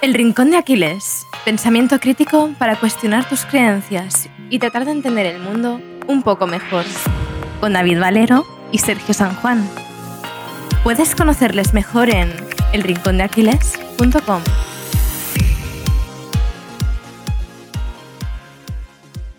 [0.00, 1.26] El Rincón de Aquiles.
[1.44, 6.84] Pensamiento crítico para cuestionar tus creencias y tratar de entender el mundo un poco mejor.
[7.60, 9.68] Con David Valero y Sergio San Juan.
[10.84, 12.32] Puedes conocerles mejor en
[12.72, 14.42] elrincondeaquiles.com.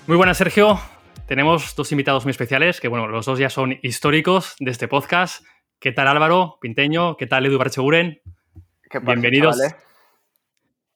[0.08, 0.80] Muy buenas, Sergio.
[1.26, 5.46] Tenemos dos invitados muy especiales, que bueno, los dos ya son históricos de este podcast.
[5.80, 7.16] ¿Qué tal Álvaro Pinteño?
[7.16, 8.20] ¿Qué tal Edu Barcheguren?
[8.90, 9.56] ¿Qué pasa, Bienvenidos.
[9.56, 9.89] chavales?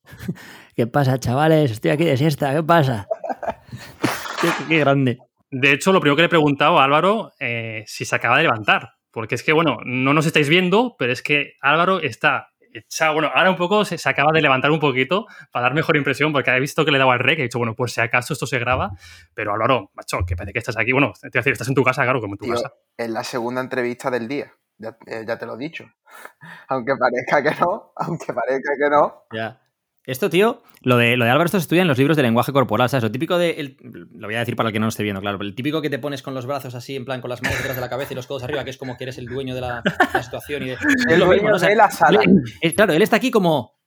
[0.76, 1.72] ¿Qué pasa, chavales?
[1.72, 3.08] Estoy aquí de siesta, ¿qué pasa?
[4.42, 5.20] qué, qué grande.
[5.52, 8.44] De hecho, lo primero que le he preguntado a Álvaro, eh, si se acaba de
[8.44, 8.94] levantar.
[9.12, 13.14] Porque es que, bueno, no nos estáis viendo, pero es que Álvaro está echado.
[13.14, 16.34] Bueno, ahora un poco se, se acaba de levantar un poquito para dar mejor impresión,
[16.34, 18.34] porque he visto que le daba al rec y he dicho, bueno, pues si acaso
[18.34, 18.90] esto se graba.
[19.36, 20.92] Pero Álvaro, macho, que parece que estás aquí.
[20.92, 22.74] Bueno, te voy a decir, estás en tu casa, claro, como en tu Tío, casa.
[22.98, 24.52] es la segunda entrevista del día.
[24.80, 25.86] Ya, eh, ya te lo he dicho.
[26.70, 29.24] Aunque parezca que no, aunque parezca que no.
[29.32, 29.62] Ya.
[30.06, 32.52] Esto, tío, lo de, lo de Álvaro, esto se estudia en los libros de lenguaje
[32.52, 33.04] corporal, ¿sabes?
[33.04, 33.52] Lo típico de.
[33.52, 33.78] el-
[34.14, 35.38] lo voy a decir para el que no lo esté viendo, claro.
[35.38, 37.58] pero El típico que te pones con los brazos así, en plan, con las manos
[37.58, 39.56] detrás de la cabeza y los codos arriba, que es como que eres el dueño
[39.56, 40.78] de la, de la situación y de.
[41.10, 41.56] El lo dueño mismo, ¿no?
[41.56, 42.20] O sea, de la sala.
[42.22, 43.80] él- él- claro, él está aquí como.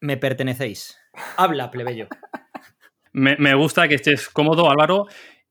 [0.00, 0.98] Me pertenecéis.
[1.38, 2.06] Habla, plebeyo.
[3.12, 5.06] Me, me gusta que estés cómodo, Álvaro.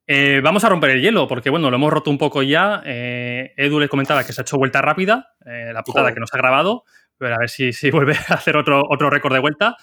[0.05, 2.83] Eh, vamos a romper el hielo, porque bueno, lo hemos roto un poco ya.
[2.85, 6.13] Eh, Edu les comentaba que se ha hecho vuelta rápida, eh, la putada Joder.
[6.13, 6.83] que nos ha grabado,
[7.17, 9.75] pero a ver si, si vuelve a hacer otro, otro récord de vuelta.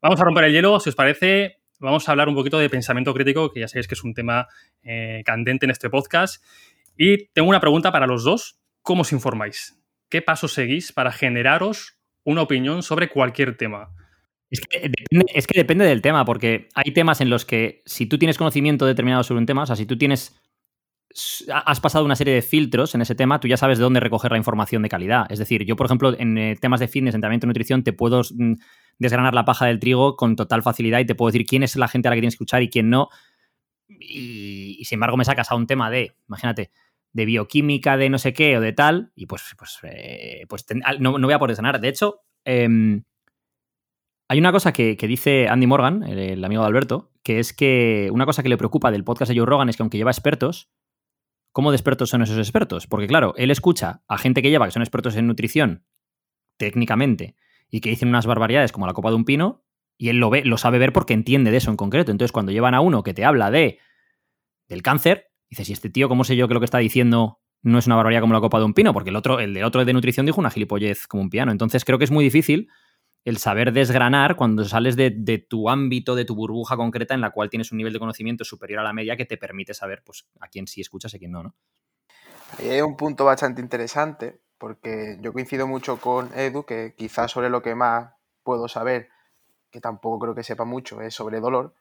[0.00, 1.60] Vamos a romper el hielo, si os parece.
[1.78, 4.48] Vamos a hablar un poquito de pensamiento crítico, que ya sabéis que es un tema
[4.82, 6.42] eh, candente en este podcast.
[6.96, 8.58] Y tengo una pregunta para los dos.
[8.82, 9.78] ¿Cómo os informáis?
[10.08, 13.90] ¿Qué pasos seguís para generaros una opinión sobre cualquier tema?
[14.48, 18.06] Es que, depende, es que depende del tema, porque hay temas en los que si
[18.06, 20.40] tú tienes conocimiento determinado sobre un tema, o sea, si tú tienes.
[21.50, 24.30] Has pasado una serie de filtros en ese tema, tú ya sabes de dónde recoger
[24.30, 25.26] la información de calidad.
[25.30, 28.22] Es decir, yo, por ejemplo, en eh, temas de fitness, entrenamiento y nutrición, te puedo
[28.22, 28.54] mm,
[28.98, 31.88] desgranar la paja del trigo con total facilidad y te puedo decir quién es la
[31.88, 33.08] gente a la que tienes que escuchar y quién no.
[33.88, 36.70] Y, sin embargo, me sacas a un tema de, imagínate,
[37.12, 40.66] de bioquímica, de no sé qué o de tal, y pues, pues, eh, pues
[40.98, 41.80] no, no voy a poder sanar.
[41.80, 43.04] De hecho, em,
[44.28, 48.26] hay una cosa que, dice Andy Morgan, el amigo de Alberto, que es que una
[48.26, 50.68] cosa que le preocupa del podcast de Joe Rogan es que aunque lleva expertos,
[51.56, 52.86] ¿cómo de expertos son esos expertos?
[52.86, 55.86] Porque claro, él escucha a gente que lleva, que son expertos en nutrición,
[56.58, 57.34] técnicamente,
[57.70, 59.64] y que dicen unas barbaridades como la copa de un pino,
[59.96, 62.12] y él lo ve, lo sabe ver porque entiende de eso en concreto.
[62.12, 63.78] Entonces, cuando llevan a uno que te habla de
[64.68, 67.78] del cáncer, dices, ¿y este tío cómo sé yo que lo que está diciendo no
[67.78, 68.92] es una barbaridad como la copa de un pino?
[68.92, 71.52] Porque el otro, el de otro de nutrición dijo una gilipollez como un piano.
[71.52, 72.68] Entonces, creo que es muy difícil
[73.26, 75.10] el saber desgranar cuando sales de,
[75.50, 78.78] tu ámbito, de tu burbuja concreta en la cual tienes un nivel de conocimiento superior
[78.78, 81.32] a la media que te permite saber pues, a quién sí escuchas y a quién
[81.32, 81.54] no, ¿no?
[82.56, 87.50] Ahí hay un punto bastante interesante, porque yo coincido mucho con Edu, que quizás sobre
[87.50, 88.12] lo que más
[88.44, 89.08] puedo saber,
[89.72, 91.74] que tampoco creo que sepa mucho, es sobre dolor.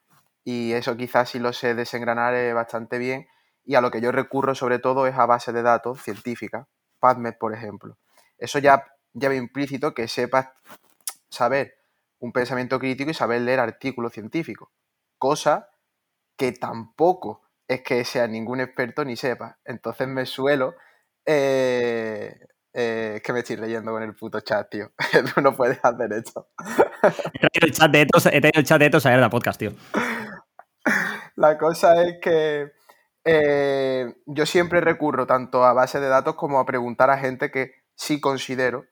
[0.43, 3.27] Y eso quizás sí lo sé desengranar bastante bien.
[3.63, 6.65] Y a lo que yo recurro sobre todo es a base de datos científicas,
[6.99, 7.99] PubMed, por ejemplo.
[8.39, 10.47] Eso ya lleva implícito que sepas
[11.35, 11.75] saber
[12.19, 14.69] un pensamiento crítico y saber leer artículos científicos.
[15.17, 15.69] Cosa
[16.37, 19.59] que tampoco es que sea ningún experto ni sepa.
[19.65, 20.75] Entonces me suelo.
[21.25, 22.35] eh,
[22.77, 24.91] eh, es que me estoy leyendo con el puto chat, tío.
[25.33, 26.49] Tú no puedes hacer esto.
[27.33, 29.57] He traído el chat de Etos, he traído el chat de Etos a la podcast,
[29.57, 29.71] tío.
[31.37, 32.73] La cosa es que
[33.23, 37.71] eh, yo siempre recurro tanto a base de datos como a preguntar a gente que
[37.95, 38.85] sí considero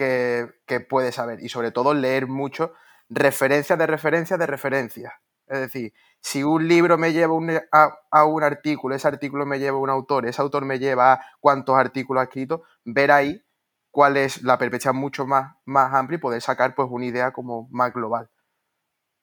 [0.00, 1.40] que, que puede saber.
[1.42, 2.72] Y sobre todo leer mucho
[3.10, 5.12] referencias de referencias de referencias.
[5.46, 9.58] Es decir, si un libro me lleva un- a, a un artículo, ese artículo me
[9.58, 13.42] lleva a un autor, ese autor me lleva a cuántos artículos ha escrito, ver ahí
[13.90, 17.68] cuál es la perspectiva mucho más, más amplia y poder sacar pues una idea como
[17.72, 18.30] más global.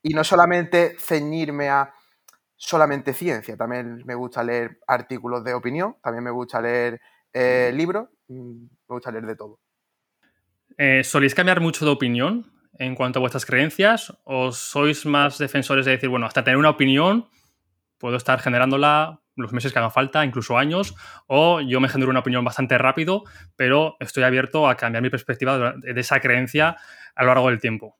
[0.03, 1.93] Y no solamente ceñirme a
[2.57, 7.01] solamente ciencia, también me gusta leer artículos de opinión, también me gusta leer
[7.33, 9.59] eh, libros, mm, me gusta leer de todo.
[10.77, 14.13] Eh, ¿Soléis cambiar mucho de opinión en cuanto a vuestras creencias?
[14.23, 17.27] ¿O sois más defensores de decir, bueno, hasta tener una opinión
[17.97, 20.93] puedo estar generándola los meses que hagan falta, incluso años?
[21.25, 23.23] ¿O yo me genero una opinión bastante rápido,
[23.55, 26.77] pero estoy abierto a cambiar mi perspectiva de esa creencia
[27.15, 27.97] a lo largo del tiempo?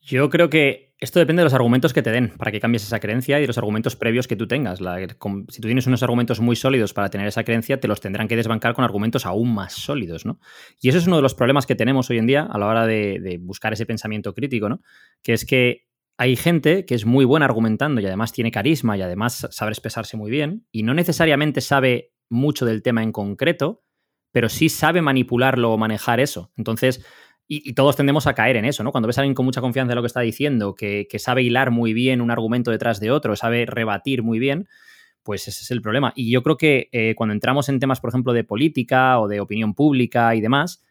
[0.00, 2.98] Yo creo que esto depende de los argumentos que te den para que cambies esa
[2.98, 4.80] creencia y de los argumentos previos que tú tengas.
[4.80, 8.36] Si tú tienes unos argumentos muy sólidos para tener esa creencia, te los tendrán que
[8.36, 10.40] desbancar con argumentos aún más sólidos, ¿no?
[10.80, 12.86] Y eso es uno de los problemas que tenemos hoy en día a la hora
[12.86, 14.80] de, de buscar ese pensamiento crítico, ¿no?
[15.22, 15.86] Que es que
[16.16, 20.16] hay gente que es muy buena argumentando y además tiene carisma y además sabe expresarse
[20.16, 23.84] muy bien y no necesariamente sabe mucho del tema en concreto,
[24.32, 26.52] pero sí sabe manipularlo o manejar eso.
[26.56, 27.04] Entonces,
[27.46, 28.90] Y, todos tendemos a caer en eso, ¿no?
[28.90, 31.70] Cuando ves a alguien con mucha confianza en lo que está diciendo, que, sabe hilar
[31.70, 34.66] muy bien un argumento detrás de otro, sabe rebatir muy bien,
[35.22, 36.12] pues ese es el problema.
[36.16, 39.40] Y yo creo que eh, cuando entramos en temas, por ejemplo, de política o de
[39.40, 40.82] opinión pública y demás,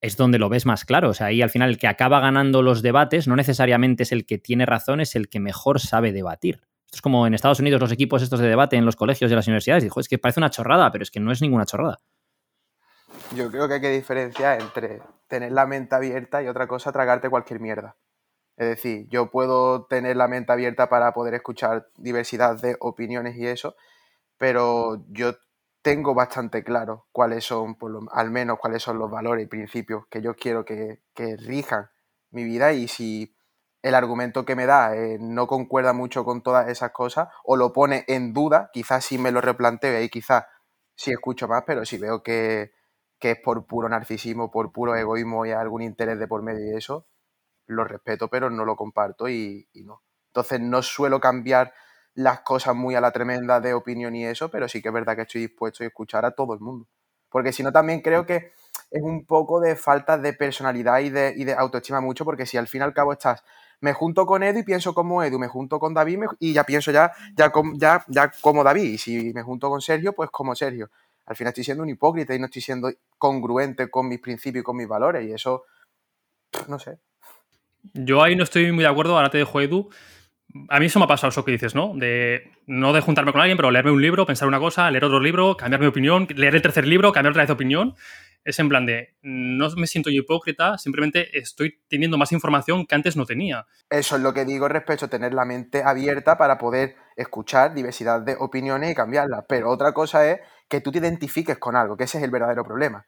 [0.00, 1.10] es donde lo ves más claro.
[1.10, 4.26] O sea, ahí al final el que acaba ganando los debates no necesariamente es el
[4.26, 6.60] que tiene razón, es el que mejor sabe debatir.
[6.86, 9.34] Esto es como en Estados Unidos los equipos estos de debate en los colegios y
[9.34, 9.84] las universidades.
[9.84, 11.98] Dijo, es que parece una chorrada, pero es que no es ninguna chorrada.
[13.34, 17.28] Yo creo que hay que diferenciar entre tener la mente abierta y otra cosa, tragarte
[17.28, 17.96] cualquier mierda.
[18.56, 23.46] Es decir, yo puedo tener la mente abierta para poder escuchar diversidad de opiniones y
[23.46, 23.76] eso,
[24.38, 25.34] pero yo
[25.82, 30.06] tengo bastante claro cuáles son, por lo, al menos cuáles son los valores y principios
[30.10, 31.90] que yo quiero que, que rijan
[32.30, 33.36] mi vida y si
[33.82, 37.72] el argumento que me da eh, no concuerda mucho con todas esas cosas o lo
[37.72, 40.46] pone en duda, quizás sí me lo replanteo y quizás
[40.96, 42.72] sí escucho más, pero si veo que,
[43.18, 46.76] que es por puro narcisismo, por puro egoísmo y algún interés de por medio y
[46.76, 47.06] eso,
[47.66, 50.02] lo respeto, pero no lo comparto y, no.
[50.28, 51.72] Entonces no suelo cambiar
[52.14, 55.16] las cosas muy a la tremenda de opinión y eso, pero sí que es verdad
[55.16, 56.86] que estoy dispuesto a escuchar a todo el mundo.
[57.28, 58.52] Porque si no, también creo que
[58.90, 62.56] es un poco de falta de personalidad y de, y de autoestima mucho, porque si
[62.56, 63.44] al fin y al cabo estás,
[63.80, 66.90] me junto con Edu y pienso como Edu, me junto con David y ya pienso
[66.90, 70.90] ya, ya, ya, ya como David, y si me junto con Sergio, pues como Sergio
[71.28, 74.64] al final estoy siendo un hipócrita y no estoy siendo congruente con mis principios y
[74.64, 75.28] con mis valores.
[75.28, 75.64] Y eso,
[76.68, 76.98] no sé.
[77.92, 79.90] Yo ahí no estoy muy de acuerdo, ahora te dejo Edu.
[80.70, 81.92] A mí eso me ha pasado, eso que dices, ¿no?
[81.94, 85.20] De no de juntarme con alguien, pero leerme un libro, pensar una cosa, leer otro
[85.20, 87.94] libro, cambiar mi opinión, leer el tercer libro, cambiar otra vez de opinión.
[88.42, 92.94] Es en plan de, no me siento yo hipócrita, simplemente estoy teniendo más información que
[92.94, 93.66] antes no tenía.
[93.90, 98.22] Eso es lo que digo respecto a tener la mente abierta para poder escuchar diversidad
[98.22, 99.44] de opiniones y cambiarlas.
[99.46, 102.64] Pero otra cosa es que tú te identifiques con algo, que ese es el verdadero
[102.64, 103.06] problema.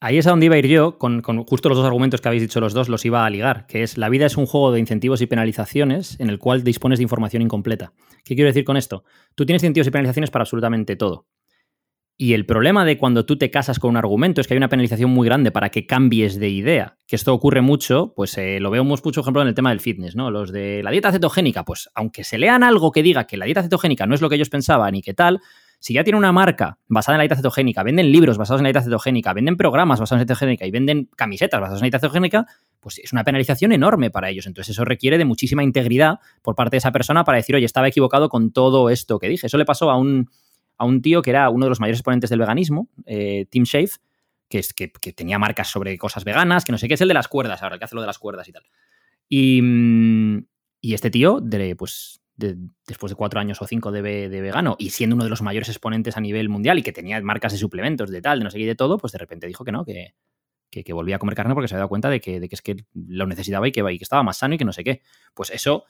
[0.00, 2.42] Ahí es a donde iba a ir yo, con, justo los dos argumentos que habéis
[2.42, 4.78] dicho los dos, los iba a ligar, que es la vida es un juego de
[4.78, 7.92] incentivos y penalizaciones en el cual dispones de información incompleta.
[8.24, 9.02] ¿Qué quiero decir con esto?
[9.34, 11.26] Tú tienes incentivos y penalizaciones para absolutamente todo.
[12.20, 14.68] Y el problema de cuando tú te casas con un argumento es que hay una
[14.68, 16.96] penalización muy grande para que cambies de idea.
[17.06, 20.16] Que esto ocurre mucho, pues eh, lo veo mucho, ejemplo, en el tema del fitness,
[20.16, 20.30] ¿no?
[20.30, 23.62] Los de la dieta cetogénica, pues aunque se lean algo que diga que la dieta
[23.62, 25.40] cetogénica no es lo que ellos pensaban y qué tal,
[25.80, 28.68] si ya tiene una marca basada en la dieta cetogénica, venden libros basados en la
[28.68, 31.86] dieta cetogénica, venden programas basados en la dieta cetogénica y venden camisetas basadas en la
[31.86, 32.46] dieta cetogénica,
[32.80, 34.46] pues es una penalización enorme para ellos.
[34.46, 37.86] Entonces eso requiere de muchísima integridad por parte de esa persona para decir, oye, estaba
[37.86, 39.46] equivocado con todo esto que dije.
[39.46, 40.28] Eso le pasó a un,
[40.78, 43.90] a un tío que era uno de los mayores exponentes del veganismo, eh, Tim Shave,
[44.48, 47.14] que, es, que, tenía marcas sobre cosas veganas, que no sé qué, es el de
[47.14, 48.64] las cuerdas ahora, el que hace lo de las cuerdas y tal.
[49.28, 50.38] Y, mm,
[50.80, 55.16] y este tío, de, pues después de cuatro años o cinco de, vegano y siendo
[55.16, 58.22] uno de los mayores exponentes a nivel mundial y que tenía marcas de suplementos, de
[58.22, 60.14] tal, de no sé qué, de todo, pues de repente dijo que no, que,
[60.70, 62.62] que, volvía a comer carne porque se había dado cuenta de que, de que es
[62.62, 65.02] que lo necesitaba y que, y que estaba más sano y que no sé qué.
[65.34, 65.84] Pues eso,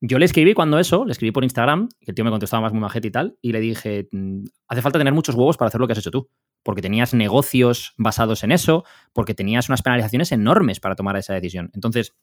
[0.00, 2.72] yo le escribí cuando eso, le escribí por Instagram, que el tío me contestaba más
[2.72, 5.80] muy majete y tal, y le dije, mm, hace falta tener muchos huevos para hacer
[5.80, 6.28] lo que has hecho tú,
[6.62, 11.70] porque tenías negocios basados en eso, porque tenías unas penalizaciones enormes para tomar esa decisión.
[11.74, 12.16] Entonces,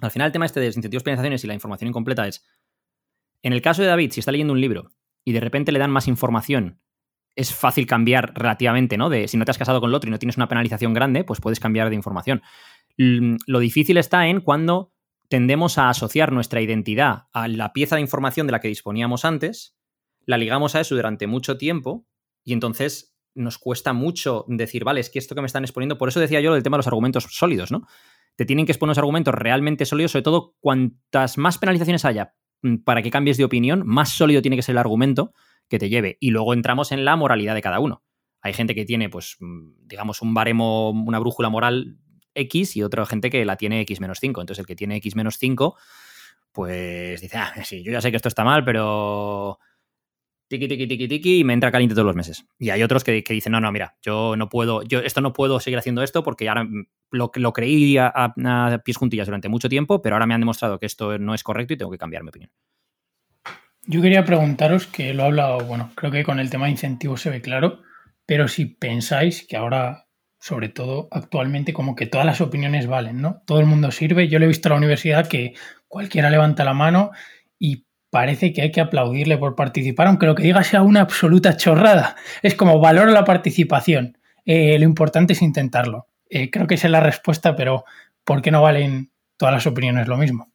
[0.00, 2.44] al final el tema este de los incentivos, penalizaciones y la información incompleta es,
[3.44, 4.90] en el caso de David, si está leyendo un libro
[5.22, 6.80] y de repente le dan más información,
[7.36, 9.10] es fácil cambiar relativamente, ¿no?
[9.10, 11.24] De si no te has casado con el otro y no tienes una penalización grande,
[11.24, 12.42] pues puedes cambiar de información.
[12.96, 14.94] Lo difícil está en cuando
[15.28, 19.76] tendemos a asociar nuestra identidad a la pieza de información de la que disponíamos antes,
[20.24, 22.06] la ligamos a eso durante mucho tiempo
[22.44, 26.08] y entonces nos cuesta mucho decir, vale, es que esto que me están exponiendo, por
[26.08, 27.86] eso decía yo el tema de los argumentos sólidos, ¿no?
[28.36, 32.43] Te tienen que exponer los argumentos realmente sólidos, sobre todo cuantas más penalizaciones haya Mm,
[32.84, 35.32] para que cambies de opinión, más sólido tiene que ser el argumento
[35.68, 36.16] que te lleve.
[36.20, 38.02] Y luego entramos en la moralidad de cada uno.
[38.40, 41.98] Hay gente que tiene, pues, mm, digamos, un baremo, una brújula moral
[42.34, 44.40] X y otra gente que la tiene X menos 5.
[44.40, 45.76] Entonces, el que tiene X menos 5,
[46.52, 49.58] pues dice, ah, sí, yo ya sé que esto está mal, pero
[50.48, 52.46] tiki, tiki, tiki, tiki, y me entra caliente todos los meses.
[52.58, 55.60] Y hay otros que, dicen, no, no, mira, yo no puedo, yo esto no puedo
[55.60, 56.66] seguir haciendo esto porque ahora
[57.10, 60.78] lo, lo creí a, a, pies juntillas durante mucho tiempo, pero ahora me han demostrado
[60.78, 62.50] que esto no es correcto y tengo que cambiar mi opinión.
[63.86, 67.20] Yo quería preguntaros, que lo he hablado, bueno, creo que con el tema de incentivos
[67.20, 67.82] se ve claro,
[68.24, 70.06] pero si pensáis que ahora,
[70.38, 73.42] sobre todo actualmente, como que todas las opiniones valen, ¿no?
[73.46, 74.28] Todo el mundo sirve.
[74.28, 75.54] Yo le he visto a la universidad que
[75.86, 77.10] cualquiera levanta la mano
[77.58, 81.56] y parece que hay que aplaudirle por participar, aunque lo que diga sea una absoluta
[81.56, 82.14] chorrada.
[82.42, 84.18] Es como valoro la participación.
[84.44, 86.06] Eh, lo importante es intentarlo.
[86.30, 87.84] Eh, creo que esa es la respuesta, pero
[88.22, 90.52] ¿por qué no valen todas las opiniones lo mismo?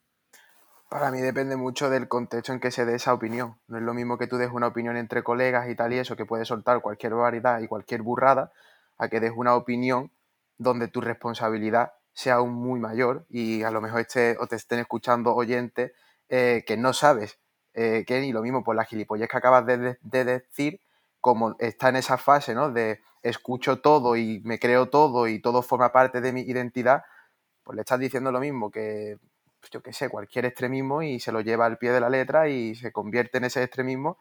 [0.89, 3.57] Para mí depende mucho del contexto en que se dé esa opinión.
[3.67, 6.15] No es lo mismo que tú des una opinión entre colegas y tal y eso,
[6.15, 8.53] que puede soltar cualquier variedad y cualquier burrada,
[8.97, 10.13] a que des una opinión
[10.57, 14.79] donde tu responsabilidad sea aún muy mayor y a lo mejor esté, o te estén
[14.79, 15.91] escuchando oyentes
[16.29, 17.37] eh, que no sabes
[17.73, 20.81] eh, ni lo mismo por la gilipollez que acabas de, decir,
[21.21, 22.71] como está en esa fase ¿no?
[22.71, 27.03] de escucho todo y me creo todo y todo forma parte de mi identidad,
[27.63, 29.17] pues le estás diciendo lo mismo que,
[29.59, 32.47] pues yo qué sé, cualquier extremismo y se lo lleva al pie de la letra
[32.47, 34.17] y se convierte en ese extremismo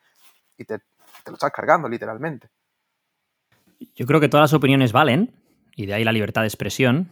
[0.56, 2.48] y te, te lo estás cargando literalmente.
[3.94, 5.32] Yo creo que todas las opiniones valen,
[5.76, 7.10] y de ahí la libertad de expresión,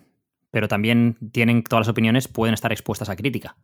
[0.50, 3.56] pero también tienen todas las opiniones pueden estar expuestas a crítica.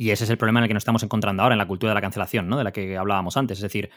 [0.00, 1.90] Y ese es el problema en el que nos estamos encontrando ahora en la cultura
[1.90, 2.56] de la cancelación, ¿no?
[2.56, 3.58] De la que hablábamos antes.
[3.58, 3.90] Es decir,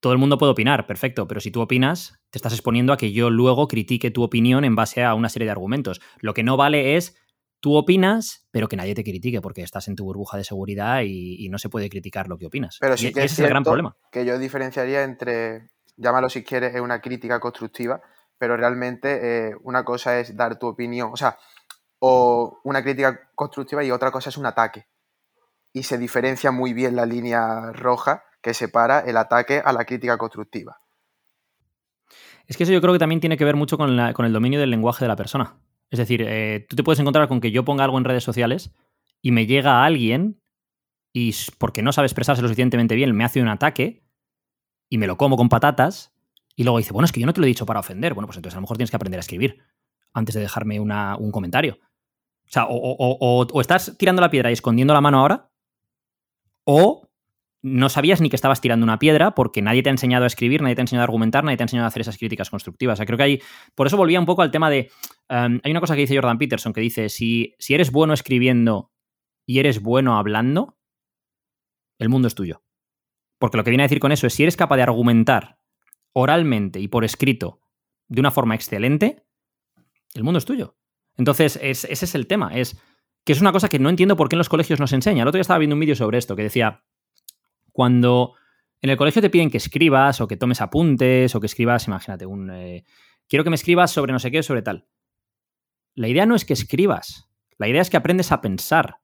[0.00, 3.12] todo el mundo puede opinar, perfecto, pero si tú opinas, te estás exponiendo a que
[3.12, 6.00] yo luego critique tu opinión en base a una serie de argumentos.
[6.18, 7.16] Lo que no vale es
[7.60, 11.48] tú opinas, pero que nadie te critique porque estás en tu burbuja de seguridad y,
[11.50, 12.78] no se puede criticar lo que opinas.
[12.80, 13.96] Pero sí y que ese es el gran problema.
[14.10, 18.02] Que yo diferenciaría entre, llámalo si quieres, es una crítica constructiva,
[18.38, 21.38] pero realmente eh, una cosa es dar tu opinión, o sea,
[22.00, 24.88] o una crítica constructiva y otra cosa es un ataque.
[25.76, 30.16] Y se diferencia muy bien la línea roja que separa el ataque a la crítica
[30.16, 30.78] constructiva.
[32.46, 34.70] Es que eso yo creo que también tiene que ver mucho con, el dominio del
[34.70, 35.60] lenguaje de la persona.
[35.90, 38.72] Es decir, eh, tú te puedes encontrar con que yo ponga algo en redes sociales
[39.20, 40.40] y me llega a alguien
[41.12, 44.02] y porque no sabe expresarse lo suficientemente bien me hace un ataque
[44.88, 46.14] y me lo como con patatas
[46.54, 48.14] y luego dice, bueno, es que yo no te lo he dicho para ofender.
[48.14, 49.62] Bueno, pues entonces a lo mejor tienes que aprender a escribir
[50.14, 51.78] antes de dejarme un comentario.
[52.46, 55.50] O sea, o, estás tirando la piedra y escondiendo la mano ahora,
[56.66, 57.08] o
[57.62, 60.62] no sabías ni que estabas tirando una piedra porque nadie te ha enseñado a escribir,
[60.62, 62.94] nadie te ha enseñado a argumentar, nadie te ha enseñado a hacer esas críticas constructivas.
[62.94, 63.42] O sea, creo que hay.
[63.74, 64.90] Por eso volvía un poco al tema de.
[65.28, 68.92] Em, hay una cosa que dice Jordan Peterson que dice: si, si eres bueno escribiendo
[69.46, 70.78] y eres bueno hablando,
[71.98, 72.62] el mundo es tuyo.
[73.38, 75.58] Porque lo que viene a decir con eso es: si eres capaz de argumentar
[76.12, 77.60] oralmente y por escrito
[78.08, 79.24] de una forma excelente,
[80.14, 80.76] el mundo es tuyo.
[81.16, 82.54] Entonces, ese es el tema.
[82.54, 82.80] Es
[83.26, 85.22] que es una cosa que no entiendo por qué en los colegios no se enseña.
[85.22, 86.84] El otro día estaba viendo un vídeo sobre esto que decía
[87.72, 88.34] cuando
[88.80, 92.24] en el colegio te piden que escribas o que tomes apuntes o que escribas, imagínate,
[92.24, 92.50] un...
[92.52, 92.84] Eh,
[93.28, 94.86] quiero que me escribas sobre no sé qué, sobre tal.
[95.94, 97.28] La idea no es que escribas,
[97.58, 99.00] la idea es que aprendes a pensar.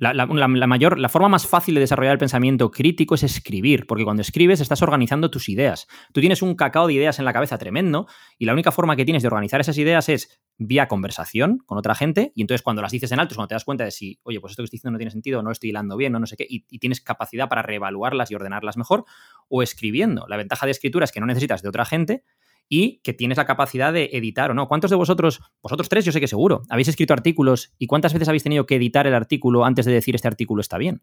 [0.00, 0.26] La,
[0.68, 4.60] mayor, la forma más fácil de desarrollar el pensamiento crítico es escribir, porque cuando escribes
[4.60, 5.88] estás organizando tus ideas.
[6.12, 8.06] Tú tienes un cacao de ideas en la cabeza tremendo
[8.38, 11.96] y la única forma que tienes de organizar esas ideas es vía conversación con otra
[11.96, 14.20] gente y entonces cuando las dices en alto es cuando te das cuenta de si,
[14.22, 16.26] oye, pues esto que estoy diciendo no tiene sentido, no estoy hilando bien, no, no
[16.26, 19.04] sé qué, y, y tienes capacidad para reevaluarlas y ordenarlas mejor,
[19.48, 20.26] o escribiendo.
[20.28, 22.22] La ventaja de escritura es que no necesitas de otra gente
[22.68, 24.68] y que tienes la capacidad de editar o no.
[24.68, 28.28] ¿Cuántos de vosotros, vosotros tres, yo sé que seguro, habéis escrito artículos y cuántas veces
[28.28, 31.02] habéis tenido que editar el artículo antes de decir este artículo está bien?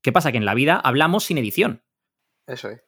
[0.00, 0.32] ¿Qué pasa?
[0.32, 1.82] Que en la vida hablamos sin edición.
[2.46, 2.82] Eso es.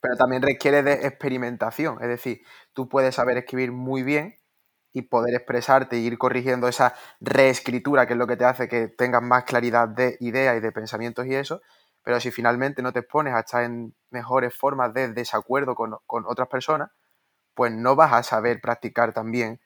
[0.00, 1.98] Pero también requiere de experimentación.
[2.02, 2.42] Es decir,
[2.72, 4.36] tú puedes saber escribir muy bien
[4.92, 8.88] y poder expresarte y ir corrigiendo esa reescritura, que es lo que te hace que
[8.88, 11.60] tengas más claridad de ideas y de pensamientos y eso,
[12.04, 16.48] pero si finalmente no te expones a estar en mejores formas de desacuerdo con, otras
[16.48, 16.90] personas,
[17.54, 19.58] pues no vas a saber practicar también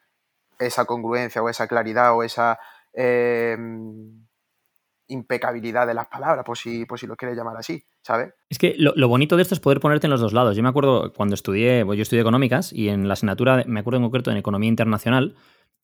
[0.59, 2.59] esa congruencia o esa claridad o esa
[2.93, 4.25] em,
[5.09, 8.33] impecabilidad de las palabras, por si, por si lo quieres llamar así, ¿sabes?
[8.49, 10.57] Es que lo, bonito de esto es poder ponerte en los dos lados.
[10.57, 13.99] Yo me acuerdo cuando estudié, pues yo estudié económicas y en la asignatura, me acuerdo
[13.99, 15.35] en concreto en economía internacional,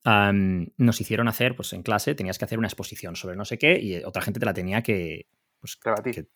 [0.04, 3.80] nos hicieron hacer, pues en clase tenías que hacer una exposición sobre no sé qué
[3.80, 5.26] y otra gente te la tenía que,
[5.58, 6.28] pues, debatir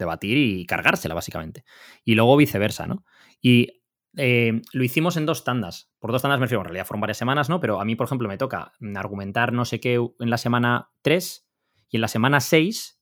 [0.00, 1.64] debatir y cargársela, básicamente.
[2.04, 3.04] Y luego viceversa, ¿no?
[3.40, 3.80] Y
[4.16, 5.92] eh, lo hicimos en dos tandas.
[6.00, 7.60] Por dos tandas me refiero, en realidad fueron varias semanas, ¿no?
[7.60, 11.48] Pero a mí, por ejemplo, me toca argumentar no sé qué en la semana 3
[11.90, 13.00] y en la semana 6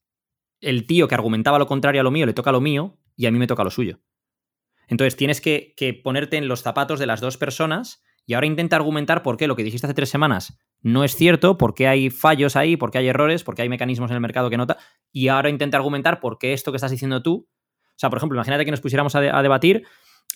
[0.60, 3.30] el tío que argumentaba lo contrario a lo mío le toca lo mío y a
[3.30, 4.00] mí me toca lo suyo.
[4.88, 8.76] Entonces tienes que, que ponerte en los zapatos de las dos personas y ahora intenta
[8.76, 12.10] argumentar por qué lo que dijiste hace tres semanas no es cierto, por qué hay
[12.10, 14.78] fallos ahí, por qué hay errores, por qué hay mecanismos en el mercado que nota,
[15.12, 17.48] y ahora intenta argumentar por qué esto que estás diciendo tú.
[17.48, 19.84] O sea, por ejemplo, imagínate que nos pusiéramos a, debatir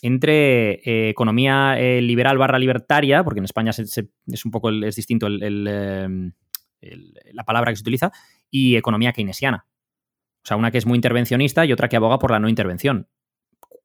[0.01, 5.27] entre eh, economía eh, liberal barra libertaria, porque en España es un poco es distinto
[5.27, 6.31] em,
[6.81, 8.11] la palabra que se utiliza,
[8.49, 9.65] y economía keynesiana.
[10.43, 13.07] O sea, una que es muy intervencionista y otra que aboga por la no intervención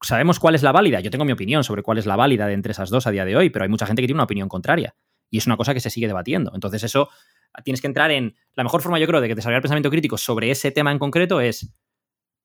[0.00, 1.00] sabemos cuál es la válida.
[1.00, 3.25] Yo tengo mi opinión sobre cuál es la válida de entre esas dos a día
[3.25, 4.95] de hoy, pero hay mucha gente que tiene una opinión contraria.
[5.30, 6.52] Y es una cosa que se sigue debatiendo.
[6.54, 7.09] Entonces, eso
[7.64, 8.37] tienes que entrar en.
[8.55, 11.40] La mejor forma, yo creo, de que desarrollar pensamiento crítico sobre ese tema en concreto
[11.40, 11.73] es.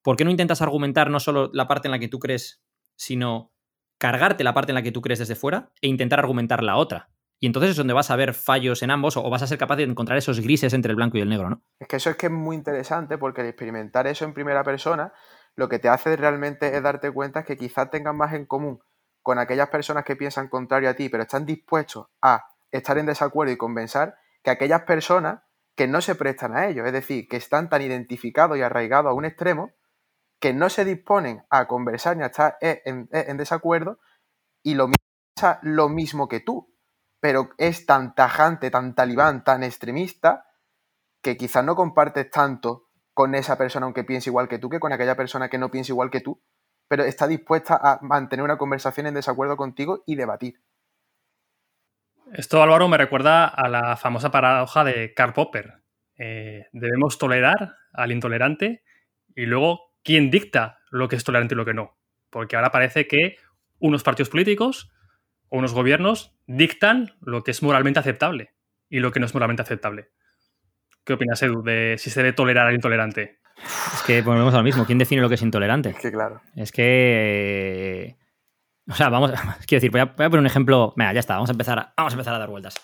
[0.01, 2.61] ¿Por qué no intentas argumentar no solo la parte en la que tú crees,
[2.95, 3.53] sino
[3.97, 7.09] cargarte la parte en la que tú crees desde fuera e intentar argumentar la otra?
[7.39, 9.75] Y entonces es donde vas a ver fallos en ambos o vas a ser capaz
[9.77, 11.61] de encontrar esos grises entre el blanco y el negro, ¿no?
[11.79, 15.13] Es que eso es que es muy interesante porque el experimentar eso en primera persona
[15.55, 18.79] lo que te hace realmente es darte cuenta que quizás tengas más en común
[19.21, 23.53] con aquellas personas que piensan contrario a ti, pero están dispuestos a estar en desacuerdo
[23.53, 25.41] y compensar que aquellas personas
[25.75, 29.13] que no se prestan a ello, es decir, que están tan identificados y arraigados a
[29.13, 29.71] un extremo
[30.39, 33.99] que no se disponen a conversar ni a estar en, desacuerdo
[34.61, 36.75] y lo mismo, lo mismo que tú,
[37.21, 40.45] pero es tan tajante, tan talibán, tan extremista,
[41.23, 44.91] que quizás no compartes tanto con esa persona aunque piense igual que tú que con
[44.91, 46.43] aquella persona que no piensa igual que tú,
[46.89, 50.61] pero está dispuesta a mantener una conversación en desacuerdo contigo y debatir.
[52.31, 55.73] Esto, Álvaro, me recuerda a la famosa paradoja de Karl Popper.
[56.17, 58.83] Eh, debemos tolerar al intolerante
[59.35, 61.97] y luego, ¿quién dicta lo que es tolerante y lo que no?
[62.29, 63.37] Porque ahora parece que
[63.79, 64.91] unos partidos políticos
[65.49, 68.53] o unos gobiernos dictan lo que es moralmente aceptable
[68.89, 70.09] y lo que no es moralmente aceptable.
[71.03, 73.39] ¿Qué opinas, Edu, de si se debe tolerar al intolerante?
[73.93, 74.85] Es que volvemos a lo mismo.
[74.85, 75.89] ¿Quién define lo que es intolerante?
[75.89, 76.41] Es que claro.
[76.55, 78.17] Es que.
[78.89, 79.31] O sea, vamos.
[79.65, 80.93] Quiero decir, voy a, poner un ejemplo.
[80.95, 81.35] Venga, ya está.
[81.35, 82.75] Vamos a empezar, vamos a, empezar a dar vueltas.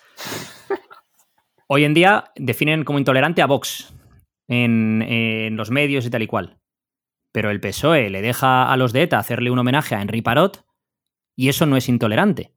[1.68, 3.94] Hoy en día definen como intolerante a Vox
[4.48, 6.60] en, en, los medios y tal y cual.
[7.32, 10.66] Pero el PSOE le deja a los de ETA hacerle un homenaje a Henry Parot
[11.36, 12.56] y eso no es intolerante.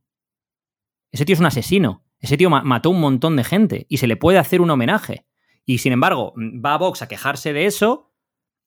[1.11, 2.07] Ese tío es un asesino.
[2.19, 5.27] Ese tío mató un montón de gente y se le puede hacer un homenaje.
[5.67, 8.13] Y sin embargo, va Vox a quejarse de eso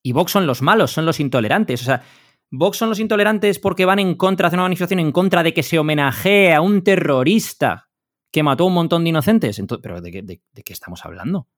[0.02, 1.82] y Vox son los malos, son los intolerantes.
[1.82, 2.04] O sea,
[2.50, 5.62] Vox son los intolerantes porque van en contra, hacen una manifestación en contra de que
[5.62, 7.88] se homenajee a un terrorista
[8.32, 9.60] que mató a un montón de inocentes.
[9.82, 11.48] ¿Pero de qué, estamos hablando?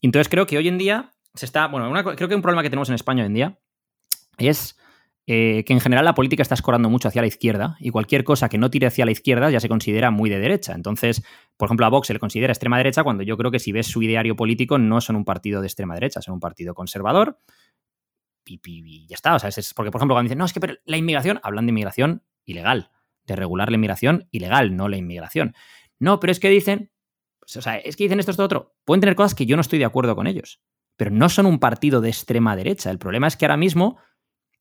[0.00, 1.66] Entonces creo que hoy en día se está.
[1.68, 3.58] Bueno, creo que un problema que tenemos en España hoy en día
[4.38, 4.76] es
[5.28, 8.48] eh, que en general la política está escorando mucho hacia la izquierda y cualquier cosa
[8.48, 10.72] que no tire hacia la izquierda ya se considera muy de derecha.
[10.74, 11.22] Entonces,
[11.56, 13.86] por ejemplo, a Vox se le considera extrema derecha cuando yo creo que si ves
[13.86, 17.38] su ideario político no son un partido de extrema derecha, son un partido conservador.
[18.62, 19.34] Y, ya está.
[19.34, 21.70] O sea, es, porque, por ejemplo, cuando dicen, no, es que la inmigración, hablan de
[21.70, 22.90] inmigración ilegal,
[23.24, 25.54] de regular la inmigración ilegal, no la inmigración.
[25.98, 26.90] No, pero es que dicen,
[27.38, 28.74] pues, o sea, es que dicen esto, esto, otro.
[28.84, 30.60] Pueden tener cosas que yo no estoy de acuerdo con ellos,
[30.96, 32.90] pero no son un partido de extrema derecha.
[32.90, 33.98] El problema es que ahora mismo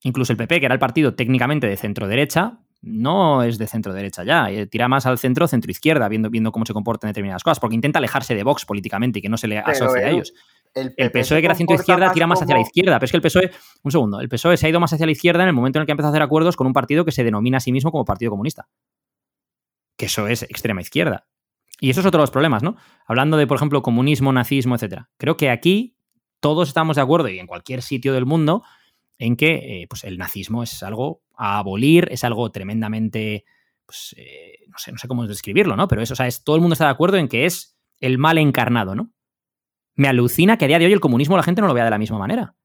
[0.04, 4.50] Incluso el PP, que era el partido técnicamente de centro-derecha, no es de centro-derecha ya.
[4.50, 8.00] Eh, tira más al centro, centro-izquierda, viendo, viendo cómo se comportan determinadas cosas, porque intenta
[8.00, 10.34] alejarse de Vox políticamente y que no se le asocie a ellos.
[10.74, 12.98] El, PSOE, que era centro-izquierda, tira más hacia la izquierda.
[12.98, 13.52] Pero es que el PSOE,
[13.84, 15.82] un segundo, el PSOE se ha ido más hacia la izquierda en el momento en
[15.82, 17.92] el que empieza a hacer acuerdos con un partido que se denomina a sí mismo
[17.92, 18.70] como Partido Comunista.
[19.98, 21.28] Que eso es extrema izquierda.
[21.80, 22.78] Y eso es otro de los problemas, ¿no?
[23.08, 25.10] Hablando de, por ejemplo, comunismo, nazismo, etcétera.
[25.18, 25.98] Creo que aquí
[26.40, 28.64] todos estamos de acuerdo y en cualquier sitio del mundo
[29.18, 33.46] en que eh, pues el nazismo es algo a abolir, es algo tremendamente,
[33.86, 35.88] pues, eh, no, sé, no sé cómo describirlo, ¿no?
[35.88, 38.18] Pero eso, o sea, es, todo el mundo está de acuerdo en que es el
[38.18, 39.12] mal encarnado, ¿no?
[40.02, 41.92] Me alucina que a día de hoy el comunismo la gente no lo vea de
[41.92, 42.56] la misma manera.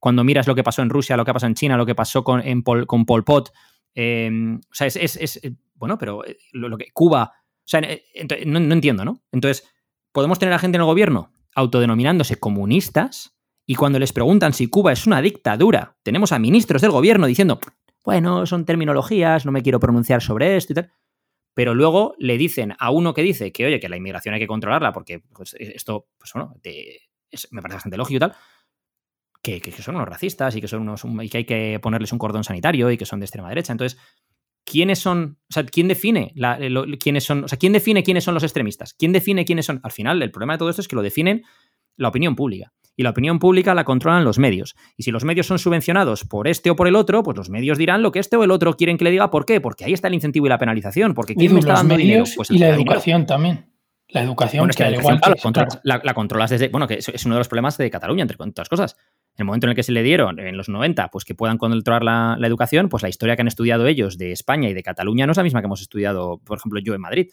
[0.00, 2.24] Cuando miras lo que pasó en Rusia, lo que pasó en China, lo que pasó
[2.24, 3.52] con, Pol, con Pol Pot,
[3.94, 5.40] em, o sea, es,
[5.74, 7.82] bueno, pero eh, lo, que Cuba, o sea,
[8.46, 9.22] no, no entiendo, ¿no?
[9.30, 9.64] Entonces,
[10.10, 14.90] ¿podemos tener a gente en el gobierno autodenominándose comunistas y cuando les preguntan si Cuba
[14.90, 17.60] es una dictadura, tenemos a ministros del gobierno diciendo,
[18.04, 20.90] bueno, son terminologías, no me quiero pronunciar sobre esto y tal.
[21.54, 24.46] Pero luego le dicen a uno que dice que, oye, que la inmigración hay que
[24.46, 26.54] controlarla porque pues, esto, pues bueno,
[27.50, 28.34] me parece bastante lógico y tal,
[29.42, 32.44] que, son unos racistas y que, son unos, y que hay que ponerles un cordón
[32.44, 33.72] sanitario y que son de extrema derecha.
[33.72, 34.00] Entonces,
[34.64, 36.32] ¿quiénes son, o sea, quién define
[37.00, 38.94] quiénes son, o sea, quién define quiénes son los extremistas?
[38.94, 39.80] ¿Quién define quiénes son?
[39.82, 41.42] Al final, el problema de todo esto es que lo definen
[41.96, 44.74] la opinión pública y la opinión pública la controlan los medios.
[44.96, 47.78] Y si los medios son subvencionados por este o por el otro, pues los medios
[47.78, 49.30] dirán lo que este o el otro quieren que le diga.
[49.30, 49.60] ¿Por qué?
[49.60, 51.14] Porque ahí está el incentivo y la penalización.
[51.14, 52.24] Porque ¿quién me está dando dinero?
[52.36, 53.66] Pues y la educación también.
[54.08, 55.18] La educación, que, al igual
[55.84, 56.68] la, controlas desde.
[56.68, 58.94] Bueno, que es, uno de los problemas de Cataluña, entre otras cosas.
[59.36, 61.56] En el momento en el que se le dieron, en los 90, pues que puedan
[61.56, 64.82] controlar la, la, educación, pues la historia que han estudiado ellos de España y de
[64.82, 67.28] Cataluña no es la misma que hemos estudiado, por ejemplo, yo en Madrid.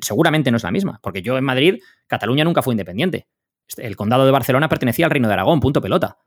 [0.00, 3.26] Seguramente no es la misma, porque yo en Madrid, Cataluña nunca fue independiente.
[3.70, 6.18] Este, el condado de Barcelona pertenecía al Reino de Aragón, punto pelota.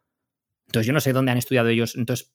[0.68, 1.96] Entonces yo no sé dónde han estudiado ellos.
[1.98, 2.34] Entonces.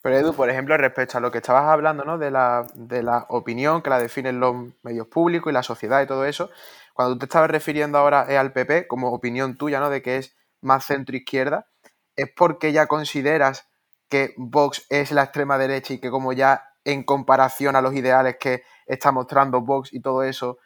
[0.00, 2.16] Pero Edu, por ejemplo, respecto a lo que estabas hablando, ¿no?
[2.16, 6.06] De la, de la opinión que la definen los medios públicos y la sociedad y
[6.06, 6.50] todo eso,
[6.94, 9.90] cuando tú te estabas refiriendo ahora al PP como opinión tuya, ¿no?
[9.90, 11.66] De que es más centro izquierda,
[12.14, 13.68] es porque ya consideras
[14.08, 18.36] que Vox es la extrema derecha y que como ya en comparación a los ideales
[18.38, 20.58] que está mostrando Vox y todo eso,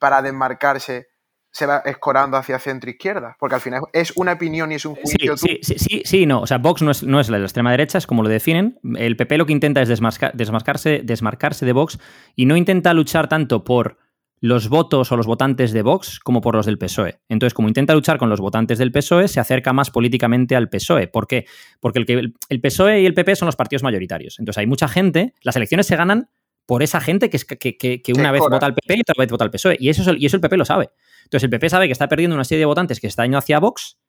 [0.00, 1.06] para desmarcarse,
[1.52, 4.94] se va escorando hacia centro izquierda, porque al final es una opinión y es un
[4.94, 5.36] juicio.
[5.36, 6.40] Sí, sí, sí, sí, no.
[6.42, 8.28] O sea, Vox no es, no es la de la extrema derecha, es como lo
[8.28, 8.78] definen.
[8.96, 11.98] El PP lo que intenta es desmarcarse, desmarcarse de Vox
[12.36, 13.98] y no intenta luchar tanto por
[14.40, 17.20] los votos o los votantes de Vox como por los del PSOE.
[17.28, 21.08] Entonces, como intenta luchar con los votantes del PSOE, se acerca más políticamente al PSOE.
[21.08, 21.46] ¿Por qué?
[21.78, 24.38] Porque el, que, el PSOE y el PP son los partidos mayoritarios.
[24.38, 26.30] Entonces, hay mucha gente, las elecciones se ganan
[26.64, 29.44] por esa gente que, es, que, una vez vota al PP y otra vez vota
[29.44, 29.76] al PSOE.
[29.78, 30.90] Y eso, y eso el PP lo sabe.
[31.30, 33.60] Entonces el PP sabe que está perdiendo una serie de votantes que está yendo hacia
[33.60, 34.00] Vox,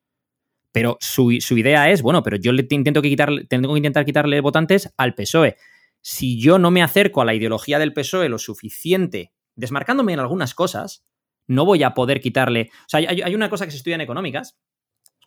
[0.71, 4.41] pero su, idea es, bueno, pero yo le intento que quitarle, tengo que intentar quitarle
[4.41, 5.55] votantes al PSOE.
[6.01, 10.55] Si yo no me acerco a la ideología del PSOE lo suficiente, desmarcándome en algunas
[10.55, 11.05] cosas,
[11.45, 12.71] no voy a poder quitarle.
[12.71, 14.57] O sea, hay, una cosa que se estudia en económicas.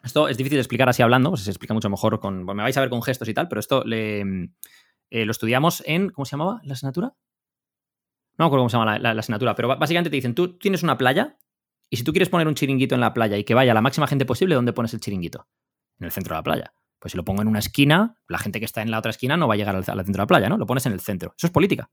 [0.02, 2.44] Esto es difícil de explicar así hablando, pues se explica mucho mejor con.
[2.44, 4.20] me vais a ver con gestos y tal, pero esto le,
[5.10, 6.10] eh, lo estudiamos en.
[6.10, 7.14] ¿Cómo se llamaba la asignatura?
[8.36, 10.98] No me acuerdo cómo se llama la, asignatura, pero básicamente te dicen: tú tienes una
[10.98, 11.38] playa
[11.90, 14.06] y si tú quieres poner un chiringuito en la playa y que vaya la máxima
[14.06, 15.46] gente posible, ¿dónde pones el chiringuito?
[15.98, 16.74] En el centro de la playa.
[16.98, 19.36] Pues si lo pongo en una esquina, la gente que está en la otra esquina
[19.36, 20.56] no va a llegar al, centro de la playa, ¿no?
[20.56, 21.34] Lo pones en el centro.
[21.36, 21.90] Eso es política.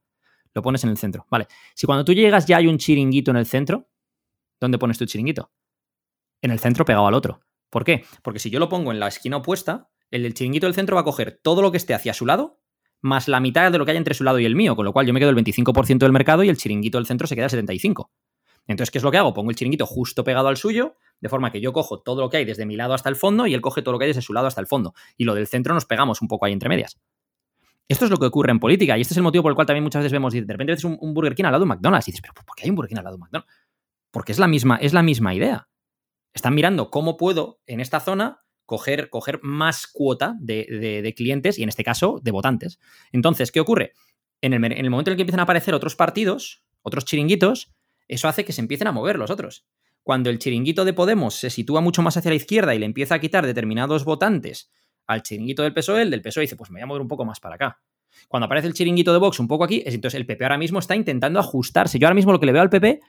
[0.54, 1.26] Lo pones en el centro.
[1.30, 1.46] Vale.
[1.74, 3.88] Si cuando tú llegas ya hay un chiringuito en el centro,
[4.60, 5.52] ¿dónde pones tu chiringuito?
[6.40, 7.42] En el centro pegado al otro.
[7.70, 8.04] ¿Por qué?
[8.22, 11.02] Porque si yo lo pongo en la esquina opuesta, el del chiringuito del centro va
[11.02, 12.60] a coger todo lo que esté hacia su lado,
[13.00, 14.92] más la mitad de lo que hay entre su lado y el mío, con lo
[14.92, 17.46] cual yo me quedo el 25% del mercado y el chiringuito del centro se queda
[17.46, 18.08] el 75%.
[18.66, 19.34] Entonces, ¿qué es lo que hago?
[19.34, 22.38] Pongo el chiringuito justo pegado al suyo, de forma que yo cojo todo lo que
[22.38, 24.22] hay desde mi lado hasta el fondo y él coge todo lo que hay desde
[24.22, 24.94] su lado hasta el fondo.
[25.16, 27.00] Y lo del centro nos pegamos un poco ahí entre medias.
[27.88, 29.66] Esto es lo que ocurre en política y este es el motivo por el cual
[29.66, 32.08] también muchas veces vemos, de repente ves un, Burger King al lado de un McDonald's
[32.08, 33.52] y dices, pero ¿por qué hay un Burger King al lado de un McDonald's?
[34.10, 35.68] Porque es la misma, es la misma idea.
[36.32, 41.68] Están mirando cómo puedo en esta zona coger, coger más cuota de, clientes y en
[41.68, 42.78] este caso de votantes.
[43.10, 43.92] Entonces, ¿qué ocurre?
[44.40, 47.74] En el, en el momento en el que empiezan a aparecer otros partidos, otros chiringuitos,
[48.12, 49.66] eso hace que se empiecen a mover los otros.
[50.02, 53.14] Cuando el chiringuito de Podemos se sitúa mucho más hacia la izquierda y le empieza
[53.14, 54.70] a quitar determinados votantes
[55.06, 57.24] al chiringuito del PSOE, el del PSOE dice, pues me voy a mover un poco
[57.24, 57.80] más para acá.
[58.28, 60.94] Cuando aparece el chiringuito de Vox un poco aquí, entonces el PP ahora mismo está
[60.94, 61.98] intentando ajustarse.
[61.98, 63.00] Yo ahora mismo lo que le veo al PP,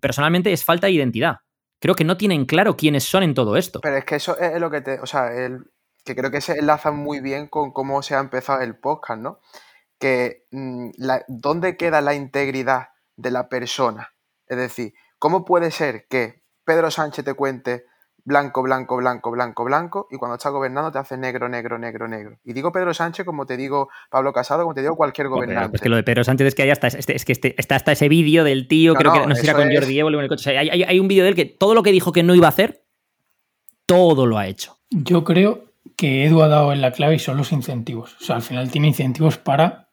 [0.00, 1.36] personalmente, es falta de identidad.
[1.80, 3.80] Creo que no tienen claro quiénes son en todo esto.
[3.80, 5.00] Pero es que eso es lo que te.
[5.00, 5.60] O sea, el,
[6.04, 9.40] que creo que se enlaza muy bien con cómo se ha empezado el podcast, ¿no?
[9.98, 10.90] Que mm,
[11.28, 14.14] ¿dónde queda la integridad de la persona?
[14.48, 17.84] Es decir, ¿cómo puede ser que Pedro Sánchez te cuente
[18.28, 22.38] blanco, blanco, blanco, blanco, blanco, y cuando está gobernando te hace negro, negro, negro, negro.
[22.44, 25.76] Y digo Pedro Sánchez como te digo Pablo Casado, como te digo cualquier gobernante.
[25.76, 27.76] Es que lo de Pedro Sánchez es que hay hasta, este, es que este, está
[27.76, 30.20] hasta ese vídeo del tío, creo que no sé si era con Jordi Evo en
[30.20, 30.56] el coche.
[30.56, 32.50] hay, hay, un vídeo de él que todo lo que dijo que no iba a
[32.50, 32.84] hacer,
[33.86, 34.76] todo lo ha hecho.
[34.90, 35.64] Yo creo
[35.96, 38.14] que Edu ha dado en la clave y son los incentivos.
[38.20, 39.87] O sea, al final tiene incentivos para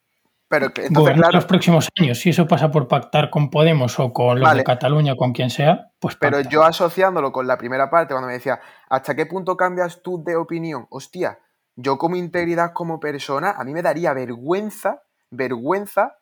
[0.48, 2.20] pero gobernar los próximos años.
[2.20, 5.92] Si eso pasa por pactar con Podemos o con los de Cataluña, con quien sea,
[6.00, 6.16] pues.
[6.18, 10.24] Pero yo asociándolo con la primera parte, cuando me decía, ¿hasta qué punto cambias tú
[10.24, 10.86] de opinión?
[10.90, 11.40] Hostia,
[11.76, 16.18] yo como integridad como persona, a mí me daría vergüenza, vergüenza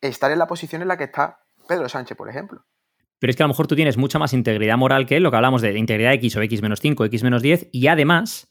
[0.00, 2.64] estar en la posición en la que está Pedro Sánchez, por ejemplo.
[3.18, 5.30] Pero es que a lo mejor tú tienes mucha más integridad moral que él, lo
[5.30, 8.47] que hablamos de integridad X o X menos 5, X menos 10, y además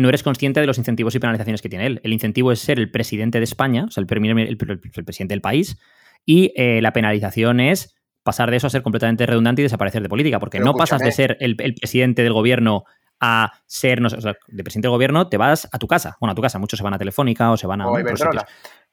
[0.00, 2.00] no eres consciente de los incentivos y penalizaciones que tiene él.
[2.04, 5.78] El incentivo es ser el presidente de España, o sea, el, presidente del país,
[6.26, 10.08] y eh, la penalización es pasar de eso a ser completamente redundante y desaparecer de
[10.08, 12.84] política, porque no pasas de ser el, presidente del gobierno
[13.20, 16.16] a ser, o sea, de presidente del gobierno, te vas a tu casa.
[16.20, 17.86] Bueno, a tu casa, muchos se van a Telefónica o se van a
[18.16, 18.44] sitios.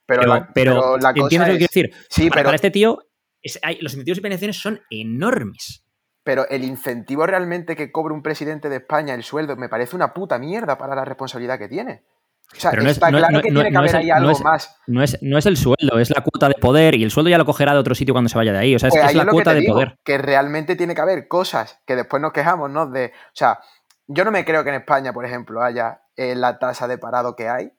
[0.05, 1.91] Pero, pero, ¿entiendes lo que quiero decir?
[2.09, 2.99] Sí, para, este tío,
[3.81, 5.86] los incentivos y penalizaciones son enormes
[6.27, 10.13] pero el incentivo realmente que cobre un presidente de España, el sueldo, me parece una
[10.13, 12.03] puta mierda para la responsabilidad que tiene.
[12.51, 14.75] O sea, está claro que tiene que haber ahí algo más.
[14.87, 17.37] No es, no es el sueldo, es la cuota de poder y el sueldo ya
[17.37, 18.75] lo cogerá de otro sitio cuando se vaya de ahí.
[18.75, 19.97] O sea, es, pues la cuota de poder.
[20.03, 22.87] Que realmente tiene que haber cosas que después nos quejamos, ¿no?
[22.87, 23.61] De, o sea,
[24.07, 27.37] yo no me creo que en España, por ejemplo, haya eh, la tasa de parado
[27.37, 27.71] que hay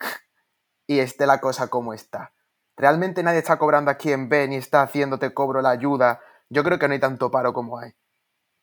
[0.86, 2.32] y esté la cosa como está.
[2.74, 6.20] Realmente nadie está cobrando aquí en B ni está haciéndote cobro la ayuda
[6.50, 7.92] yo creo que no hay tanto paro como hay.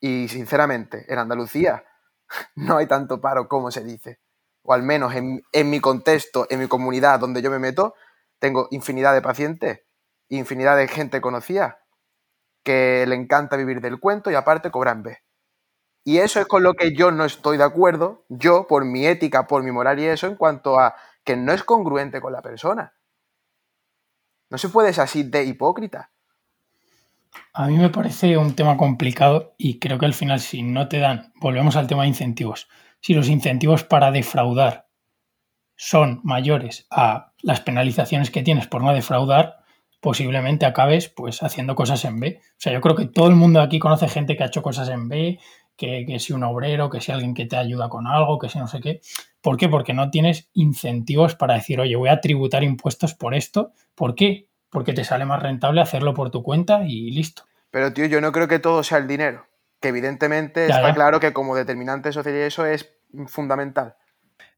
[0.00, 1.84] Y sinceramente, en Andalucía
[2.54, 4.20] no hay tanto paro como se dice.
[4.62, 7.94] O al menos en, mi contexto, en mi comunidad donde yo me meto,
[8.38, 9.80] tengo infinidad de pacientes,
[10.28, 11.80] infinidad de gente conocida
[12.64, 15.18] que le encanta vivir del cuento y aparte cobran B.
[16.04, 19.46] Y eso es con lo que yo no estoy de acuerdo, yo por mi ética,
[19.46, 22.94] por mi moral y eso, en cuanto a que no es congruente con la persona.
[24.50, 26.12] No se puede ser así de hipócrita.
[27.52, 30.98] A mí me parece un tema complicado y creo que al final si no te
[30.98, 32.68] dan, volvemos al tema de incentivos,
[33.00, 34.88] si los incentivos para defraudar
[35.76, 39.58] son mayores a las penalizaciones que tienes por no defraudar,
[40.00, 42.40] posiblemente acabes pues haciendo cosas en B.
[42.42, 44.88] O sea, yo creo que todo el mundo aquí conoce gente que ha hecho cosas
[44.88, 45.38] en B,
[45.76, 48.58] que, que si un obrero, que si alguien que te ayuda con algo, que si
[48.58, 49.00] no sé qué.
[49.40, 49.68] ¿Por qué?
[49.68, 53.72] Porque no tienes incentivos para decir, oye, voy a tributar impuestos por esto.
[53.94, 54.47] ¿Por qué?
[54.70, 57.44] Porque te sale más rentable hacerlo por tu cuenta y listo.
[57.70, 59.46] Pero tío, yo no creo que todo sea el dinero,
[59.80, 62.94] que evidentemente está claro que como determinante social eso es
[63.26, 63.96] fundamental.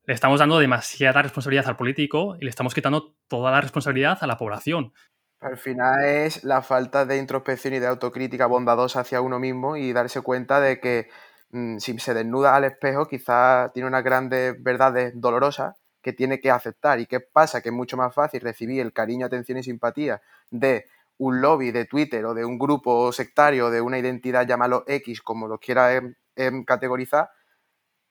[0.04, 4.26] le estamos dando demasiada responsabilidad al político y le estamos quitando toda la responsabilidad a
[4.26, 4.92] la población.
[5.40, 9.92] Al final es la falta de introspección y de autocrítica bondadosa hacia uno mismo y
[9.92, 11.08] darse cuenta de que
[11.50, 16.50] mm, si se desnuda al espejo quizás tiene unas grandes verdades dolorosas que tiene que
[16.50, 17.00] aceptar.
[17.00, 17.60] ¿Y qué pasa?
[17.60, 20.86] Que es mucho más fácil recibir el cariño, atención y simpatía de
[21.18, 25.48] un lobby de Twitter o de un grupo sectario, de una identidad, llámalo X, como
[25.48, 27.30] lo quiera em, em, categorizar,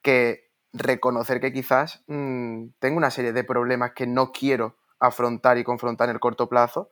[0.03, 5.63] que reconocer que quizás mm, tengo una serie de problemas que no quiero afrontar y
[5.63, 6.91] confrontar en el corto plazo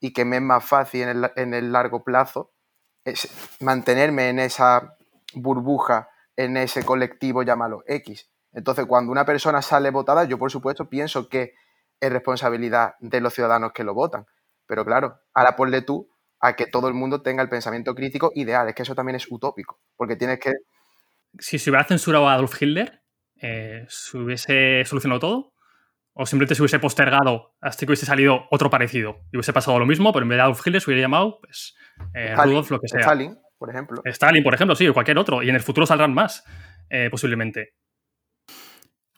[0.00, 2.52] y que me es más fácil en el, largo plazo
[3.04, 3.28] es
[3.60, 4.96] mantenerme en esa
[5.34, 8.28] burbuja, en ese colectivo, llámalo X.
[8.56, 11.52] Entonces, cuando una persona sale votada, yo por supuesto pienso que
[12.00, 14.24] es responsabilidad de los ciudadanos que lo votan.
[14.66, 16.08] Pero claro, ahora ponle tú
[16.40, 18.66] a que todo el mundo tenga el pensamiento crítico ideal.
[18.66, 20.52] Es que eso también es utópico, porque tienes que...
[21.38, 23.02] Si se hubiera censurado a Adolf Hitler,
[23.42, 25.52] eh, ¿se hubiese solucionado todo?
[26.14, 29.84] O simplemente se hubiese postergado hasta que hubiese salido otro parecido y hubiese pasado lo
[29.84, 31.76] mismo, pero en vez de Adolf Hitler se hubiera llamado pues,
[32.14, 33.00] eh, Rudolf, lo que sea.
[33.00, 34.00] Stalin, por ejemplo.
[34.06, 35.42] Stalin, por ejemplo, sí, o cualquier otro.
[35.42, 36.42] Y en el futuro saldrán más,
[36.88, 37.74] eh, posiblemente.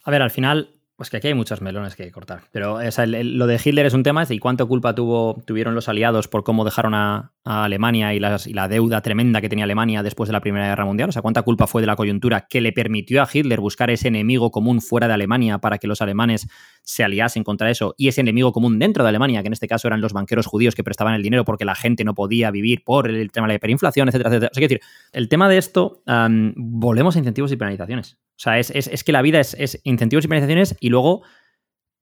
[0.08, 2.44] A ver, al final, pues que aquí hay muchos melones que cortar.
[2.50, 6.44] Pero lo de Hitler es un tema, y cuánto culpa tuvo, tuvieron los aliados por
[6.44, 10.68] cómo dejaron a, Alemania y, la deuda tremenda que tenía Alemania después de la Primera
[10.68, 11.08] Guerra Mundial.
[11.08, 14.08] O sea, cuánta culpa fue de la coyuntura que le permitió a Hitler buscar ese
[14.08, 16.46] enemigo común fuera de Alemania para que los alemanes
[16.82, 19.88] se aliasen contra eso, y ese enemigo común dentro de Alemania, que en este caso
[19.88, 23.08] eran los banqueros judíos que prestaban el dinero porque la gente no podía vivir por
[23.08, 24.50] el tema de la hiperinflación, etcétera, etcétera.
[24.52, 24.80] O sea, decir,
[25.12, 26.02] el tema de esto,
[26.56, 28.14] volvemos a incentivos y penalizaciones.
[28.14, 31.22] O sea, es, que la vida es, incentivos y penalizaciones y luego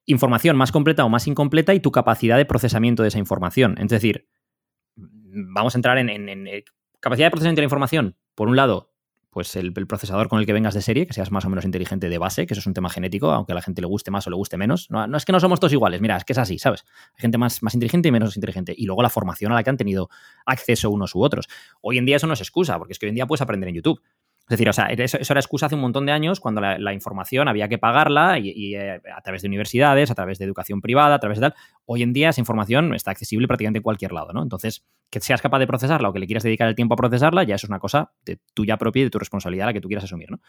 [0.06, 3.76] información más completa o más incompleta y tu capacidad de procesamiento de esa información.
[3.78, 4.28] Es decir,
[5.36, 6.08] vamos a entrar en,
[6.46, 6.64] eh,
[7.00, 8.16] capacidad de procesamiento de la información.
[8.34, 8.90] Por un lado,
[9.30, 12.08] pues el, procesador con el que vengas de serie, que seas más o menos inteligente
[12.08, 14.26] de base, que eso es un tema genético, aunque a la gente le guste más
[14.26, 14.90] o le guste menos.
[14.90, 16.84] No, no, es que no somos todos iguales, mira, es que es así, ¿sabes?
[17.14, 18.74] Hay gente más, más inteligente y menos inteligente.
[18.74, 20.08] Y luego la formación a la que han tenido
[20.46, 21.48] acceso unos u otros.
[21.82, 23.68] Hoy en día eso no es excusa, porque es que hoy en día puedes aprender
[23.68, 24.00] en YouTube.
[24.46, 27.48] Es decir, o sea, eso, era excusa hace un montón de años cuando la, información
[27.48, 31.18] había que pagarla y, eh, a través de universidades, a través de educación privada, a
[31.18, 31.54] través de tal.
[31.84, 34.44] Hoy en día esa información está accesible prácticamente en cualquier lado, ¿no?
[34.44, 37.42] Entonces, que seas capaz de procesarla o que le quieras dedicar el tiempo a procesarla,
[37.42, 39.88] ya eso es una cosa de tuya propia y de tu responsabilidad la que tú
[39.88, 40.40] quieras asumir, ¿no?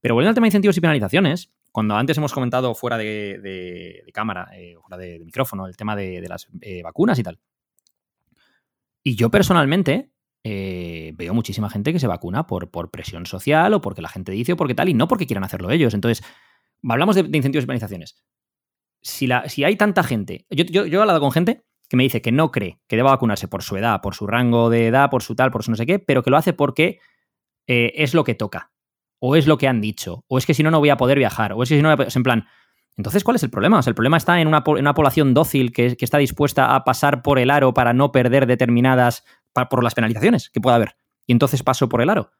[0.00, 4.48] Pero volviendo al tema de incentivos y penalizaciones, cuando antes hemos comentado fuera de, cámara,
[4.54, 7.38] eh, fuera de, micrófono, el tema de, las eh, vacunas y tal.
[9.02, 10.13] Y yo personalmente
[10.44, 14.52] eh, veo muchísima gente que se vacuna por, presión social o porque la gente dice
[14.52, 15.94] o porque tal, y no porque quieran hacerlo ellos.
[15.94, 16.24] Entonces,
[16.86, 18.22] hablamos de, incentivos y penalizaciones.
[19.00, 22.80] Si, hay tanta gente, yo, he hablado con gente que me dice que no cree
[22.86, 25.62] que deba vacunarse por su edad, por su rango de edad, por su tal, por
[25.62, 26.98] su no sé qué, pero que lo hace porque
[27.66, 28.70] eh, es lo que toca,
[29.20, 31.18] o es lo que han dicho, o es que si no, no voy a poder
[31.18, 32.46] viajar, o es que si no, en plan,
[32.96, 33.78] entonces, ¿cuál es el problema?
[33.78, 37.38] O sea, el problema está en una, población dócil que, está dispuesta a pasar por
[37.38, 39.24] el aro para no perder determinadas
[39.54, 40.96] por las penalizaciones que pueda haber.
[41.26, 42.32] Y entonces paso por el aro.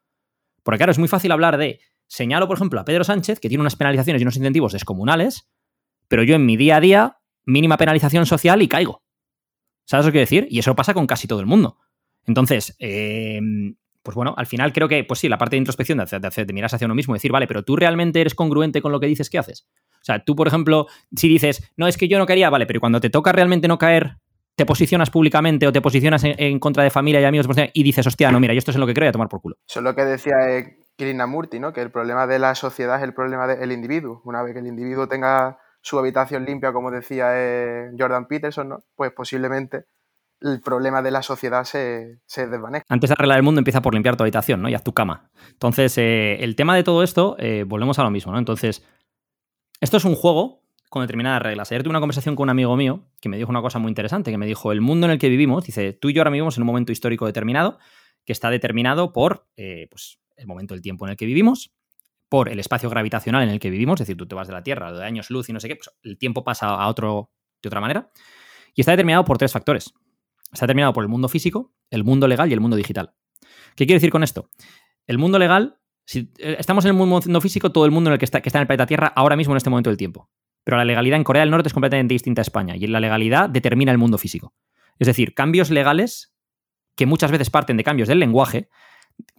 [0.62, 3.62] Porque claro, es muy fácil hablar de, señalo por ejemplo a Pedro Sánchez, que tiene
[3.62, 5.48] unas penalizaciones y unos incentivos descomunales,
[6.08, 9.02] pero yo en mi día a día, mínima penalización social y caigo.
[9.86, 10.46] ¿Sabes lo que decir?
[10.50, 11.78] Y eso pasa con casi todo el mundo.
[12.26, 16.18] Entonces, em, pues bueno, al final creo que, pues sí, la parte de introspección, de,
[16.18, 18.92] de, de, mirar hacia uno mismo y decir, vale, pero tú realmente eres congruente con
[18.92, 19.66] lo que dices que haces.
[19.92, 22.80] O sea, tú, por ejemplo, si dices, no, es que yo no quería, vale, pero
[22.80, 24.18] cuando te toca realmente no caer,
[24.56, 28.30] te posicionas públicamente o te posicionas en, contra de familia y amigos y dices, hostia,
[28.30, 29.56] no, mira, yo esto es en lo que creo y a tomar por culo.
[29.68, 31.72] Eso es lo que decía eh, Krishnamurti, ¿no?
[31.72, 34.22] Que el problema de la sociedad es el problema del individuo.
[34.24, 38.84] Una vez que el individuo tenga su habitación limpia, como decía eh, Jordan Peterson, ¿no?
[38.94, 39.84] Pues posiblemente
[40.40, 42.86] el problema de la sociedad se, se desvanezca.
[42.88, 44.68] Antes de arreglar el mundo empieza por limpiar tu habitación, ¿no?
[44.68, 45.30] Y haz tu cama.
[45.50, 47.36] Entonces, eh, el tema de todo esto,
[47.66, 48.38] volvemos a lo mismo, ¿no?
[48.38, 48.84] Entonces,
[49.80, 50.63] esto es un juego
[50.94, 51.72] con determinadas reglas.
[51.72, 54.30] Ayer tuve una conversación con un amigo mío que me dijo una cosa muy interesante,
[54.30, 56.56] que me dijo, el mundo en el que vivimos, dice, tú y yo ahora vivimos
[56.56, 57.80] en un momento histórico determinado,
[58.24, 61.74] que está determinado por eh, pues, el momento del tiempo en el que vivimos,
[62.28, 64.62] por el espacio gravitacional en el que vivimos, es decir, tú te vas de la
[64.62, 67.66] Tierra de años luz y no sé qué, pues el tiempo pasa a otro de
[67.66, 68.12] otra manera,
[68.72, 69.92] y está determinado por tres factores.
[70.52, 73.14] Está determinado por el mundo físico, el mundo legal y el mundo digital.
[73.74, 74.48] ¿Qué quiero decir con esto?
[75.08, 75.76] El mundo legal,
[76.06, 78.48] si eh, estamos en el mundo físico, todo el mundo en el que está, que
[78.48, 80.30] está en el planeta Tierra ahora mismo en este momento del tiempo
[80.64, 83.50] pero la legalidad en Corea del Norte es completamente distinta a España y la legalidad
[83.50, 84.54] determina el mundo físico.
[84.98, 86.34] Es decir, cambios legales
[86.96, 88.68] que muchas veces parten de cambios del lenguaje.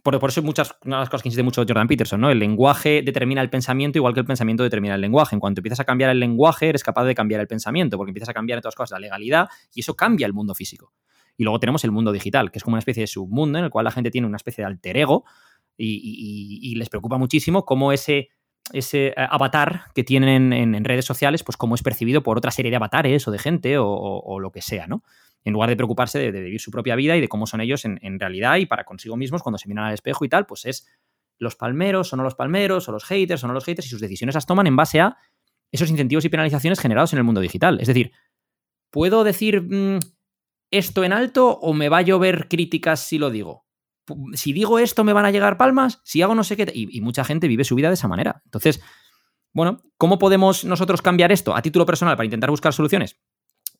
[0.02, 2.30] Por, eso muchas una de las cosas que insiste mucho Jordan Peterson, ¿no?
[2.30, 5.34] El lenguaje determina el pensamiento igual que el pensamiento determina el lenguaje.
[5.34, 8.30] En cuanto empiezas a cambiar el lenguaje, eres capaz de cambiar el pensamiento, porque empiezas
[8.30, 10.92] a cambiar en todas cosas la legalidad y eso cambia el mundo físico.
[11.36, 13.70] Y luego tenemos el mundo digital, que es como una especie de submundo en el
[13.70, 15.24] cual la gente tiene una especie de alter ego
[15.76, 18.30] y les preocupa muchísimo cómo ese
[18.72, 22.70] ese eh, avatar que tienen en, redes sociales, pues cómo es percibido por otra serie
[22.70, 25.02] de avatares o de gente o, lo que sea, ¿no?
[25.44, 28.20] En lugar de preocuparse de, vivir su propia vida y de cómo son ellos en,
[28.20, 30.86] realidad y para consigo mismos cuando se miran al espejo y tal, pues es
[31.38, 34.00] los palmeros o no los palmeros, o los haters o no los haters, y sus
[34.00, 35.16] decisiones las toman en base a
[35.70, 37.78] esos incentivos y penalizaciones generados en el mundo digital.
[37.80, 38.12] Es decir,
[38.90, 39.98] ¿puedo decir mm,
[40.70, 43.65] esto en alto o me va a llover críticas si lo digo?
[44.34, 47.24] Si digo esto me van a llegar palmas, si hago no sé qué, y, mucha
[47.24, 48.42] gente vive su vida de esa manera.
[48.44, 48.80] Entonces,
[49.52, 53.18] bueno, ¿cómo podemos nosotros cambiar esto a título personal para intentar buscar soluciones?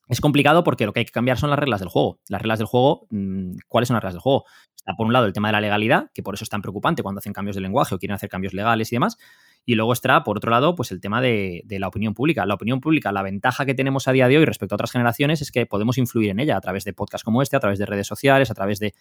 [0.09, 2.21] Es complicado porque lo que hay que cambiar son las reglas del juego.
[2.29, 4.45] Las reglas del juego, mm, ¿cuáles son las reglas del juego?
[4.77, 7.03] Está por un lado el tema de la legalidad, que por eso es tan preocupante
[7.03, 9.19] cuando hacen cambios de lenguaje o quieren hacer cambios legales y demás.
[9.65, 12.47] Y luego está, por otro lado, pues el tema de, de, la opinión pública.
[12.47, 15.43] La opinión pública, la ventaja que tenemos a día de hoy respecto a otras generaciones
[15.43, 17.87] es que podemos influir en ella a través de podcasts como este, a través de
[17.87, 18.95] redes sociales, a través de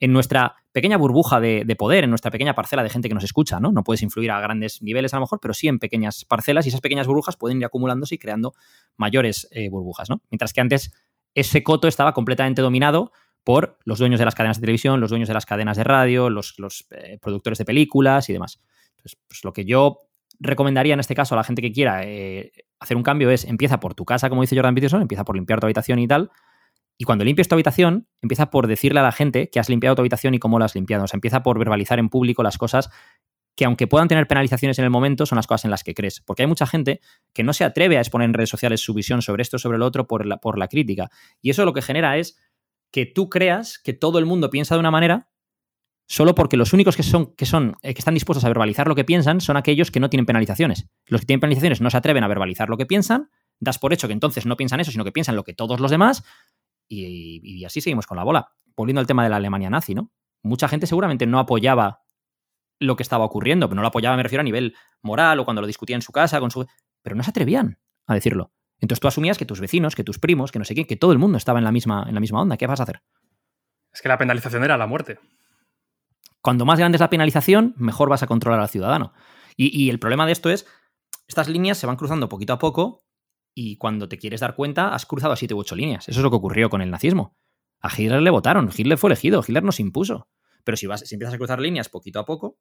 [0.00, 3.60] en nuestra pequeña burbuja de, poder, en nuestra pequeña parcela de gente que nos escucha,
[3.60, 3.70] ¿no?
[3.70, 6.70] No puedes influir a grandes niveles a lo mejor, pero sí en pequeñas parcelas y
[6.70, 8.54] esas pequeñas burbujas pueden ir acumulándose y creando
[8.96, 10.22] mayores eh, burbujas, ¿no?
[10.30, 10.92] Mientras que antes
[11.34, 13.12] ese coto estaba completamente dominado
[13.44, 16.30] por los dueños de las cadenas de televisión, los dueños de las cadenas de radio,
[16.30, 16.54] los,
[16.90, 18.60] eh, productores de películas y demás.
[18.96, 19.98] Entonces, pues lo que yo
[20.38, 23.80] recomendaría en este caso a la gente que quiera eh, hacer un cambio es empieza
[23.80, 26.30] por tu casa, como dice Jordan Peterson, empieza por limpiar tu habitación y tal,
[27.00, 30.02] y cuando limpies tu habitación, empieza por decirle a la gente que has limpiado tu
[30.02, 31.04] habitación y cómo la has limpiado.
[31.04, 32.90] O sea, empieza por verbalizar en público las cosas
[33.56, 36.20] que aunque puedan tener penalizaciones en el momento, son las cosas en las que crees.
[36.20, 37.00] Porque hay mucha gente
[37.32, 39.86] que no se atreve a exponer en redes sociales su visión sobre esto, sobre lo
[39.86, 41.08] otro, por la, por la crítica.
[41.40, 42.38] Y eso lo que genera es
[42.92, 45.30] que tú creas que todo el mundo piensa de una manera
[46.06, 48.94] solo porque los únicos que son, que son, eh, que están dispuestos a verbalizar lo
[48.94, 50.86] que piensan son aquellos que no tienen penalizaciones.
[51.06, 54.08] Los que tienen penalizaciones no se atreven a verbalizar lo que piensan, das por hecho
[54.08, 56.24] que entonces no piensan eso, sino que piensan lo que todos los demás,
[56.90, 58.52] y, así seguimos con la bola.
[58.76, 60.10] Volviendo al tema de la Alemania nazi, ¿no?
[60.42, 62.00] Mucha gente seguramente no apoyaba
[62.78, 65.60] lo que estaba ocurriendo, pero no lo apoyaba, me refiero a nivel moral o cuando
[65.60, 66.66] lo discutía en su casa, con su...
[67.02, 68.52] pero no se atrevían a decirlo.
[68.80, 71.12] Entonces tú asumías que tus vecinos, que tus primos, que no sé qué, que todo
[71.12, 72.56] el mundo estaba en la misma, en la misma onda.
[72.56, 73.02] ¿Qué vas a hacer?
[73.92, 75.18] Es que la penalización era la muerte.
[76.40, 79.12] Cuando más grande es la penalización, mejor vas a controlar al ciudadano.
[79.56, 80.66] Y, y el problema de esto es,
[81.28, 83.02] estas líneas se van cruzando poquito a poco
[83.54, 86.08] y cuando te quieres dar cuenta has cruzado siete u ocho líneas.
[86.08, 87.36] Eso es lo que ocurrió con el nazismo.
[87.80, 90.28] A Hitler le votaron, Hitler fue elegido, Hitler nos impuso.
[90.64, 92.58] Pero si, vas, si empiezas a cruzar líneas poquito a poco,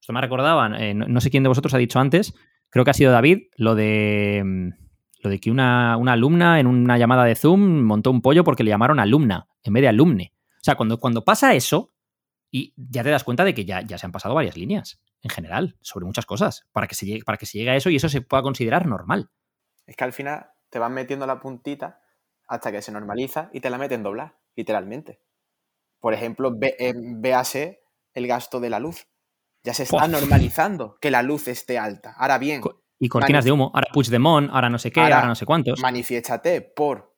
[0.00, 2.34] esto me recordaban, eh, no, sé quién de vosotros ha dicho antes,
[2.70, 4.68] creo que ha sido David, lo de, mm,
[5.22, 8.70] lo de que una, alumna en una llamada de Zoom montó un pollo porque le
[8.70, 10.32] llamaron alumna en vez de alumne.
[10.60, 11.92] O sea, cuando, cuando pasa eso,
[12.50, 15.30] y ya te das cuenta de que ya, ya se han pasado varias líneas, en
[15.30, 17.96] general, sobre muchas cosas, para que, se llegue, para que se llegue a eso y
[17.96, 19.30] eso se pueda considerar normal.
[19.86, 22.00] Es que al final te van metiendo la puntita
[22.46, 25.20] hasta que se normaliza y te la meten doblar, literalmente.
[26.00, 29.06] Por ejemplo, véase el gasto de la luz.
[29.62, 32.14] Ya se está normalizando que la luz esté alta.
[32.18, 32.60] Ahora bien.
[32.98, 33.70] Y cortinas de humo.
[33.74, 35.80] Ahora Puigdemont, ahora no sé qué, ahora, no sé cuántos.
[35.80, 37.16] Manifiéstate por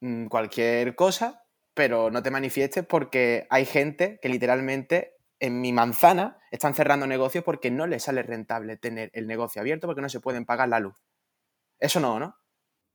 [0.00, 6.38] mm, cualquier cosa, pero no te manifiestes porque hay gente que literalmente en mi manzana
[6.50, 10.20] están cerrando negocios porque no les sale rentable tener el negocio abierto porque no se
[10.20, 10.96] pueden pagar la luz.
[11.78, 12.36] Eso no, ¿no?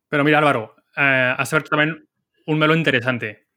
[0.10, 2.08] Pero mira, Álvaro, eh, has también
[2.46, 3.48] un melo interesante.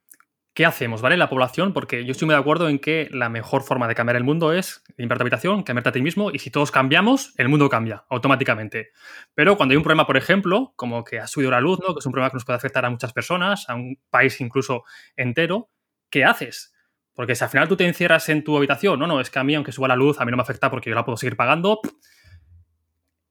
[0.57, 1.17] ¿Qué hacemos, vale?
[1.17, 4.15] La población, porque yo estoy muy de acuerdo en que la mejor forma de cambiar
[4.15, 7.47] el mundo es limpiar tu habitación, cambiarte a ti mismo, y si todos cambiamos, el
[7.47, 8.89] mundo cambia automáticamente.
[9.35, 11.93] Pero cuando hay un problema, por ejemplo, como que ha subido la luz, ¿no?
[11.93, 14.83] que es un problema que nos puede afectar a muchas personas, a un país incluso
[15.15, 15.69] entero,
[16.09, 16.73] ¿qué haces?
[17.13, 19.43] Porque si al final tú te encierras en tu habitación, no, no, es que a
[19.43, 21.35] mí, aunque suba la luz, a mí no me afecta porque yo la puedo seguir
[21.35, 21.81] pagando,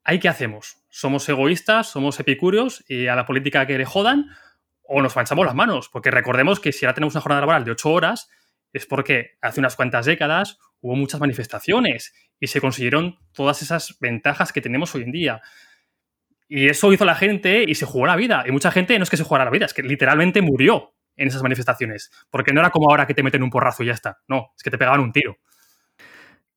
[0.07, 0.79] ¿ahí qué hacemos?
[0.89, 1.89] ¿Somos egoístas?
[1.89, 4.31] ¿Somos epicúreos y a la política que le jodan?
[4.83, 5.89] ¿O nos manchamos las manos?
[5.89, 8.31] Porque recordemos que si ahora tenemos una jornada laboral de ocho horas,
[8.73, 14.53] es porque hace unas cuantas décadas hubo muchas manifestaciones y se consiguieron todas esas ventajas
[14.53, 15.43] que tenemos hoy en día.
[16.49, 18.45] Y eso hizo la gente y se jugó la vida.
[18.47, 21.29] Y mucha gente no es que se jugara la vida, es que literalmente murió en
[21.29, 22.13] esas manifestaciones.
[22.31, 24.21] Porque no era como ahora que te meten un porrazo y ya está.
[24.29, 25.39] No, es que te pegaban un tiro.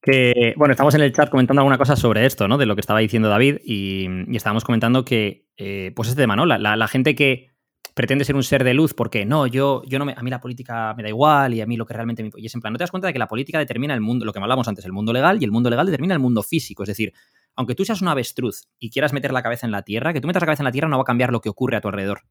[0.02, 2.58] Que, bueno, estamos en el chat comentando alguna cosa sobre esto, ¿no?
[2.58, 6.46] De lo que estaba diciendo David y, estábamos comentando que, eh, pues este tema, ¿no?
[6.46, 7.50] La, gente que
[7.94, 10.40] pretende ser un ser de luz porque no, yo, yo no me, a mí la
[10.40, 12.32] política me da igual y a mí lo que realmente me...
[12.38, 14.26] Y es en plan, no te das cuenta de que la política determina el mundo,
[14.26, 16.84] lo que hablábamos antes, el mundo legal y el mundo legal determina el mundo físico.
[16.84, 17.12] Es decir,
[17.58, 20.28] aunque tú seas un avestruz y quieras meter la cabeza en la tierra, que tú
[20.28, 21.90] metas la cabeza en la tierra no va a cambiar lo que ocurre a tu
[21.90, 22.22] alrededor.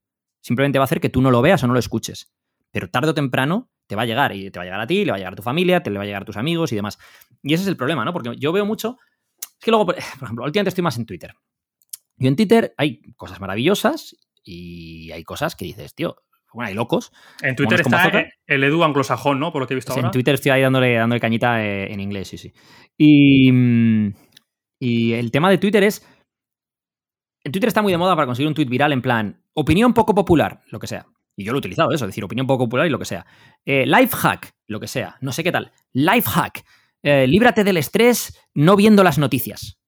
[0.41, 2.33] Simplemente va a hacer que tú no lo veas o no lo escuches.
[2.71, 5.05] Pero tarde o temprano te va a llegar y te va a llegar a ti,
[5.05, 6.71] le va a llegar a tu familia, te le va a llegar a tus amigos
[6.73, 6.99] y demás.
[7.43, 8.13] Y ese es el problema, ¿no?
[8.13, 8.99] Porque yo veo mucho.
[9.41, 11.35] Es que luego, por ejemplo, últimamente estoy más en Twitter.
[12.19, 16.17] Y en Twitter hay cosas maravillosas y hay cosas que dices, tío,
[16.53, 17.13] bueno, hay locos.
[17.43, 19.53] En Twitter está el Edu anglosajón, ¿no?
[19.53, 20.07] Por lo que he visto ahora.
[20.07, 22.53] En Twitter estoy ahí dándole, dándole cañita eh, en inglés, sí, sí.
[22.97, 24.15] Y, mm,
[24.81, 26.07] Y el tema de Twitter es.
[27.45, 30.15] En Twitter está muy de moda para conseguir un tweet viral en plan, opinión poco
[30.15, 31.07] popular, lo que sea.
[31.39, 33.25] Y yo lo he utilizado eso, decir opinión poco popular y lo que sea.
[33.65, 35.17] Eh, life hack, lo que sea.
[35.21, 35.71] No sé qué tal.
[35.93, 36.65] Life hack.
[37.01, 39.79] Eh, líbrate del estrés no viendo las noticias.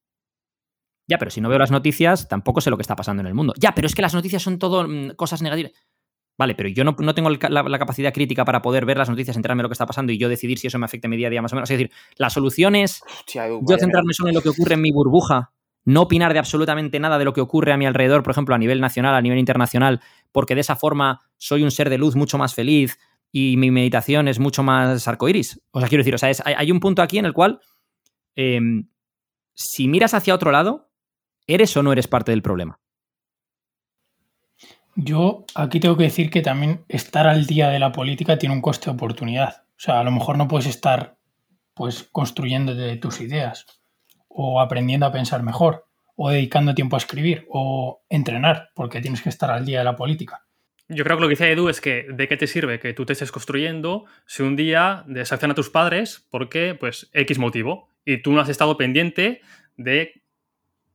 [1.09, 3.35] Ya, pero si no veo las noticias, tampoco sé lo que está pasando en el
[3.35, 3.53] mundo.
[3.59, 5.73] Ya, pero es que las noticias son todo mm, cosas negativas.
[6.39, 9.65] Vale, pero yo no, tengo la, capacidad crítica para poder ver las noticias, enterarme de
[9.65, 11.31] lo que está pasando y yo decidir si eso me afecta en mi día a
[11.31, 11.69] día más o menos.
[11.69, 15.53] Es decir, la solución es yo centrarme solo en lo que ocurre en mi burbuja,
[15.85, 18.59] no opinar de absolutamente nada de lo que ocurre a mi alrededor, por ejemplo, a
[18.59, 20.01] nivel nacional, a nivel internacional,
[20.33, 22.99] porque de esa forma soy un ser de luz mucho más feliz
[23.33, 25.61] y mi meditación es mucho más arcoiris.
[25.71, 27.61] O sea, quiero decir, o sea, hay, un punto aquí en el cual
[28.35, 28.89] em,
[29.55, 30.91] si miras hacia otro lado,
[31.47, 32.81] ¿eres o no eres parte del problema?
[34.97, 38.61] Yo aquí tengo que decir que también estar al día de la política tiene un
[38.61, 39.65] coste de oportunidad.
[39.77, 41.17] O sea, a lo mejor no puedes estar
[41.75, 43.67] pues construyendo tus ideas
[44.29, 45.90] o aprendiendo a pensar mejor
[46.23, 49.97] o dedicando tiempo a escribir o entrenar porque tienes que estar al día de la
[49.97, 50.45] política.
[50.89, 53.07] Yo creo que lo que dice Edu es que de qué te sirve que tú
[53.07, 58.23] te estés construyendo si un día desaccionan a tus padres porque, pues, X motivo y
[58.23, 59.41] tú no has estado pendiente
[59.77, 60.21] de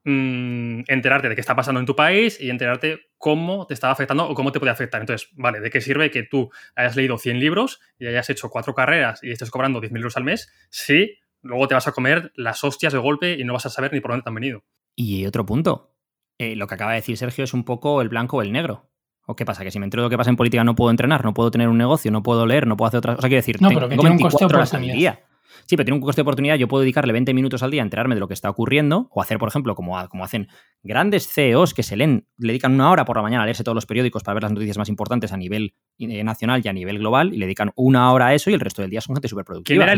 [0.08, 4.30] Mm, enterarte de qué está pasando en tu país y enterarte cómo te estaba afectando
[4.30, 5.02] o cómo te puede afectar.
[5.02, 8.76] Entonces, vale, ¿de qué sirve que tú hayas leído 100 libros y hayas hecho cuatro
[8.76, 12.64] carreras y estés cobrando 10.000 euros al mes si luego te vas a comer las
[12.64, 14.64] hostias de golpe y no vas a saber ni por dónde te han venido?
[14.96, 15.96] Y otro punto,
[16.38, 18.90] eh, lo que acaba de decir Sergio es un poco el blanco o el negro.
[19.28, 19.64] ¿O qué pasa?
[19.64, 21.50] Que si me entero de lo que pasa en política no puedo entrenar, no puedo
[21.50, 23.20] tener un negocio, no puedo leer, no puedo hacer otras cosas.
[23.20, 24.46] O sea, quiero decir, no, pero que tiene un coste
[24.78, 25.24] de día.
[25.66, 26.56] Sí, pero tiene un coste de oportunidad.
[26.56, 29.22] Yo puedo dedicarle 20 minutos al día a enterarme de lo que está ocurriendo o
[29.22, 30.48] hacer, por ejemplo, como, como hacen
[30.84, 33.76] grandes CEOs que se leen, le dedican una hora por la mañana a leerse todos
[33.76, 37.00] los periódicos para ver las noticias más importantes a nivel eh, nacional y a nivel
[37.00, 39.28] global y le dedican una hora a eso y el resto del día son gente
[39.28, 39.76] súper productiva.
[39.76, 39.94] ¿Quién era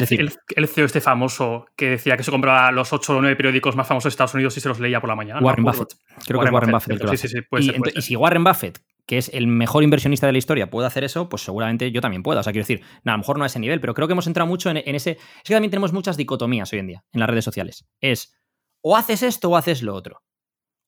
[0.55, 3.87] el, CEO este famoso que decía que se compraba los 8 o 9 periódicos más
[3.87, 5.41] famosos de Estados Unidos y se los leía por la mañana?
[5.41, 5.93] Warren Buffett.
[6.25, 9.17] Creo que es Warren Buffett, el que sí, sí, sí, y si Warren Buffett que
[9.17, 12.41] es el mejor inversionista de la historia, puede hacer eso, pues seguramente yo también pueda.
[12.41, 14.27] O sea, quiero decir, a lo mejor no a ese nivel, pero creo que hemos
[14.27, 15.11] entrado mucho en, ese.
[15.11, 17.87] Es que también tenemos muchas dicotomías hoy en día en las redes sociales.
[18.01, 18.35] Es
[18.81, 20.23] o haces esto o haces lo otro.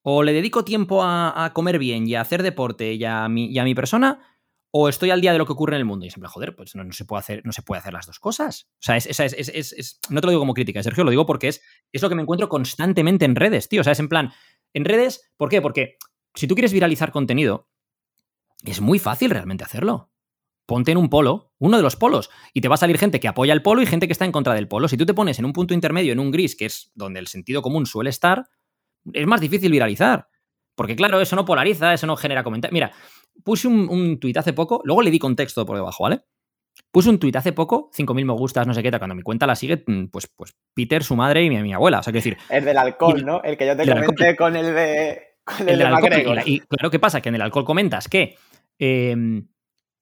[0.03, 3.57] O le dedico tiempo a, comer bien y a hacer deporte y a, mi, y
[3.57, 4.19] a mi persona,
[4.71, 6.05] o estoy al día de lo que ocurre en el mundo.
[6.05, 8.67] Y siempre, joder, pues no, se, puede hacer, no se puede hacer las dos cosas.
[8.73, 11.61] O sea, es, no te lo digo como crítica, Sergio, lo digo porque es,
[11.91, 13.81] es lo que me encuentro constantemente en redes, tío.
[13.81, 14.31] O sea, es en plan,
[14.73, 15.61] en redes, ¿por qué?
[15.61, 15.97] Porque
[16.35, 17.69] si tú quieres viralizar contenido,
[18.63, 20.11] es muy fácil realmente hacerlo.
[20.65, 23.27] Ponte en un polo, uno de los polos, y te va a salir gente que
[23.27, 24.87] apoya el polo y gente que está en contra del polo.
[24.87, 27.27] Si tú te pones en un punto intermedio, en un gris, que es donde el
[27.27, 28.49] sentido común suele estar,
[29.13, 30.27] es más difícil viralizar.
[30.75, 32.73] Porque claro, eso no polariza, eso no genera comentarios.
[32.73, 32.91] Mira,
[33.43, 36.21] puse un, un tuit hace poco, luego le di contexto por debajo, ¿vale?
[36.91, 39.55] Puse un tuit hace poco, 5.000 me gustas, no sé qué, cuando mi cuenta la
[39.55, 41.99] sigue, mm, pues, pues Peter, su madre y mi, abuela.
[41.99, 42.37] O sea, decir.
[42.49, 43.43] El del alcohol, ¿no?
[43.43, 45.21] El que yo te comenté con el de.
[45.43, 46.41] Con el, del alcohol.
[46.45, 47.21] Y, claro, ¿qué pasa?
[47.21, 48.37] Que en el alcohol comentas que
[48.79, 49.49] Em,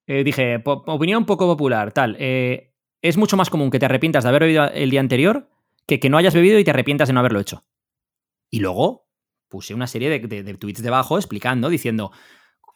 [0.05, 2.15] eh, dije, opinión poco popular, tal.
[2.19, 5.49] Eh, es mucho más común que te arrepientas de haber bebido el día anterior
[5.85, 7.65] que que no hayas bebido y te arrepientas de no haberlo hecho.
[8.49, 9.07] Y luego
[9.47, 12.11] puse una serie de, tweets debajo explicando, diciendo,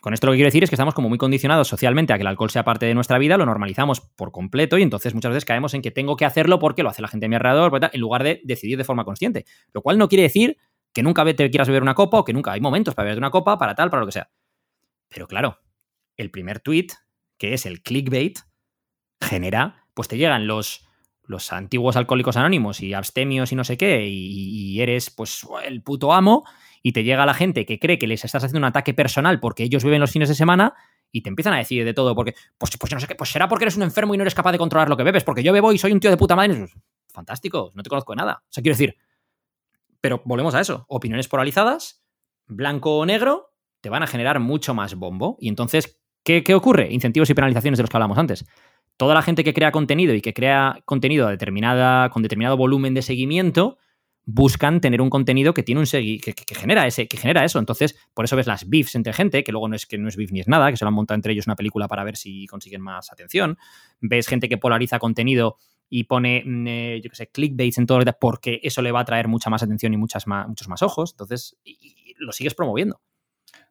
[0.01, 2.21] con esto lo que quiero decir es que estamos como muy condicionados socialmente a que
[2.21, 5.45] el alcohol sea parte de nuestra vida, lo normalizamos por completo y entonces muchas veces
[5.45, 7.99] caemos en que tengo que hacerlo porque lo hace la gente a mi alrededor, en
[7.99, 9.45] lugar de decidir de forma consciente.
[9.73, 10.57] Lo cual no quiere decir
[10.93, 13.31] que nunca te quieras beber una copa o que nunca hay momentos para beber una
[13.31, 14.31] copa, para tal, para lo que sea.
[15.09, 15.59] Pero claro,
[16.21, 16.87] el primer tweet,
[17.37, 18.39] que es el clickbait,
[19.19, 20.87] genera, pues te llegan los,
[21.23, 26.13] los antiguos alcohólicos anónimos y abstemios y no sé qué, y, eres pues el puto
[26.13, 26.43] amo,
[26.81, 29.63] y te llega la gente que cree que les estás haciendo un ataque personal porque
[29.63, 30.73] ellos beben los fines de semana
[31.11, 33.29] y te empiezan a decir de todo, porque, pues, pues yo no sé qué, pues
[33.29, 35.43] será porque eres un enfermo y no eres capaz de controlar lo que bebes, porque
[35.43, 36.67] yo bebo y soy un tío de puta madre.
[37.13, 38.43] Fantástico, no te conozco de nada.
[38.43, 38.95] O sea, quiero decir,
[39.99, 42.03] pero volvemos a eso, opiniones polarizadas,
[42.47, 46.91] blanco o negro, te van a generar mucho más bombo y entonces ¿Qué, ocurre?
[46.91, 48.45] Incentivos y penalizaciones de los que hablamos antes.
[48.97, 53.01] Toda la gente que crea contenido y que crea contenido determinada, con determinado volumen de
[53.01, 53.77] seguimiento
[54.23, 57.57] buscan tener un contenido que tiene un que, genera ese, que genera eso.
[57.57, 60.15] Entonces, por eso ves las beefs entre gente, que luego no es que no es
[60.15, 62.45] beef ni es nada, que se han montado entre ellos una película para ver si
[62.45, 63.57] consiguen más atención.
[63.99, 65.57] Ves gente que polariza contenido
[65.89, 69.05] y pone, mm, eh, yo qué sé, clickbaits en todo porque eso le va a
[69.05, 71.11] traer mucha más atención y muchas más, muchos más ojos.
[71.13, 71.57] Entonces,
[72.17, 73.01] lo sigues promoviendo.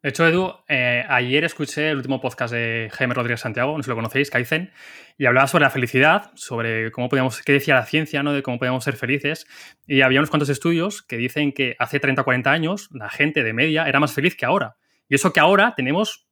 [0.03, 3.85] De hecho, Edu, eh, ayer escuché el último podcast de Jaime Rodríguez Santiago, no sé
[3.85, 4.73] si lo conocéis, Kaizen,
[5.19, 8.33] y hablaba sobre la felicidad, sobre cómo podíamos, qué decía la ciencia, ¿no?
[8.33, 9.47] De cómo podíamos ser felices.
[9.87, 13.43] Y había unos cuantos estudios que dicen que hace 30 o 40 años la gente
[13.43, 14.77] de media era más feliz que ahora.
[15.07, 16.27] Y eso que ahora tenemos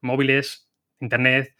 [0.00, 1.54] móviles, internet,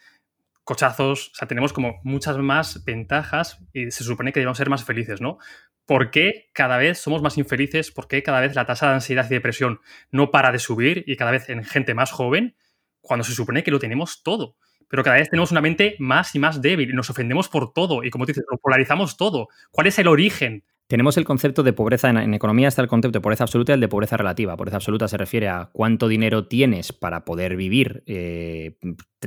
[0.71, 4.85] cochazos, o sea, tenemos como muchas más ventajas y se supone que debemos ser más
[4.85, 5.39] felices, ¿no?
[5.85, 7.91] ¿Por qué cada vez somos más infelices?
[7.91, 9.81] ¿Por qué cada vez la tasa de ansiedad y depresión
[10.13, 12.55] no para de subir y cada vez en gente más joven
[13.01, 14.55] cuando se supone que lo tenemos todo?
[14.89, 18.05] Pero cada vez tenemos una mente más y más débil y nos ofendemos por todo
[18.05, 19.49] y como tú dices, lo polarizamos todo.
[19.73, 23.23] ¿Cuál es el origen tenemos el concepto de pobreza, en, economía está el concepto de
[23.23, 24.57] pobreza absoluta y el de pobreza relativa.
[24.57, 28.77] Pobreza absoluta se refiere a cuánto dinero tienes para poder vivir eh,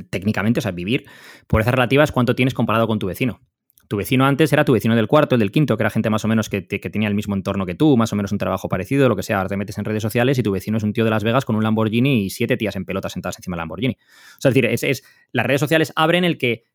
[0.10, 1.06] técnicamente, o sea, vivir.
[1.48, 3.40] Pobreza relativa es cuánto tienes comparado con tu vecino.
[3.88, 6.26] Tu vecino antes era tu vecino del cuarto, el del quinto, que era gente más
[6.26, 9.08] o menos que, tenía el mismo entorno que tú, más o menos un trabajo parecido,
[9.08, 9.38] lo que sea.
[9.38, 11.46] Ahora te metes en redes sociales y tu vecino es un tío de Las Vegas
[11.46, 13.94] con un Lamborghini y siete tías en pelotas sentadas encima del Lamborghini.
[13.94, 16.66] O sea, es decir, es, las redes sociales abren el que,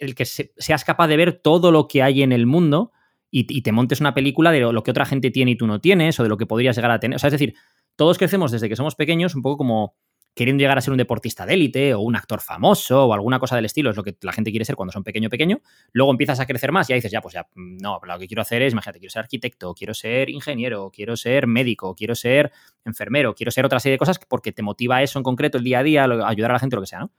[0.00, 2.92] el que seas capaz de ver todo lo que hay en el mundo
[3.30, 6.18] y, te montes una película de lo que otra gente tiene y tú no tienes,
[6.18, 7.16] o de lo que podrías llegar a tener.
[7.16, 7.54] O sea, es decir,
[7.96, 9.96] todos crecemos desde que somos pequeños un poco como
[10.38, 13.56] queriendo llegar a ser un deportista de élite o un actor famoso o alguna cosa
[13.56, 15.60] del estilo, es lo que la gente quiere ser cuando son pequeño pequeño.
[15.92, 18.28] Luego empiezas a crecer más y ya dices, ya, pues ya, mm, no, lo que
[18.28, 22.52] quiero hacer es, imagínate, quiero ser arquitecto, quiero ser ingeniero, quiero ser médico, quiero ser
[22.84, 25.80] enfermero, quiero ser otra serie de cosas porque te motiva eso en concreto el día
[25.80, 27.12] a día, ayudar a la gente, lo que sea, ¿no?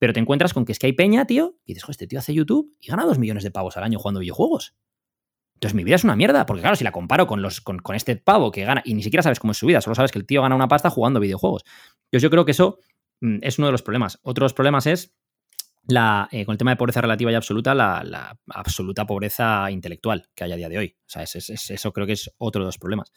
[0.00, 2.18] Pero te encuentras con que es que hay peña, tío, y dices, joder, este tío
[2.18, 4.74] hace YouTube y gana dos millones de pavos al año jugando videojuegos.
[5.64, 8.16] Entonces mi vida es una mierda, porque claro, si la comparo con, los, con, este
[8.16, 10.26] pavo que gana, y ni siquiera sabes cómo es su vida, solo sabes que el
[10.26, 11.64] tío gana una pasta jugando videojuegos.
[12.04, 12.80] Entonces yo creo que eso
[13.22, 14.18] mm, es uno de los problemas.
[14.20, 15.14] Otros problemas es
[15.86, 20.44] la, eh, con el tema de pobreza relativa y absoluta, la, absoluta pobreza intelectual que
[20.44, 20.96] hay a día de hoy.
[21.00, 23.10] O sea, eso creo que es otro de los problemas.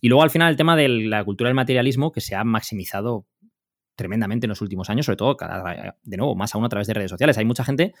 [0.00, 3.26] Y luego al final el tema de la cultura del materialismo que se ha maximizado
[3.94, 5.36] tremendamente en los últimos años, sobre todo,
[6.02, 7.36] de nuevo, más aún a través de redes sociales.
[7.36, 7.92] Hay mucha gente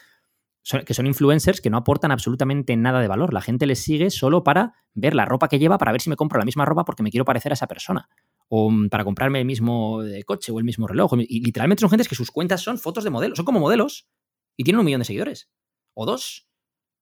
[0.62, 3.32] que son influencers que no aportan absolutamente nada de valor.
[3.32, 6.16] La gente les sigue solo para ver la ropa que lleva, para ver si me
[6.16, 8.08] compro la misma ropa porque me quiero parecer a esa persona.
[8.48, 11.12] O mm, para comprarme el mismo eh, coche o el mismo reloj.
[11.18, 14.08] Y literalmente son gentes que sus cuentas son fotos de modelos, son como modelos
[14.56, 15.50] y tienen un millón de seguidores.
[15.94, 16.48] O dos.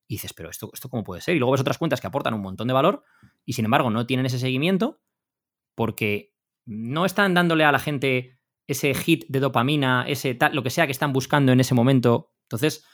[0.06, 1.36] Y dices, pero esto, esto cómo puede ser.
[1.36, 3.02] Y luego ves otras cuentas que aportan un montón de valor
[3.44, 5.00] y sin embargo no tienen ese seguimiento
[5.74, 6.34] porque
[6.64, 10.86] no están dándole a la gente ese hit de dopamina, ese tal, lo que sea
[10.86, 12.32] que están buscando en ese momento.
[12.42, 12.84] Entonces,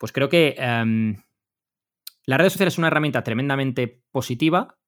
[0.00, 1.16] pues creo que em,
[2.24, 4.78] las redes sociales es una herramienta tremendamente positiva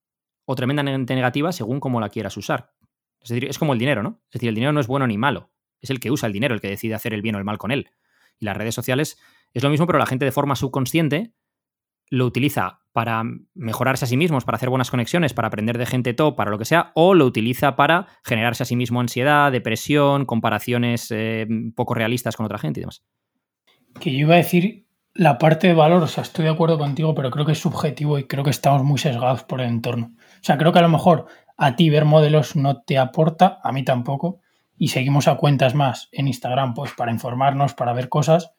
[0.47, 2.73] o tremendamente negativa según cómo la quieras usar.
[3.21, 4.23] Es decir, es como el dinero, ¿no?
[4.31, 5.53] Es decir, el dinero no es bueno ni malo.
[5.83, 7.59] Es el que usa el dinero el que decide hacer el bien o el mal
[7.59, 7.91] con él.
[8.39, 9.19] Y las redes sociales
[9.53, 11.35] es lo mismo, pero la gente de forma subconsciente
[12.09, 16.15] lo utiliza para mejorarse a sí mismos, para hacer buenas conexiones, para aprender de gente
[16.15, 20.25] top, para lo que sea, o lo utiliza para generarse a sí mismo ansiedad, depresión,
[20.25, 21.47] comparaciones eh,
[21.77, 23.05] poco realistas con otra gente y demás.
[24.01, 24.82] Que yo iba a decir
[25.15, 28.19] la parte de valor, o sea, estoy de acuerdo contigo, pero creo que es subjetivo
[28.19, 30.13] y creo que estamos muy sesgados por el entorno.
[30.17, 33.73] O sea, creo que a lo mejor a ti ver modelos no te aporta, a
[33.73, 34.41] mí tampoco,
[34.77, 38.53] y seguimos a cuentas más en Instagram, pues para informarnos, para ver cosas,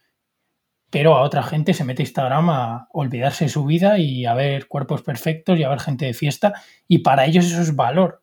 [0.89, 4.67] pero a otra gente se mete Instagram a olvidarse de su vida y a ver
[4.67, 6.53] cuerpos perfectos y a ver gente de fiesta,
[6.87, 8.22] y para ellos eso es valor.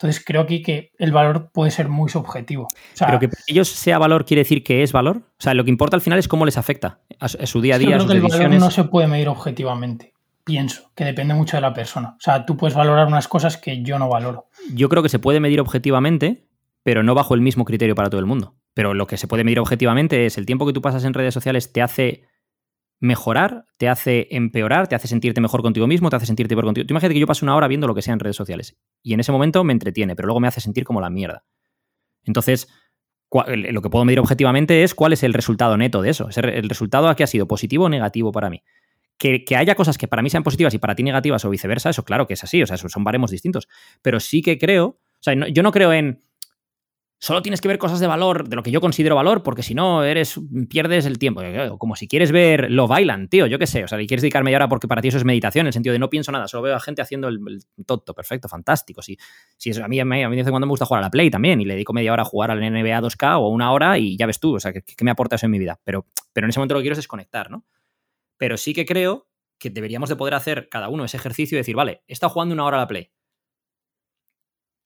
[0.00, 2.68] Entonces creo aquí que el valor puede ser muy subjetivo.
[2.98, 5.18] Pero que para ellos sea valor quiere decir que es valor.
[5.18, 7.78] O sea, lo que importa al final es cómo les afecta a su día a
[7.78, 7.98] día.
[7.98, 10.14] Yo creo que el valor no se puede medir objetivamente.
[10.42, 12.14] Pienso que depende mucho de la persona.
[12.16, 14.46] O sea, tú puedes valorar unas cosas que yo no valoro.
[14.72, 16.46] Yo creo que se puede medir objetivamente,
[16.82, 18.54] pero no bajo el mismo criterio para todo el mundo.
[18.72, 21.34] Pero lo que se puede medir objetivamente es el tiempo que tú pasas en redes
[21.34, 22.24] sociales te hace
[23.00, 26.86] mejorar, te hace empeorar, te hace sentirte mejor contigo mismo, te hace sentirte peor contigo.
[26.86, 29.14] Tú imagínate que yo paso una hora viendo lo que sea en redes sociales y
[29.14, 31.44] en ese momento me entretiene, pero luego me hace sentir como la mierda.
[32.24, 32.68] Entonces,
[33.32, 36.28] lo que puedo medir objetivamente es cuál es el resultado neto de eso.
[36.36, 38.62] ¿El resultado a qué ha sido positivo o negativo para mí?
[39.16, 41.90] Que, que, haya cosas que para mí sean positivas y para ti negativas o viceversa,
[41.90, 43.68] eso claro que es así, o sea, son baremos distintos.
[44.02, 46.20] Pero sí que creo, o sea, yo no creo en
[47.20, 49.74] solo tienes que ver cosas de valor, de lo que yo considero valor, porque si
[49.74, 51.42] no, eres, pierdes el tiempo.
[51.78, 53.84] Como si quieres ver lo bailan, tío, yo qué sé.
[53.84, 55.92] O sea, y quieres dedicarme ahora porque para ti eso es meditación, en el sentido
[55.92, 57.38] de no pienso nada, solo veo a gente haciendo el,
[57.86, 59.02] tonto, perfecto, fantástico.
[59.02, 59.18] Si,
[59.58, 61.60] si a, mí, a mí de vez cuando me gusta jugar a la Play también,
[61.60, 64.26] y le dedico media hora a jugar al NBA 2K o una hora, y ya
[64.26, 65.78] ves tú, o sea, ¿qué, me aporta eso en mi vida?
[65.84, 67.66] Pero, pero en ese momento lo que quiero es desconectar, ¿no?
[68.38, 71.76] Pero sí que creo que deberíamos de poder hacer cada uno ese ejercicio y decir,
[71.76, 73.10] vale, he estado jugando una hora a la Play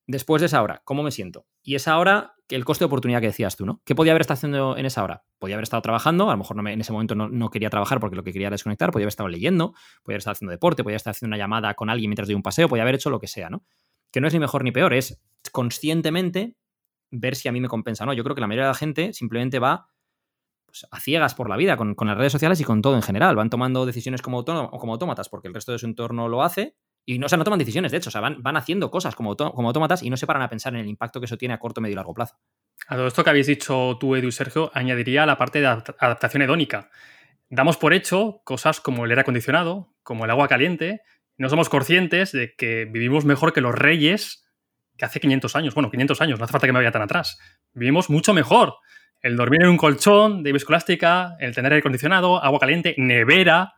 [0.06, 1.46] después de esa hora, ¿cómo me siento?
[1.66, 3.80] Y esa hora, el coste de oportunidad que decías tú, ¿no?
[3.86, 5.24] ¿Qué podía haber estado haciendo en esa hora?
[5.38, 8.22] Podía haber estado trabajando, a lo mejor en ese momento no, quería trabajar porque lo
[8.22, 11.12] que quería era desconectar, podía haber estado leyendo, podía haber estado haciendo deporte, podía estar
[11.12, 13.48] haciendo una llamada con alguien mientras doy un paseo, podía haber hecho lo que sea,
[13.48, 13.64] ¿no?
[14.12, 16.54] Que no es ni mejor ni peor, es conscientemente
[17.10, 18.12] ver si a mí me compensa o no.
[18.12, 19.88] Yo creo que la mayoría de la gente simplemente va
[20.66, 23.36] pues, a ciegas por la vida con, las redes sociales y con todo en general.
[23.36, 26.76] Van tomando decisiones como, como autómatas porque el resto de su entorno lo hace
[27.06, 29.68] y no, o toman decisiones, de hecho, o sea, van, van haciendo cosas como, como
[29.68, 31.80] autómatas y no se paran a pensar en el impacto que eso tiene a corto,
[31.80, 32.36] medio y largo plazo.
[32.88, 36.42] A todo esto que habéis dicho tú, Edu y Sergio, añadiría la parte de adaptación
[36.42, 36.90] hedónica.
[37.48, 41.02] Damos por hecho cosas como el aire acondicionado, como el agua caliente,
[41.36, 44.44] no somos conscientes de que vivimos mejor que los reyes
[44.96, 45.74] que hace 500 años.
[45.74, 47.38] Bueno, 500 años, no hace falta que me vaya tan atrás.
[47.72, 48.74] Vivimos mucho mejor.
[49.20, 53.74] El dormir en un colchón de viscoelástica, el tener aire acondicionado, agua caliente, nevera.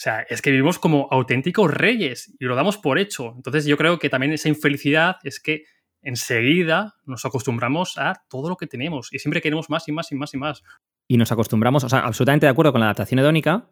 [0.00, 3.34] O sea, es que vivimos como auténticos reyes y lo damos por hecho.
[3.36, 5.64] Entonces yo creo que también esa infelicidad es que
[6.00, 10.14] enseguida nos acostumbramos a todo lo que tenemos y siempre queremos más y más y
[10.14, 10.62] más y más.
[11.06, 13.68] Y nos acostumbramos, o sea, absolutamente de acuerdo con la adaptación hedónica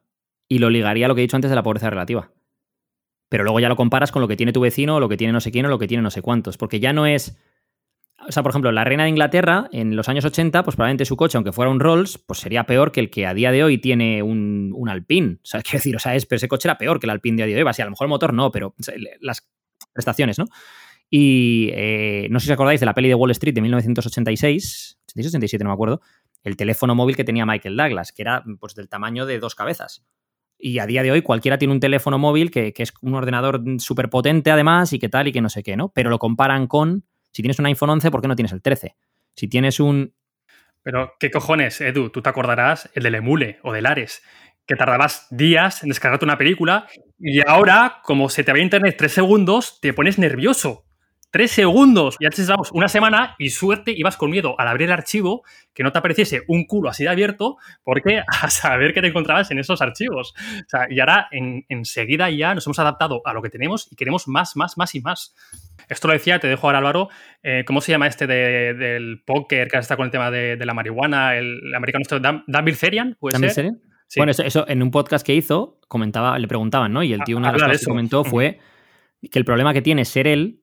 [0.50, 2.30] y lo ligaría a lo que he dicho antes de la pobreza relativa.
[3.30, 5.40] Pero luego ya lo comparas con lo que tiene tu vecino, lo que tiene no
[5.40, 6.58] sé quién, o lo que tiene no sé cuántos.
[6.58, 7.38] Porque ya no es.
[8.26, 11.16] O sea, por ejemplo, la reina de Inglaterra en los años 80, pues probablemente su
[11.16, 13.78] coche, aunque fuera un Rolls, pues sería peor que el que a día de hoy
[13.78, 15.34] tiene un, un Alpine.
[15.36, 17.42] O sea, quiero decir, o sea, pero ese coche era peor que el Alpine de
[17.44, 17.72] a día de hoy.
[17.78, 18.74] a lo mejor el motor no, pero
[19.20, 19.48] las
[19.92, 20.46] prestaciones, ¿no?
[21.10, 24.98] Y eh, no sé si os acordáis de la peli de Wall Street de 1986,
[25.14, 26.00] 86-87, no me acuerdo,
[26.42, 30.04] el teléfono móvil que tenía Michael Douglas, que era pues del tamaño de dos cabezas.
[30.58, 34.10] Y a día de hoy cualquiera tiene un teléfono móvil que, es un ordenador súper
[34.10, 35.90] potente además y que tal y que no sé qué, ¿no?
[35.90, 38.96] Pero lo comparan con, si tienes un iPhone 11, ¿por qué no tienes el 13?
[39.34, 40.14] Si tienes un...
[40.82, 42.10] Pero, ¿qué cojones, Edu?
[42.10, 44.22] Tú te acordarás el del Emule o del Ares,
[44.66, 46.86] que tardabas días en descargarte una película
[47.18, 50.87] y ahora, como se te va internet tres segundos, te pones nervioso
[51.30, 52.16] tres segundos.
[52.18, 55.42] Y antes estábamos una semana y suerte ibas con miedo al abrir el archivo
[55.74, 59.50] que no te apareciese un culo así de abierto porque a saber qué te encontrabas
[59.50, 60.34] en esos archivos.
[60.36, 61.28] O sea, y ahora
[61.68, 65.00] enseguida ya nos hemos adaptado a lo que tenemos y queremos más, más, más y
[65.00, 65.34] más.
[65.88, 67.08] Esto lo decía, te dejo ahora Álvaro,
[67.42, 71.36] eh, ¿cómo se llama este del póker que está con el tema de, la marihuana?
[71.36, 73.72] El, americano, Dan, Dan Bilzerian, ¿puede ser?
[74.16, 77.02] Bueno, eso, en un podcast que hizo, comentaba, le preguntaban, ¿no?
[77.02, 78.58] Y el tío una de las cosas que comentó fue
[79.30, 80.62] que el problema que tiene ser él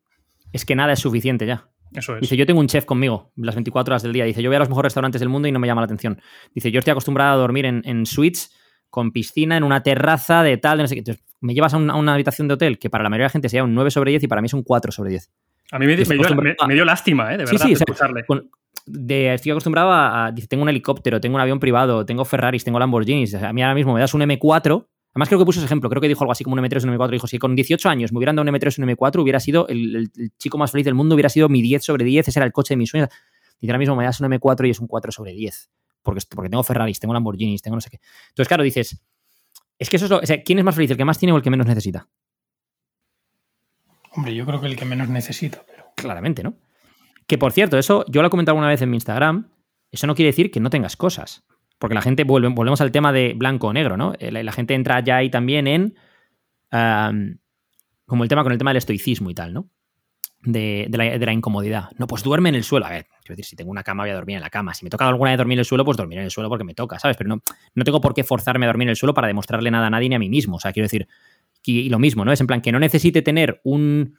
[0.51, 1.69] es que nada es suficiente ya.
[1.93, 2.21] Eso es.
[2.21, 4.25] Dice, yo tengo un chef conmigo las 24 horas del día.
[4.25, 6.21] Dice, yo voy a los mejores restaurantes del mundo y no me llama la atención.
[6.53, 8.53] Dice, yo estoy acostumbrado a dormir en, suites
[8.89, 10.99] con piscina, en una terraza de tal, de no sé qué.
[10.99, 13.49] Entonces, me llevas a, una habitación de hotel que para la mayoría de la gente
[13.49, 15.31] sería un 9 sobre 10 y para mí es un 4 sobre 10.
[15.71, 17.37] A mí me, dio, lástima, ¿eh?
[17.37, 18.23] de verdad, sí, sí, escucharle.
[19.33, 23.33] estoy acostumbrado a, Dice, tengo un helicóptero, tengo un avión privado, tengo Ferraris, tengo Lamborghinis.
[23.35, 24.85] a mí ahora mismo me das un M4
[25.15, 25.89] Además, creo que puso ese ejemplo.
[25.89, 27.11] Creo que dijo algo así como un M3 o un M4.
[27.11, 29.65] Dijo: Si con 18 años me hubieran dado un M3 o un M4, hubiera sido
[29.69, 32.27] el, chico más feliz del mundo, hubiera sido mi 10 sobre 10.
[32.27, 33.07] Ese era el coche de mis sueños.
[33.61, 35.71] Y ahora mismo me das un M4 y es un 4 sobre 10.
[36.03, 38.01] Porque, porque tengo Ferraris, tengo Lamborghinis, tengo no sé qué.
[38.27, 39.01] Entonces, claro, dices:
[39.79, 40.17] Es que eso es lo.
[40.17, 40.91] O sea, ¿quién es más feliz?
[40.91, 42.09] ¿El que más tiene o el que menos necesita?
[44.11, 45.63] Hombre, yo creo que el que menos necesita.
[45.65, 45.85] Pero...
[45.95, 46.55] Claramente, ¿no?
[47.25, 49.49] Que por cierto, eso yo lo he comentado alguna vez en mi Instagram.
[49.91, 51.45] Eso no quiere decir que no tengas cosas.
[51.77, 54.13] Porque la gente, vuelve, volvemos al tema de blanco o negro, ¿no?
[54.19, 55.95] Eh, la, gente entra ya ahí también en.
[58.05, 59.69] como el tema con el tema del estoicismo y tal, ¿no?
[60.43, 61.89] De, la, incomodidad.
[61.97, 62.85] No, pues duerme en el suelo.
[62.85, 64.73] A ver, quiero decir, si tengo una cama, voy a dormir en la cama.
[64.73, 66.63] Si me toca alguna vez dormir en el suelo, pues dormir en el suelo porque
[66.63, 67.17] me toca, ¿sabes?
[67.17, 67.41] Pero no,
[67.73, 70.09] no tengo por qué forzarme a dormir en el suelo para demostrarle nada a nadie
[70.09, 70.57] ni a mí mismo.
[70.57, 71.07] O sea, quiero decir,
[71.65, 72.31] y, lo mismo, ¿no?
[72.31, 74.17] Es en plan que no necesite tener un,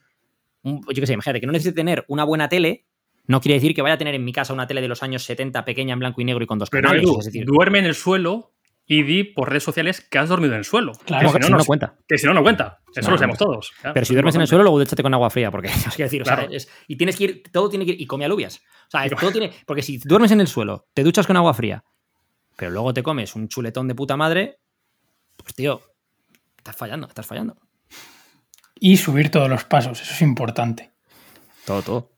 [0.62, 2.85] un yo qué sé, imagínate, que no necesite tener una buena tele
[3.26, 5.24] no quiere decir que vaya a tener en mi casa una tele de los años
[5.24, 7.08] 70 pequeña en blanco y negro y con dos Pero canales.
[7.44, 8.52] duerme en el suelo
[8.86, 10.92] y di por redes sociales que has dormido en el suelo.
[11.04, 11.96] Claro, que si no, no, cuenta.
[12.06, 12.78] Que si no, no cuenta.
[12.94, 13.72] Eso lo sabemos todos.
[13.82, 16.22] Pero si duermes en el suelo, luego échate con agua fría, porque es decir,
[16.86, 18.62] y tienes que ir, todo tiene que ir, y come alubias.
[18.86, 21.84] O sea, todo tiene, porque si duermes en el suelo, te duchas con agua fría,
[22.56, 24.60] pero luego te comes un chuletón de puta madre,
[25.36, 25.82] pues tío,
[26.56, 27.56] estás fallando, estás fallando.
[28.78, 30.92] Y subir todos los pasos, eso es importante.
[31.64, 32.15] Todo, todo.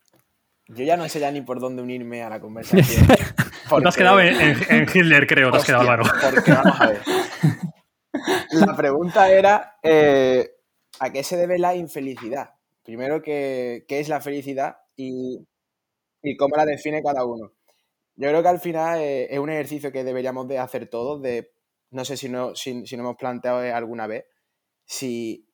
[0.68, 3.06] Yo ya no sé ya ni por dónde unirme a la conversación.
[3.82, 6.04] Te has quedado en, Hitler, creo, te has quedado, Álvaro.
[6.34, 7.02] Porque vamos a ver.
[8.66, 10.52] La pregunta era: eh,
[11.00, 12.48] ¿a qué se debe la infelicidad?
[12.82, 15.46] Primero, ¿qué, qué es la felicidad y,
[16.22, 17.52] y, cómo la define cada uno?
[18.16, 21.20] Yo creo que al final eh, es un ejercicio que deberíamos de hacer todos.
[21.20, 21.52] De,
[21.90, 24.24] no sé si no, si, si no hemos planteado alguna vez
[24.88, 25.46] si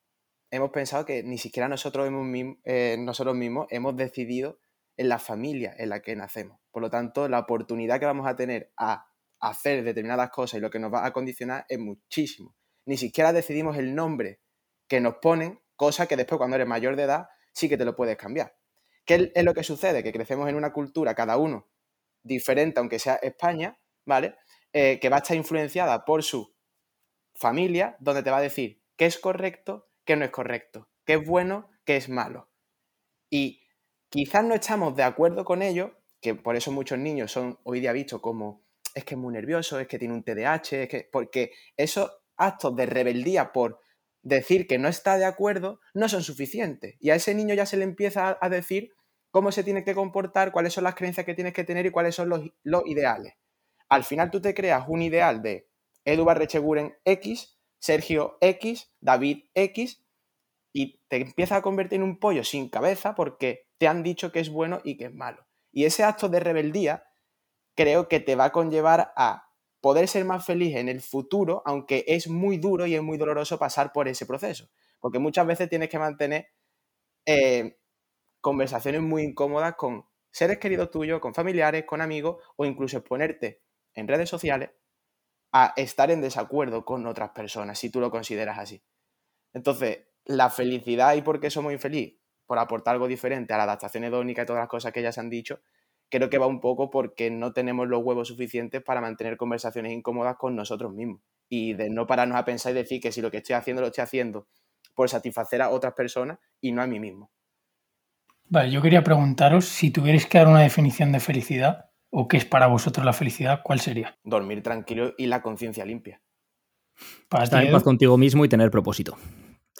[0.50, 2.26] hemos pensado que ni siquiera nosotros, hemos,
[2.64, 4.60] eh, nosotros mismos hemos decidido
[4.96, 6.58] en la familia en la que nacemos.
[6.70, 9.06] Por lo tanto, la oportunidad que vamos a tener a
[9.40, 12.54] hacer determinadas cosas y lo que nos va a condicionar es muchísimo.
[12.86, 14.40] Ni siquiera decidimos el nombre
[14.88, 17.96] que nos ponen, cosa que después cuando eres mayor de edad sí que te lo
[17.96, 18.56] puedes cambiar.
[19.04, 20.02] ¿Qué es lo que sucede?
[20.02, 21.68] Que crecemos en una cultura, cada uno
[22.22, 24.36] diferente, aunque sea España, ¿vale?
[24.72, 26.54] Eh, que va a estar influenciada por su
[27.34, 31.26] familia, donde te va a decir qué es correcto, qué no es correcto, qué es
[31.26, 32.50] bueno, qué es malo.
[33.30, 33.63] Y
[34.14, 37.90] Quizás no estamos de acuerdo con ello, que por eso muchos niños son hoy día
[37.90, 38.62] vistos como
[38.94, 42.76] es que es muy nervioso, es que tiene un TDAH, es que porque esos actos
[42.76, 43.80] de rebeldía por
[44.22, 46.94] decir que no está de acuerdo no son suficientes.
[47.00, 48.92] Y a ese niño ya se le empieza a decir
[49.32, 52.14] cómo se tiene que comportar, cuáles son las creencias que tienes que tener y cuáles
[52.14, 52.42] son los,
[52.86, 53.34] ideales.
[53.88, 55.68] Al final tú te creas un ideal de
[56.04, 60.04] Edu Barrecheguren X, Sergio X, David X,
[60.72, 64.40] y te empiezas a convertir en un pollo sin cabeza porque te han dicho que
[64.40, 65.46] es bueno y que es malo.
[65.72, 67.04] Y ese acto de rebeldía
[67.74, 69.50] creo que te va a conllevar a
[69.80, 73.58] poder ser más feliz en el futuro, aunque es muy duro y es muy doloroso
[73.58, 74.70] pasar por ese proceso.
[75.00, 76.48] Porque muchas veces tienes que mantener
[77.26, 77.78] eh,
[78.40, 83.62] conversaciones muy incómodas con seres queridos tuyos, con familiares, con amigos, o incluso exponerte
[83.94, 84.70] en redes sociales
[85.52, 88.82] a estar en desacuerdo con otras personas, si tú lo consideras así.
[89.52, 94.04] Entonces, la felicidad y por qué somos infelices, por aportar algo diferente a la adaptación
[94.04, 95.60] hedónica y todas las cosas que ya se han dicho,
[96.10, 100.36] creo que va un poco porque no tenemos los huevos suficientes para mantener conversaciones incómodas
[100.36, 103.38] con nosotros mismos y de no pararnos a pensar y decir que si lo que
[103.38, 104.46] estoy haciendo lo estoy haciendo
[104.94, 107.30] por satisfacer a otras personas y no a mí mismo.
[108.48, 112.44] Vale, yo quería preguntaros si tuvierais que dar una definición de felicidad o qué es
[112.44, 114.16] para vosotros la felicidad, ¿cuál sería?
[114.22, 116.20] Dormir tranquilo y la conciencia limpia.
[117.28, 119.16] Para Estar en paz contigo mismo y tener propósito.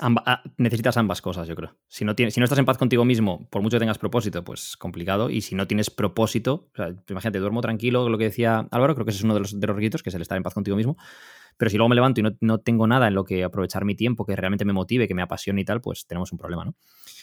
[0.01, 1.77] Ah, necesitas ambas cosas, yo creo.
[1.87, 4.43] Si no, tienes, si no estás en paz contigo mismo, por mucho que tengas propósito,
[4.43, 5.31] pues complicado.
[5.31, 6.69] Y si no tienes propósito,
[7.09, 9.67] imagínate, duermo tranquilo, lo que decía Álvaro, creo que ese es uno de los, de
[9.67, 10.97] requisitos, que es el estar en paz contigo mismo.
[11.57, 13.95] Pero si luego me levanto y no, no, tengo nada en lo que aprovechar mi
[13.95, 16.75] tiempo, que realmente me motive, que me apasione y tal, pues tenemos un problema, ¿no?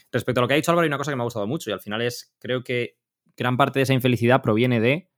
[0.10, 1.70] Respecto a lo que ha dicho Álvaro, hay una cosa que me ha gustado mucho
[1.70, 2.98] y al final es, creo que
[3.36, 5.11] gran parte de esa infelicidad proviene de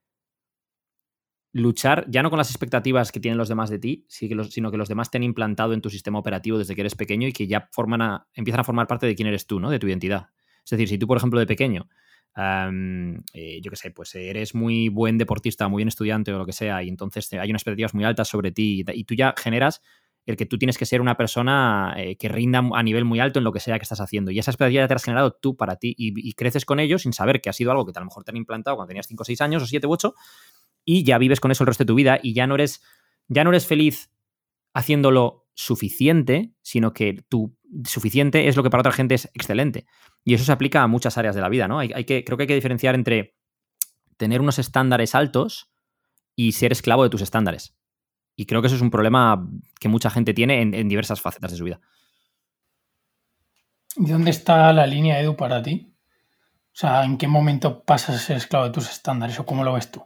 [1.53, 4.89] luchar ya no con las expectativas que tienen los demás de ti, sino que los
[4.89, 7.69] demás te han implantado en tu sistema operativo desde que eres pequeño y que ya
[7.71, 9.69] forman a, empiezan a formar parte de quién eres tú, ¿no?
[9.69, 10.29] De tu identidad.
[10.65, 11.87] Es decir, si tú, por ejemplo, de pequeño,
[12.35, 16.53] eh, yo qué sé, pues eres muy buen deportista, muy buen estudiante o lo que
[16.53, 19.81] sea, y entonces hay unas expectativas muy altas sobre ti y, tú ya generas
[20.25, 23.39] el que tú tienes que ser una persona eh, que rinda a nivel muy alto
[23.39, 24.31] en lo que sea que estás haciendo.
[24.31, 27.41] Y esa expectativa te has generado tú para ti y, creces con ello sin saber
[27.41, 29.25] que ha sido algo que a lo mejor te han implantado cuando tenías 5 o
[29.25, 30.15] 6 años o 7 u 8
[30.85, 32.81] y ya vives con eso el resto de tu vida y ya no eres,
[33.27, 34.11] ya no eres feliz
[34.73, 37.55] haciéndolo suficiente, sino que tu
[37.85, 39.85] suficiente es lo que para otra gente es excelente.
[40.23, 41.79] Y eso se aplica a muchas áreas de la vida, ¿no?
[41.79, 43.35] Hay, que, creo que hay que diferenciar entre
[44.17, 45.71] tener unos estándares altos
[46.35, 47.75] y ser esclavo de tus estándares.
[48.35, 49.47] Y creo que eso es un problema
[49.79, 51.79] que mucha gente tiene en, en diversas facetas de su vida.
[53.95, 55.93] ¿Y dónde está la línea, Edu, para ti?
[56.73, 59.73] O sea, ¿en qué momento pasas a ser esclavo de tus estándares o cómo lo
[59.73, 60.03] ves tú?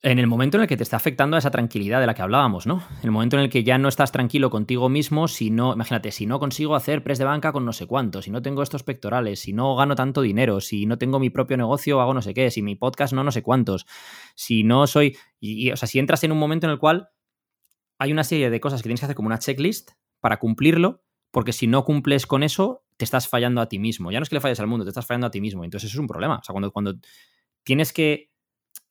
[0.00, 2.22] En el momento en el que te está afectando a esa tranquilidad de la que
[2.22, 2.84] hablábamos, ¿no?
[3.02, 6.24] El momento en el que ya no estás tranquilo contigo mismo, si no, imagínate, si
[6.24, 9.40] no consigo hacer press de banca con no sé cuánto, si no tengo estos pectorales,
[9.40, 12.52] si no gano tanto dinero, si no tengo mi propio negocio, hago no sé qué,
[12.52, 13.86] si mi podcast no no sé cuántos,
[14.36, 17.08] si no soy, y, o sea, si entras en un momento en el cual
[17.98, 19.90] hay una serie de cosas que tienes que hacer como una checklist
[20.20, 24.12] para cumplirlo, porque si no cumples con eso, te estás fallando a ti mismo.
[24.12, 25.64] Ya no es que le falles al mundo, te estás fallando a ti mismo.
[25.64, 26.38] Entonces eso es un problema.
[26.38, 26.94] O sea, cuando, cuando
[27.64, 28.30] tienes que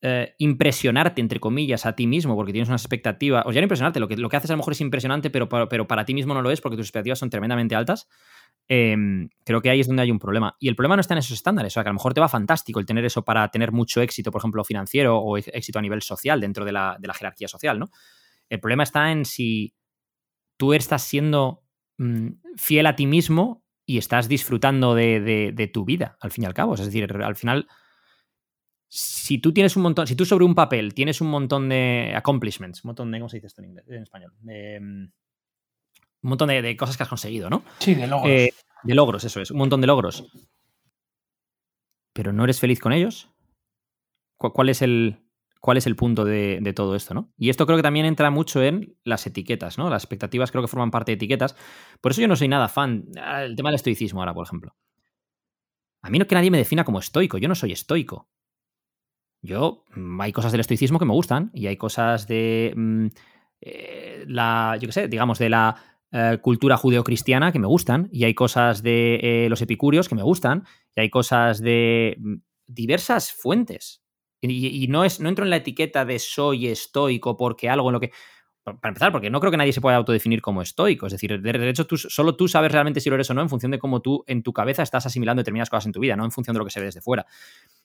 [0.00, 3.98] eh, impresionarte, entre comillas, a ti mismo, porque tienes una expectativa, o ya no impresionarte,
[3.98, 6.34] lo que, lo que haces a lo mejor es impresionante, pero, pero para ti mismo
[6.34, 8.08] no lo es porque tus expectativas son tremendamente altas,
[8.68, 10.54] em, creo que ahí es donde hay un problema.
[10.60, 12.20] Y el problema no está en esos estándares, o sea, que a lo mejor te
[12.20, 15.82] va fantástico el tener eso para tener mucho éxito, por ejemplo, financiero o éxito a
[15.82, 17.90] nivel social dentro de la, jerarquía social, ¿no?
[18.48, 19.74] El problema está en si
[20.56, 21.64] tú estás siendo
[21.96, 26.46] mm, fiel a ti mismo y estás disfrutando de, de tu vida, al fin y
[26.46, 26.74] al cabo.
[26.74, 27.66] Es decir, al final
[28.88, 32.82] si tú tienes un montón, si tú sobre un papel tienes un montón de accomplishments,
[32.84, 34.32] un montón de, ¿cómo se dice esto en, inglés, en español?
[34.40, 35.04] Mm,
[36.20, 37.62] un montón de, cosas que has conseguido, ¿no?
[37.78, 38.30] Sí, de logros.
[38.30, 40.24] Eh, de logros, eso es, un montón de logros.
[42.14, 43.30] Pero no eres feliz con ellos.
[44.36, 45.20] ¿Cuál es el,
[45.60, 47.32] cuál es el punto de, de, todo esto, ¿no?
[47.36, 49.90] Y esto creo que también entra mucho en las etiquetas, ¿no?
[49.90, 51.56] Las expectativas creo que forman parte de etiquetas.
[52.00, 53.06] Por eso yo no soy nada fan.
[53.20, 54.74] Ah, el tema del estoicismo ahora, por ejemplo.
[56.02, 57.38] A mí no que nadie me defina como estoico.
[57.38, 58.28] Yo no soy estoico.
[59.42, 63.06] Yo, mm, hay cosas del estoicismo que me gustan y hay cosas de mm,
[63.60, 65.76] eh, la, yo qué sé, digamos, de la
[66.10, 70.22] eh, cultura judeocristiana que me gustan y hay cosas de eh, los epicúreos que me
[70.22, 70.64] gustan
[70.96, 72.34] y hay cosas de mm,
[72.66, 74.02] diversas fuentes.
[74.40, 78.00] Y, no, es, no entro en la etiqueta de soy estoico porque algo en lo
[78.00, 78.12] que...
[78.80, 81.06] Para empezar, porque no creo que nadie se pueda autodefinir como estoico.
[81.06, 83.48] Es decir, de hecho, tú, solo tú sabes realmente si lo eres o no en
[83.48, 86.24] función de cómo tú en tu cabeza estás asimilando determinadas cosas en tu vida, no
[86.24, 87.26] en función de lo que se ve desde fuera.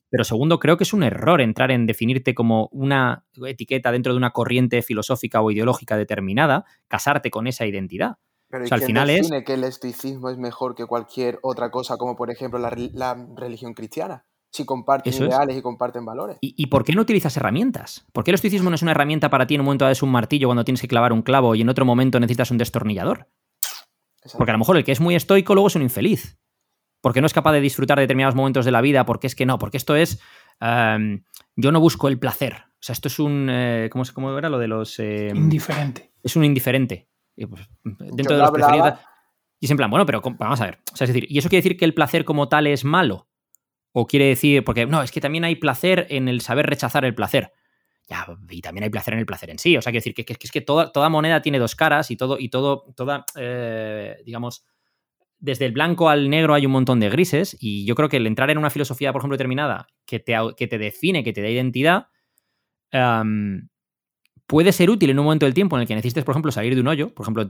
[0.09, 4.17] Pero segundo, creo que es un error entrar en definirte como una etiqueta dentro de
[4.17, 8.17] una corriente filosófica o ideológica determinada, casarte con esa identidad.
[8.47, 9.31] Pero al final es...
[9.43, 12.69] que el estoicismo es mejor que cualquier otra cosa, como por ejemplo la,
[13.35, 14.25] religión cristiana?
[14.53, 16.37] Si comparten ideales y comparten valores.
[16.39, 18.05] ¿Y, por qué no utilizas herramientas?
[18.13, 20.11] ¿Por qué el estoicismo no es una herramienta para ti en un momento es un
[20.11, 23.27] martillo cuando tienes que clavar un clavo y en otro momento necesitas un destornillador?
[24.37, 26.37] Porque a lo mejor el que es muy estoico luego es un infeliz.
[27.01, 29.45] porque no es capaz de disfrutar de determinados momentos de la vida, porque es que
[29.45, 30.21] no, porque esto es,
[30.61, 31.23] em,
[31.57, 32.53] yo no busco el placer.
[32.53, 34.99] O sea, esto es un, eh, ¿cómo, ¿cómo, era lo de los...
[34.99, 36.13] Em, indiferente.
[36.23, 37.09] Es un indiferente.
[37.35, 38.93] Pues, dentro de los preferidos...
[39.59, 40.79] Y es en plan, bueno, pero vamos a ver.
[40.93, 43.27] O sea, es decir, ¿y eso quiere decir que el placer como tal es malo?
[43.93, 47.15] O quiere decir, porque no, es que también hay placer en el saber rechazar el
[47.15, 47.51] placer.
[48.09, 49.77] Ya, y también hay placer en el placer en sí.
[49.77, 52.49] O sea, quiere decir que, es que toda, moneda tiene dos caras y todo, y
[52.49, 54.65] todo, toda, eh, digamos,
[55.39, 57.55] desde el blanco al negro hay un montón de grises.
[57.59, 60.67] Y yo creo que el entrar en una filosofía, por ejemplo, determinada, que te, que
[60.67, 62.07] te define, que te da identidad,
[64.47, 66.75] puede ser útil en un momento del tiempo en el que necesites, por ejemplo, salir
[66.75, 67.13] de un hoyo.
[67.13, 67.47] Por ejemplo,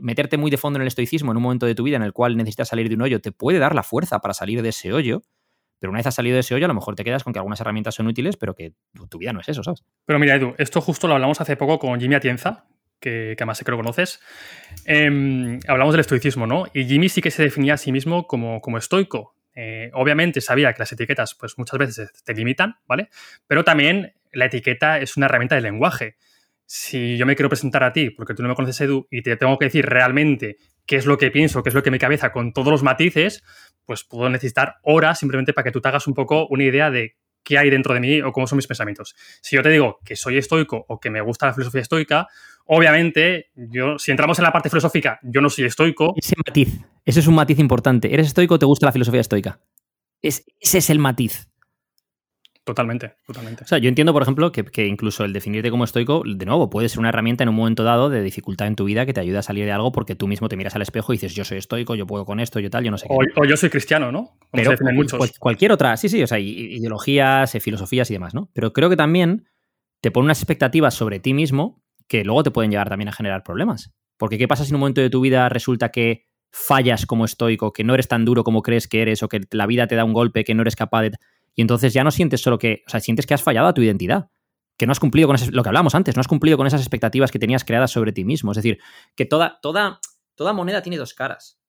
[0.00, 2.12] meterte muy de fondo en el estoicismo en un momento de tu vida en el
[2.12, 4.92] cual necesitas salir de un hoyo, te puede dar la fuerza para salir de ese
[4.92, 5.22] hoyo.
[5.78, 7.38] Pero una vez has salido de ese hoyo, a lo mejor te quedas con que
[7.38, 8.72] algunas herramientas son útiles, pero que
[9.08, 9.84] tu vida no es eso, ¿sabes?
[10.06, 12.66] Pero mira, Edu, esto justo lo hablamos hace poco con Jimmy Atienza,
[13.00, 14.20] que, que además sé que lo conoces.
[14.86, 16.64] Em, hablamos del estoicismo, ¿no?
[16.72, 19.36] Y Jimmy sí que se definía a sí mismo como, como estoico.
[19.54, 23.08] Eh, obviamente sabía que las etiquetas, pues muchas veces te limitan, ¿vale?
[23.46, 26.16] Pero también la etiqueta es una herramienta de lenguaje.
[26.66, 29.36] Si yo me quiero presentar a ti, porque tú no me conoces, Edu, y te
[29.36, 30.56] tengo que decir realmente
[30.86, 33.42] qué es lo que pienso, qué es lo que me cabeza con todos los matices,
[33.84, 37.16] pues puedo necesitar horas simplemente para que tú te hagas un poco una idea de
[37.42, 39.14] qué hay dentro de mí o cómo son mis pensamientos.
[39.42, 42.26] Si yo te digo que soy estoico o que me gusta la filosofía estoica,
[42.64, 46.14] obviamente, yo, si entramos en la parte filosófica, yo no soy estoico.
[46.16, 48.12] Ese matiz, ese es un matiz importante.
[48.12, 49.60] ¿Eres estoico o te gusta la filosofía estoica?
[50.22, 51.48] ese es el matiz.
[52.64, 53.64] Totalmente, totalmente.
[53.64, 56.88] O sea, yo entiendo, por ejemplo, que, incluso el definirte como estoico, de nuevo, puede
[56.88, 59.40] ser una herramienta en un momento dado de dificultad en tu vida que te ayuda
[59.40, 61.58] a salir de algo porque tú mismo te miras al espejo y dices, yo soy
[61.58, 63.14] estoico, yo puedo con esto, yo tal, yo no sé qué.
[63.14, 64.38] O, yo soy cristiano, ¿no?
[64.50, 64.72] Pero
[65.38, 68.50] cualquier otra, sí, sí, o sea, ideologías, eh, filosofías y demás, ¿no?
[68.54, 69.46] Pero creo que también
[70.00, 73.42] te pone unas expectativas sobre ti mismo que luego te pueden llegar también a generar
[73.42, 73.92] problemas.
[74.16, 77.72] Porque ¿qué pasa si en un momento de tu vida resulta que fallas como estoico,
[77.72, 80.04] que no eres tan duro como crees que eres o que la vida te da
[80.04, 81.12] un golpe que no eres capaz de
[81.54, 83.82] y entonces ya no sientes solo que, o sea, sientes que has fallado a tu
[83.82, 84.30] identidad,
[84.76, 87.30] que no has cumplido con lo que hablamos antes, no has cumplido con esas expectativas
[87.30, 88.52] que tenías creadas sobre ti mismo.
[88.52, 88.78] Es decir,
[89.14, 90.00] que toda, toda,
[90.34, 91.60] toda moneda tiene dos caras.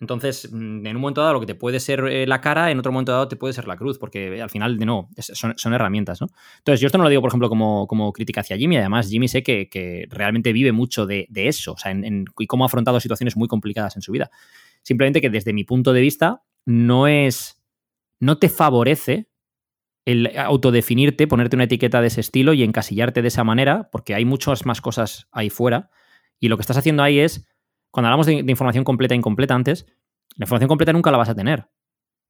[0.00, 2.78] Entonces, mm, en un momento dado lo que te puede ser eh, la cara, en
[2.78, 5.72] otro momento dado te puede ser la cruz, porque eh, al final, de no, son,
[5.72, 6.28] herramientas, ¿no?
[6.58, 9.28] Entonces, yo esto no lo digo, por ejemplo, como, como crítica hacia Jimmy, además Jimmy
[9.28, 13.36] sé que, realmente vive mucho de, eso, o sea, en, y cómo ha afrontado situaciones
[13.36, 14.30] muy complicadas en su vida.
[14.82, 17.60] Simplemente que desde mi punto de vista no es,
[18.20, 19.27] no te favorece
[20.08, 24.24] el autodefinirte, ponerte una etiqueta de ese estilo y encasillarte de esa manera, porque hay
[24.24, 25.90] muchas más cosas ahí fuera.
[26.40, 27.46] Y lo que estás haciendo ahí es,
[27.90, 29.84] cuando hablamos de, información completa e incompleta antes,
[30.36, 31.68] la información completa nunca la vas a tener.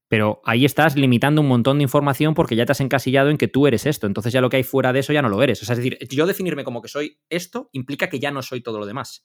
[0.09, 3.47] Pero ahí estás limitando un montón de información porque ya te has encasillado en que
[3.47, 4.09] tú eres esto.
[4.09, 5.63] Entonces ya lo que hay fuera de eso ya no lo eres.
[5.63, 8.87] Es decir, yo definirme como que soy esto implica que ya no soy todo lo
[8.87, 9.25] demás.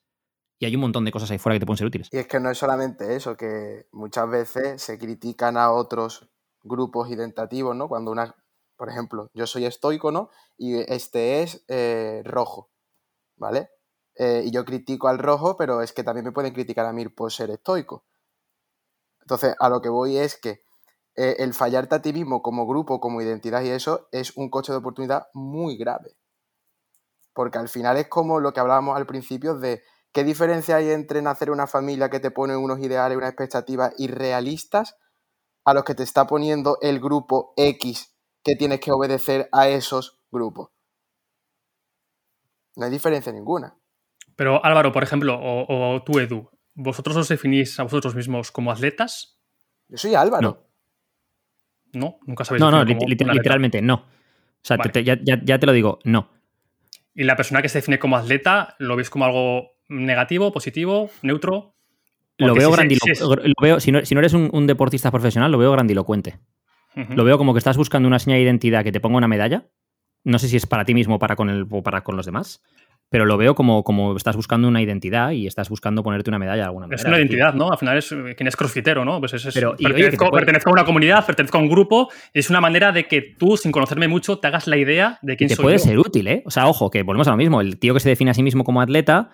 [0.59, 2.09] Y hay un montón de cosas ahí fuera que te pueden ser útiles.
[2.11, 6.29] Y es que no es solamente eso, que muchas veces se critican a otros
[6.63, 7.87] grupos identitativos, ¿no?
[7.87, 8.35] Cuando una,
[8.75, 10.29] por ejemplo, yo soy estoico, ¿no?
[10.57, 12.69] Y este es eh, rojo,
[13.37, 13.69] ¿vale?
[14.15, 17.07] Eh, y yo critico al rojo, pero es que también me pueden criticar a mí
[17.09, 18.05] por ser estoico.
[19.21, 20.63] Entonces, a lo que voy es que
[21.15, 24.71] eh, el fallarte a ti mismo como grupo, como identidad y eso, es un coche
[24.71, 26.17] de oportunidad muy grave.
[27.33, 31.21] Porque al final es como lo que hablábamos al principio de qué diferencia hay entre
[31.21, 34.97] nacer una familia que te pone unos ideales, unas expectativas irrealistas,
[35.65, 38.12] a los que te está poniendo el grupo X
[38.43, 40.69] que tienes que obedecer a esos grupos.
[42.75, 43.75] No hay diferencia ninguna.
[44.35, 49.39] Pero Álvaro, por ejemplo, o, tú, Edu, ¿vosotros os definís a vosotros mismos como atletas?
[49.87, 50.65] Yo soy Álvaro.
[51.93, 52.61] No, nunca sabéis.
[52.61, 53.95] No, no, literalmente no.
[53.95, 56.29] O sea, ya, te lo digo, no.
[57.13, 61.75] ¿Y la persona que se define como atleta, lo veis como algo negativo, positivo, neutro?
[62.37, 63.79] lo veo grandilocuente.
[63.79, 66.39] Si, no, eres un, deportista profesional, lo veo grandilocuente.
[66.95, 69.67] Lo veo como que estás buscando una señal de identidad que te ponga una medalla.
[70.23, 72.25] No sé si es para ti mismo o para con, el, o para con los
[72.25, 72.61] demás,
[73.09, 76.61] pero lo veo como, como estás buscando una identidad y estás buscando ponerte una medalla
[76.61, 77.01] de alguna manera.
[77.01, 77.71] Es una identidad, ¿no?
[77.71, 79.19] Al final es quien es crossfitero, ¿no?
[79.19, 83.05] Pues es, pero, pertenezco, a una comunidad, pertenezco a un grupo, es una manera de
[83.05, 85.99] que tú, sin conocerme mucho, te hagas la idea de quién te soy puede ser
[85.99, 86.41] útil, ¿eh?
[86.45, 87.61] O sea, ojo, que volvemos a lo mismo.
[87.61, 89.29] El tío que se define a sí mismo como atleta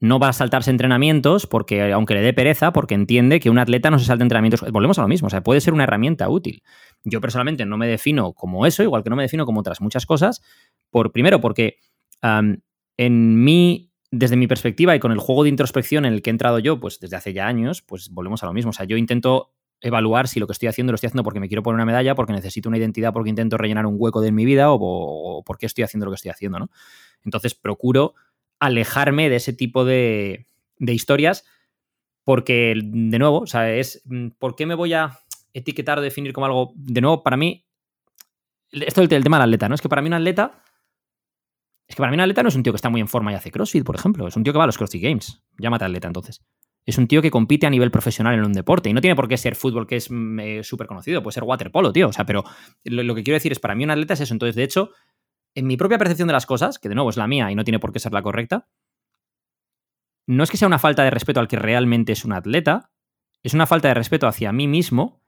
[0.00, 3.90] no va a saltarse entrenamientos porque, aunque le dé pereza, porque entiende que un atleta
[3.90, 4.60] no se salta entrenamientos.
[4.70, 6.62] Volvemos a lo mismo, o sea, puede ser una herramienta útil.
[7.04, 10.06] Yo personalmente no me defino como eso, igual que no me defino como otras muchas
[10.06, 10.42] cosas.
[10.90, 11.78] Por, primero, porque
[12.96, 16.32] en mí, desde mi perspectiva y con el juego de introspección en el que he
[16.32, 18.70] entrado yo, pues desde hace ya años, pues volvemos a lo mismo.
[18.70, 21.48] O sea, yo intento evaluar si lo que estoy haciendo lo estoy haciendo porque me
[21.48, 24.44] quiero poner una medalla, porque necesito una identidad, porque intento rellenar un hueco de mi
[24.44, 26.70] vida o, o porque estoy haciendo lo que estoy haciendo, ¿no?
[27.22, 28.14] Entonces procuro
[28.58, 30.46] alejarme de ese tipo de,
[30.78, 31.44] historias
[32.24, 35.18] porque, de nuevo, o sea, es, mm, ¿por qué me voy a...
[35.52, 37.64] etiquetar o definir como algo, de nuevo, para mí,
[38.70, 39.74] esto es el, tema del atleta, ¿no?
[39.74, 40.62] Es que para mí un atleta,
[41.86, 43.30] es que para mí un atleta no es un tío que está muy en forma
[43.30, 45.84] y hace CrossFit, por ejemplo, es un tío que va a los CrossFit Games, llámate
[45.84, 46.42] atleta entonces.
[46.86, 49.26] Es un tío que compite a nivel profesional en un deporte y no tiene por
[49.26, 52.08] qué ser fútbol, que es mm, eh, súper conocido, puede ser waterpolo, tío.
[52.08, 52.44] O sea, pero
[52.84, 54.34] lo, lo, que quiero decir es, para mí un atleta es eso.
[54.34, 54.90] Entonces, de hecho,
[55.54, 57.64] en mi propia percepción de las cosas, que de nuevo es la mía y no
[57.64, 58.66] tiene por qué ser la correcta,
[60.26, 62.90] no es que sea una falta de respeto al que realmente es un atleta,
[63.42, 65.20] es una falta de respeto hacia mí mismo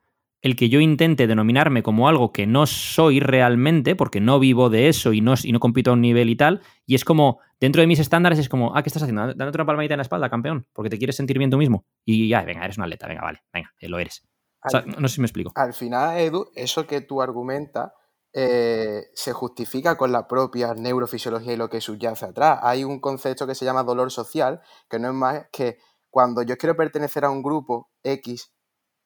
[0.43, 4.89] el que yo intente denominarme como algo que no soy realmente, porque no vivo de
[4.89, 7.81] eso y no, y no compito a un nivel y tal, y es como, dentro
[7.81, 9.35] de mis estándares es como, ah, ¿qué estás haciendo?
[9.35, 11.85] Dándote una palmadita en la espalda, campeón, porque te quieres sentir bien tú mismo.
[12.05, 14.25] Y ya, venga, eres un atleta, venga, vale, venga, eh, lo eres.
[14.63, 15.53] O sea, no sé si me explico.
[15.55, 17.93] Al final, Edu, eso que tú argumentas
[18.39, 22.61] eh, se justifica con la propia neurofisiología y lo que subyace atrás.
[22.63, 24.61] Hay un concepto que se llama dolor social,
[24.91, 25.79] que no es más que
[26.11, 28.53] cuando yo quiero pertenecer a un grupo X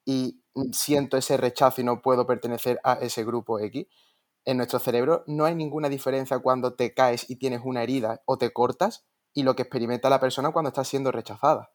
[0.03, 3.87] y siento ese rechazo y no puedo pertenecer a ese grupo X,
[4.43, 8.37] en nuestro cerebro no hay ninguna diferencia cuando te caes y tienes una herida o
[8.37, 11.71] te cortas y lo que experimenta la persona cuando está siendo rechazada.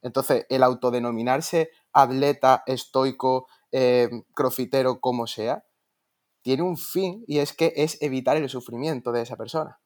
[0.00, 5.64] Entonces, el autodenominarse atleta, estoico, eh, crofitero, como sea,
[6.48, 9.80] tiene un fin y es que es evitar el sufrimiento de esa persona.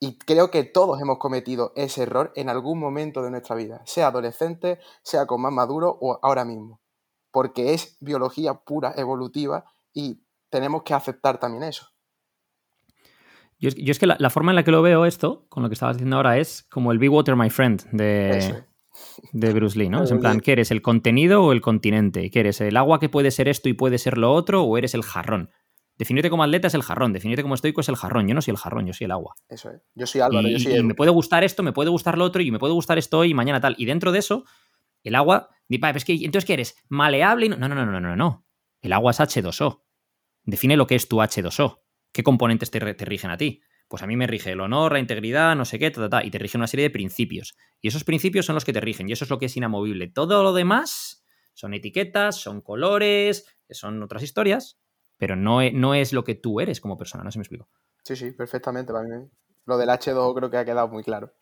[0.00, 4.08] Y creo que todos hemos cometido ese error en algún momento de nuestra vida, sea
[4.08, 6.80] adolescente, sea con más maduro o ahora mismo,
[7.30, 10.20] porque es biología pura, evolutiva y
[10.50, 11.86] tenemos que aceptar también eso.
[13.60, 15.94] Yo, es que la, forma en la que lo veo esto, con lo que estabas
[15.94, 18.64] diciendo ahora, es como el Be Water My Friend de,
[19.32, 20.02] de Bruce Lee, ¿no?
[20.02, 22.30] Es en plan, ¿qué eres, el contenido o el continente?
[22.30, 24.94] ¿Qué eres, el agua que puede ser esto y puede ser lo otro o eres
[24.94, 25.50] el jarrón?
[25.98, 28.28] Definirte como atleta es el jarrón, definirte como estoico es el jarrón.
[28.28, 29.34] Yo no soy el jarrón, yo soy el agua.
[29.48, 29.82] Eso es.
[29.94, 32.24] Yo soy Álvaro, y, yo soy y me puede gustar esto, me puede gustar lo
[32.24, 33.74] otro y me puede gustar esto hoy y mañana tal.
[33.78, 34.44] Y dentro de eso,
[35.02, 35.48] el agua.
[35.68, 36.76] Es que, entonces, ¿qué eres?
[36.88, 37.46] ¿Maleable?
[37.46, 38.46] Y no, no, no, no, no, no.
[38.80, 39.82] El agua es H2O.
[40.44, 41.80] Define lo que es tu H2O.
[42.12, 43.60] ¿Qué componentes te, te rigen a ti?
[43.88, 46.30] Pues a mí me rige el honor, la integridad, no sé qué, ta, ta, y
[46.30, 47.56] te rige una serie de principios.
[47.80, 50.08] Y esos principios son los que te rigen, y eso es lo que es inamovible.
[50.08, 51.24] Todo lo demás
[51.54, 54.78] son etiquetas, son colores, son otras historias,
[55.16, 57.68] pero no es, no es lo que tú eres como persona, no se me explico.
[58.04, 58.92] Sí, sí, perfectamente.
[58.92, 59.28] Para mí.
[59.66, 61.32] Lo del H2 creo que ha quedado muy claro.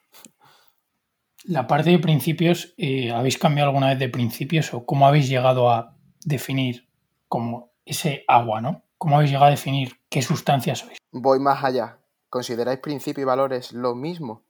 [1.44, 5.70] La parte de principios, eh, ¿habéis cambiado alguna vez de principios o cómo habéis llegado
[5.70, 6.88] a definir
[7.28, 8.84] como ese agua, ¿no?
[8.98, 10.98] ¿Cómo habéis llegado a definir qué sustancias sois?
[11.12, 11.98] Voy más allá.
[12.28, 14.44] ¿Consideráis principio y valores lo mismo?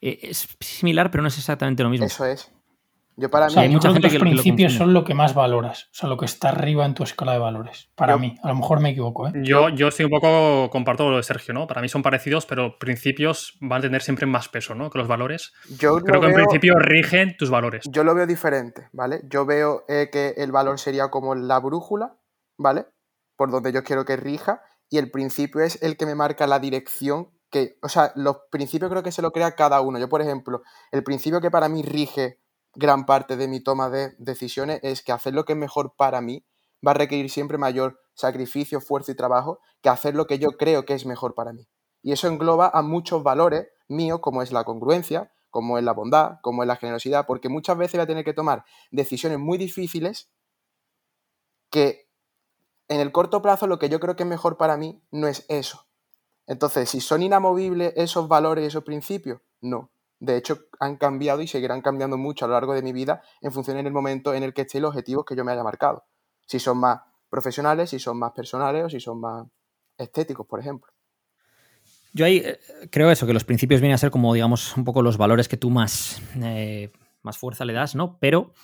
[0.00, 2.06] Eh, es similar, pero no es exactamente lo mismo.
[2.06, 2.52] Eso es.
[3.18, 3.54] Yo para mí.
[3.56, 6.26] hay mucha gente que los principios son lo que más valoras, o sea, lo que
[6.26, 7.88] está arriba en tu escala de valores.
[7.94, 9.28] Para mí, a lo mejor me equivoco.
[9.28, 9.32] ¿eh?
[9.36, 11.66] Yo, yo estoy un poco, comparto lo de Sergio, ¿no?
[11.66, 14.90] Para mí son parecidos, pero principios van a tener siempre más peso, ¿no?
[14.90, 15.54] Que los valores.
[15.78, 17.86] Yo Creo que en principio rigen tus valores.
[17.90, 19.22] Yo lo veo diferente, ¿vale?
[19.30, 22.18] Yo veo eh, que el valor sería como la brújula,
[22.58, 22.84] ¿vale?
[23.34, 26.58] Por donde yo quiero que rija, y el principio es el que me marca la
[26.58, 29.98] dirección que, o sea, los principios creo que se lo crea cada uno.
[29.98, 32.40] Yo, por ejemplo, el principio que para mí rige
[32.74, 36.20] gran parte de mi toma de decisiones es que hacer lo que es mejor para
[36.20, 36.44] mí
[36.86, 40.84] va a requerir siempre mayor sacrificio, esfuerzo y trabajo que hacer lo que yo creo
[40.84, 41.68] que es mejor para mí.
[42.02, 46.38] Y eso engloba a muchos valores míos, como es la congruencia, como es la bondad,
[46.42, 50.30] como es la generosidad, porque muchas veces voy a tener que tomar decisiones muy difíciles
[51.70, 52.05] que
[52.88, 55.44] en el corto plazo lo que yo creo que es mejor para mí no es
[55.48, 55.86] eso.
[56.46, 59.90] Entonces, si son inamovibles esos valores y esos principios, no.
[60.18, 63.52] De hecho, han cambiado y seguirán cambiando mucho a lo largo de mi vida en
[63.52, 66.04] función del momento en el que esté los objetivos que yo me haya marcado.
[66.46, 69.46] Si son más profesionales, si son más personales o si son más
[69.98, 70.90] estéticos, por ejemplo.
[72.12, 72.58] Yo ahí eh,
[72.90, 75.58] creo eso, que los principios vienen a ser como, digamos, un poco los valores que
[75.58, 76.90] tú más, eh,
[77.22, 78.18] más fuerza le das, ¿no?
[78.18, 78.54] Pero,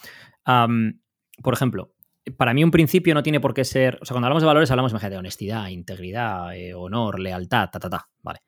[0.44, 1.92] por ejemplo,
[2.36, 4.70] para mí un principio no tiene por qué ser, o sea, cuando hablamos de valores
[4.70, 8.40] hablamos de honestidad, integridad, eh, honor, lealtad, ta, ta, ta, vale.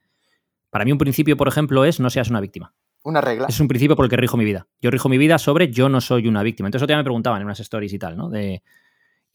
[0.70, 2.74] Para mí un principio, por ejemplo, es no seas una víctima.
[3.04, 3.46] Una regla.
[3.48, 4.66] Es un principio por el que rijo mi vida.
[4.80, 6.68] Yo rijo mi vida sobre yo no soy una víctima.
[6.68, 8.30] Entonces, otro día me preguntaban en unas stories y tal, ¿no?
[8.30, 8.62] De,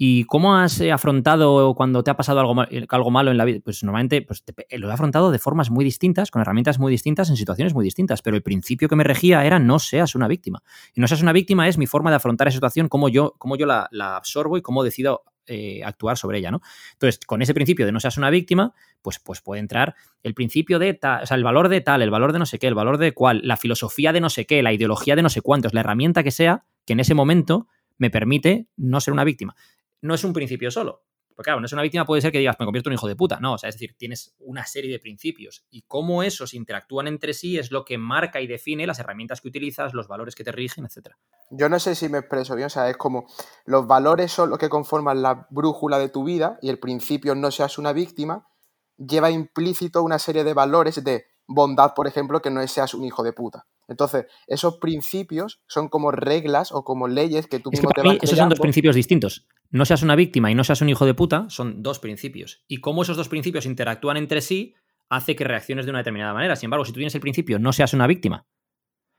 [0.02, 3.44] ¿Y cómo has eh, afrontado cuando te ha pasado algo, eh, algo malo en la
[3.44, 3.60] vida?
[3.62, 4.46] Pues normalmente pues,
[4.78, 8.22] lo he afrontado de formas muy distintas, con herramientas muy distintas, en situaciones muy distintas,
[8.22, 10.64] pero el principio que me regía era no seas una víctima.
[10.96, 13.58] Y no seas una víctima es mi forma de afrontar esa situación, cómo yo, cómo
[13.58, 16.62] yo la, absorbo y cómo decido eh, actuar sobre ella, ¿no?
[16.94, 20.80] Entonces, con ese principio de no seas una víctima, pues, pues puede entrar el principio
[20.80, 22.76] de tal, o sea, el valor de tal, el valor de no sé qué, el
[22.76, 25.74] valor de cuál, la filosofía de no sé qué, la ideología de no sé cuántos,
[25.74, 29.58] la herramienta que sea, que en ese momento me permite no ser una víctima
[30.02, 31.04] no es un principio solo.
[31.40, 33.08] Porque claro, no es una víctima, puede ser que digas, me convierto en un hijo
[33.08, 33.40] de puta.
[33.40, 35.66] No, o sea, es decir, tienes una serie de principios.
[35.70, 39.48] Y cómo esos interactúan entre sí es lo que marca y define las herramientas que
[39.48, 41.16] utilizas, los valores que te rigen, etc.
[41.50, 43.26] Yo no sé si me expreso bien, o sea, es como
[43.64, 47.52] los valores son los que conforman la brújula de tu vida y el principio no
[47.52, 48.50] seas una víctima,
[48.98, 53.24] lleva implícito una serie de valores de bondad, por ejemplo, que no seas un hijo
[53.24, 53.66] de puta.
[53.88, 58.38] Entonces, esos principios son como reglas o como leyes que tú mismo te vas Esos
[58.38, 59.48] son dos principios distintos.
[59.72, 62.64] No seas una víctima y no seas un hijo de puta son dos principios.
[62.68, 64.76] Y cómo esos dos principios interactúan entre sí
[65.10, 66.56] hace que reacciones de una determinada manera.
[66.56, 68.46] Sin embargo, si tú tienes el principio no seas una víctima,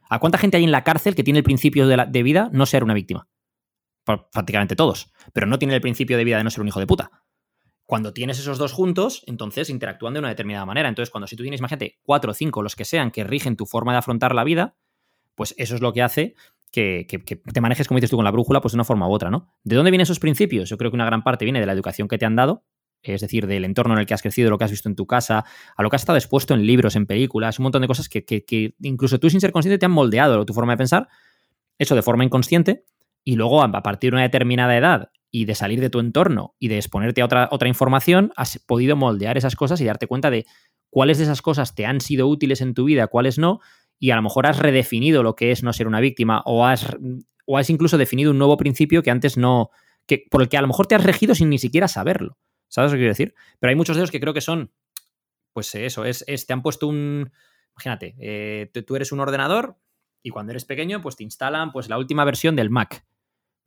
[0.09, 2.65] ¿a cuánta gente hay en la cárcel que tiene el principio de, de vida no
[2.65, 3.29] ser una víctima?
[4.05, 5.13] Prácticamente todos.
[5.33, 7.11] Pero no tiene el principio de vida de no ser un hijo de puta.
[7.91, 10.89] Cuando tienes esos dos juntos, entonces interactúan de una determinada manera.
[10.89, 13.67] Entonces, cuando si tú tienes, imagínate, cuatro o cinco, los que sean, que rigen tu
[13.67, 14.77] forma de afrontar la vida,
[15.35, 16.37] pues eso es lo que hace
[16.71, 17.05] que,
[17.53, 19.53] te manejes, como dices tú, con la brújula, pues de una forma u otra, ¿no?
[19.65, 20.69] ¿De dónde vienen esos principios?
[20.69, 22.65] Yo creo que una gran parte viene de la educación que te han dado,
[23.03, 25.09] es decir, del entorno en el que has crecido, lo que has visto en tu
[25.09, 25.45] casa,
[25.77, 28.25] a lo que has estado expuesto en libros, en películas, un montón de cosas que,
[28.25, 31.09] que incluso tú sin ser consciente te han moldeado tu forma de pensar,
[31.77, 32.85] eso de forma inconsciente,
[33.25, 36.69] y luego a partir de una determinada edad y de salir de tu entorno y
[36.69, 40.47] de exponerte a otra, otra información, has podido moldear esas cosas y darte cuenta de
[40.91, 43.61] cuáles de esas cosas te han sido útiles en tu vida, cuáles no,
[43.99, 46.97] y a lo mejor has redefinido lo que es no ser una víctima o has,
[47.47, 49.71] o has incluso definido un nuevo principio que antes no,
[50.07, 52.39] que, por el que a lo mejor te has regido sin ni siquiera saberlo.
[52.69, 53.35] ¿Sabes lo que quiero decir?
[53.59, 54.73] Pero hay muchos de ellos que creo que son,
[55.53, 57.31] pues eso, es, es te han puesto un,
[57.75, 59.77] imagínate, eh, tú eres un ordenador
[60.23, 63.05] y cuando eres pequeño, pues te instalan pues la última versión del Mac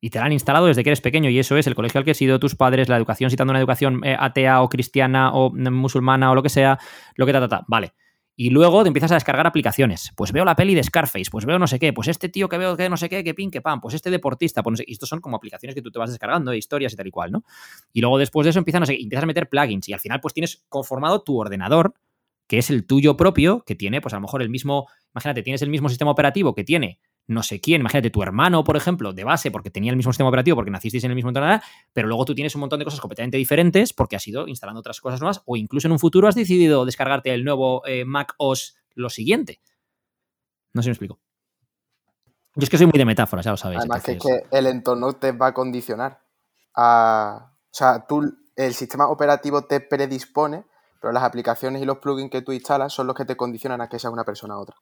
[0.03, 2.03] y te la han instalado desde que eres pequeño y eso es el colegio al
[2.03, 5.31] que has ido, tus padres, la educación, si te una educación eh, atea o cristiana
[5.31, 6.77] o mm, musulmana o lo que sea,
[7.15, 7.65] lo que ta, ta, ta.
[7.69, 7.93] Vale.
[8.35, 10.11] Y luego te empiezas a descargar aplicaciones.
[10.17, 12.57] Pues veo la peli de Scarface, pues veo no sé qué, pues este tío que
[12.57, 14.83] veo que no sé qué, que pin, que pan, pues este deportista, pues no sé,
[14.85, 17.31] y estos son como aplicaciones que tú te vas descargando, historias y tal y cual,
[17.31, 17.45] ¿no?
[17.93, 20.33] Y luego después de eso empiezan, a empiezas a meter plugins y al final pues
[20.33, 21.93] tienes conformado tu ordenador,
[22.45, 25.61] que es el tuyo propio, que tiene pues a lo mejor el mismo, imagínate, tienes
[25.61, 29.23] el mismo sistema operativo que tiene no sé quién, imagínate tu hermano, por ejemplo, de
[29.23, 31.59] base, porque tenía el mismo sistema operativo, porque nacisteis en el mismo entorno,
[31.93, 34.99] pero luego tú tienes un montón de cosas completamente diferentes porque has ido instalando otras
[34.99, 38.75] cosas nuevas o incluso en un futuro has decidido descargarte el nuevo eh, Mac OS
[38.95, 39.61] lo siguiente.
[40.73, 41.19] No sé si me explico.
[42.55, 43.79] Yo es que soy muy de metáforas, ya lo sabéis.
[43.79, 46.21] Además que, que el entorno te va a condicionar.
[46.75, 50.65] A, o sea, tú, el sistema operativo te predispone,
[51.01, 53.89] pero las aplicaciones y los plugins que tú instalas son los que te condicionan a
[53.89, 54.75] que seas una persona u otra.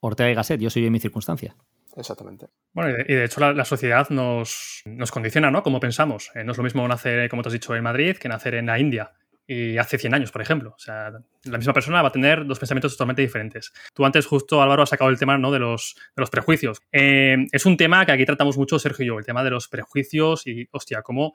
[0.00, 1.54] Ortega y Gasset, yo soy en mi circunstancia.
[1.96, 2.46] Exactamente.
[2.72, 5.62] Bueno, y de, hecho la, sociedad nos, condiciona, ¿no?
[5.62, 6.30] Como pensamos.
[6.34, 8.66] Eh, no es lo mismo nacer, como te has dicho, en Madrid que nacer en
[8.66, 9.12] la India.
[9.46, 10.70] Y hace 100 años, por ejemplo.
[10.70, 11.10] O sea,
[11.44, 13.72] la misma persona va a tener dos pensamientos totalmente diferentes.
[13.92, 15.50] Tú antes, justo, Álvaro, has sacado el tema ¿no?
[15.50, 16.80] de, los, de los prejuicios.
[16.92, 19.68] Eh, es un tema que aquí tratamos mucho, Sergio y yo, el tema de los
[19.68, 21.34] prejuicios y, hostia, cómo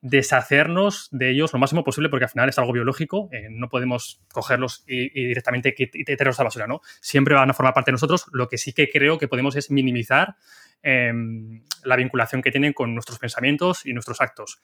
[0.00, 4.22] deshacernos de ellos lo máximo posible porque al final es algo biológico, eh, no podemos
[4.32, 6.80] cogerlos y, directamente tirarlos a la basura, ¿no?
[7.00, 9.70] Siempre van a formar parte de nosotros, lo que sí que creo que podemos es
[9.70, 10.36] minimizar
[10.82, 14.62] em, la vinculación que tienen con nuestros pensamientos y nuestros actos.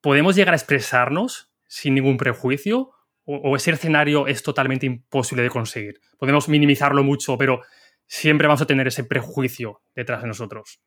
[0.00, 2.90] ¿Podemos llegar a expresarnos sin ningún prejuicio
[3.24, 6.00] o, ese escenario es totalmente imposible de conseguir?
[6.18, 7.62] Podemos minimizarlo mucho, pero
[8.06, 10.80] siempre vamos a tener ese prejuicio detrás de nosotros.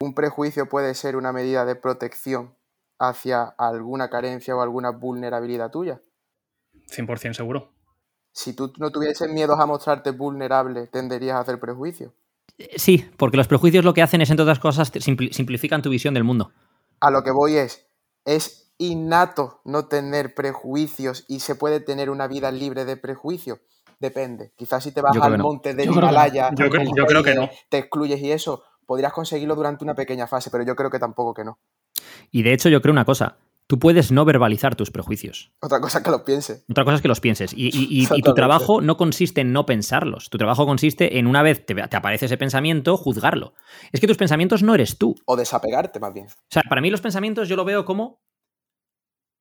[0.00, 2.54] Un prejuicio puede ser una medida de protección
[2.98, 6.00] hacia alguna carencia o alguna vulnerabilidad tuya.
[6.90, 7.72] 100% seguro.
[8.32, 12.12] Si tú no tuvieses miedos a mostrarte vulnerable, tenderías a hacer prejuicios.
[12.58, 16.14] Eh, sí, porque los prejuicios lo que hacen es, entre otras cosas, simplifican tu visión
[16.14, 16.52] del mundo.
[17.00, 17.86] A lo que voy es,
[18.24, 23.58] es innato no tener prejuicios y se puede tener una vida libre de prejuicios.
[24.00, 24.52] Depende.
[24.56, 27.50] Quizás si te vas al monte de Himalaya, yo creo que no.
[27.68, 31.34] te excluyes y eso, podrías conseguirlo durante una pequeña fase, pero yo creo que tampoco
[31.34, 31.58] que no.
[32.30, 33.36] Y de hecho yo creo una cosa,
[33.66, 35.52] tú puedes no verbalizar tus prejuicios.
[35.60, 36.64] Otra cosa es que los pienses.
[36.70, 37.52] Otra cosa es que los pienses.
[37.54, 40.30] Y, tu trabajo no consiste en no pensarlos.
[40.30, 43.52] Tu trabajo consiste en una vez te, te, aparece ese pensamiento, juzgarlo.
[43.92, 45.14] Es que tus pensamientos no eres tú.
[45.26, 46.26] O desapegarte más bien.
[46.28, 48.22] O sea, para mí los pensamientos yo lo veo como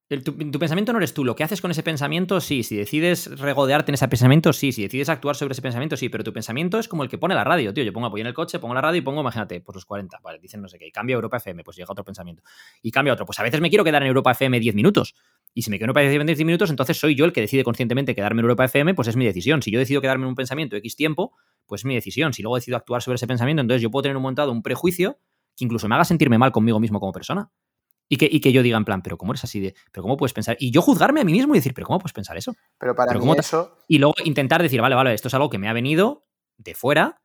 [0.10, 1.26] tu, pensamiento no eres tú.
[1.26, 2.64] Lo que haces con ese pensamiento, sí.
[2.64, 4.72] Si decides regodearte en ese pensamiento, sí.
[4.72, 6.08] Si decides actuar sobre ese pensamiento, sí.
[6.08, 7.84] Pero tu pensamiento es como el que pone la radio, tío.
[7.84, 10.20] Yo pongo apoyo en el coche, pongo la radio y pongo, imagínate, pues los 40.
[10.24, 10.88] Vale, dicen no sé qué.
[10.88, 12.42] Y cambio a Europa FM, pues llega otro pensamiento.
[12.82, 13.26] Y cambio a otro.
[13.26, 15.14] Pues a veces me quiero quedar en Europa FM 10 minutos.
[15.54, 17.66] Y si me quedo en Europa FM 10 minutos, entonces soy yo el que decide
[17.66, 19.62] conscientemente quedarme en Europa FM, pues es mi decisión.
[19.62, 21.34] Si yo decido quedarme en un pensamiento X tiempo,
[21.66, 22.32] pues es mi decisión.
[22.32, 25.20] Si luego decido actuar sobre ese pensamiento, entonces yo puedo tener un montado un prejuicio
[25.58, 27.52] que incluso me haga sentirme mal conmigo mismo como persona.
[28.10, 30.16] Y que, y que yo diga en plan, pero ¿cómo eres así de, pero cómo
[30.16, 30.56] puedes pensar?
[30.60, 32.56] Y yo juzgarme a mí mismo y decir, pero ¿cómo puedes pensar eso?
[32.78, 33.78] Pero para mí eso...
[33.88, 36.26] Y luego intentar decir, vale, vale, esto es algo que me ha venido
[36.58, 37.22] de fuera,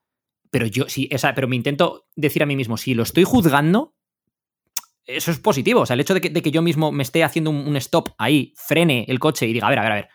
[0.51, 3.95] Pero yo, sí, esa, pero me intento decir a mí mismo, si lo estoy juzgando,
[5.07, 5.81] eso es positivo.
[5.81, 9.05] O sea, el hecho de que, yo mismo me esté haciendo un, stop ahí, frene
[9.09, 10.09] el coche y diga, a ver, a ver, a ver.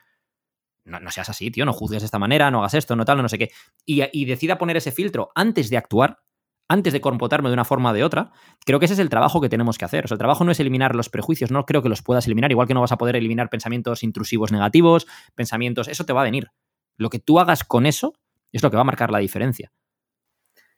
[0.85, 3.27] No, seas así, tío, no juzgues de esta manera, no hagas esto, no tal, no
[3.27, 3.51] sé qué.
[3.85, 6.19] Y, y decida poner ese filtro antes de actuar,
[6.67, 8.31] antes de comportarme de una forma o de otra,
[8.65, 10.05] creo que ese es el trabajo que tenemos que hacer.
[10.09, 12.73] El trabajo no es eliminar los prejuicios, no creo que los puedas eliminar, igual que
[12.73, 16.51] no vas a poder eliminar pensamientos intrusivos negativos, pensamientos, eso te va a venir.
[16.97, 18.13] Lo que tú hagas con eso
[18.51, 19.71] es lo que va a marcar la diferencia.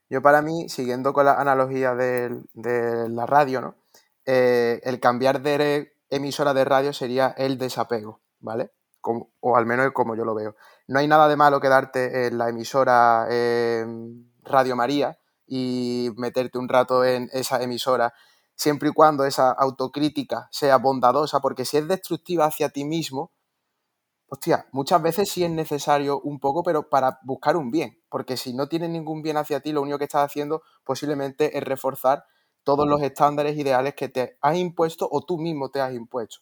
[0.10, 3.76] Yo para mí, siguiendo con la analogía de, la radio, ¿no?
[4.26, 8.72] Eh, el cambiar de emisora de radio sería el desapego, ¿vale?
[9.02, 10.56] o al menos como yo lo veo.
[10.88, 13.26] No hay nada de malo quedarte en la emisora
[14.44, 15.19] Radio María,
[15.49, 18.13] y meterte un rato en esa emisora,
[18.55, 23.31] siempre y cuando esa autocrítica sea bondadosa, porque si es destructiva hacia ti mismo,
[24.27, 28.53] hostia, muchas veces sí es necesario un poco, pero para buscar un bien, porque si
[28.53, 32.26] no tienes ningún bien hacia ti, lo único que estás haciendo posiblemente es reforzar
[32.63, 36.39] todos los estándares ideales que te has impuesto o tú mismo te has impuesto.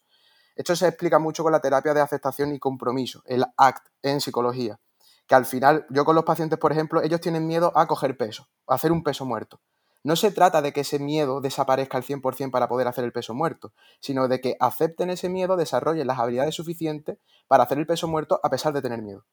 [0.55, 4.79] Esto se explica mucho con la terapia de aceptación y compromiso, el ACT en psicología
[5.28, 8.48] que al final, yo con los pacientes, por ejemplo, ellos tienen miedo a coger peso,
[8.68, 9.62] a hacer un peso muerto.
[10.04, 13.34] No se trata de que ese miedo desaparezca al 100% para poder hacer el peso
[13.34, 17.18] muerto, sino de que acepten ese miedo, desarrollen las habilidades suficientes
[17.48, 19.26] para hacer el peso muerto a pesar de tener miedo.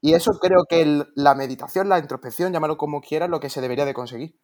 [0.00, 3.86] Y eso creo que la meditación, la introspección, llámalo como quieras, lo que se debería
[3.86, 4.38] de conseguir.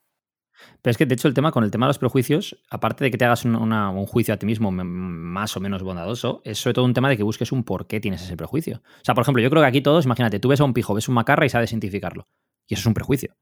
[0.83, 3.11] Pero es que, de hecho, el tema con el tema de los prejuicios, aparte de
[3.11, 6.85] que te hagas un, juicio a ti mismo más o menos bondadoso, es sobre todo
[6.85, 8.83] un tema de que busques un por qué tienes ese prejuicio.
[8.85, 10.95] O sea, por ejemplo, yo creo que aquí todos, imagínate, tú ves a un pijo,
[10.95, 12.29] ves un macarra y sabes identificarlo.
[12.67, 13.37] Y eso es un prejuicio.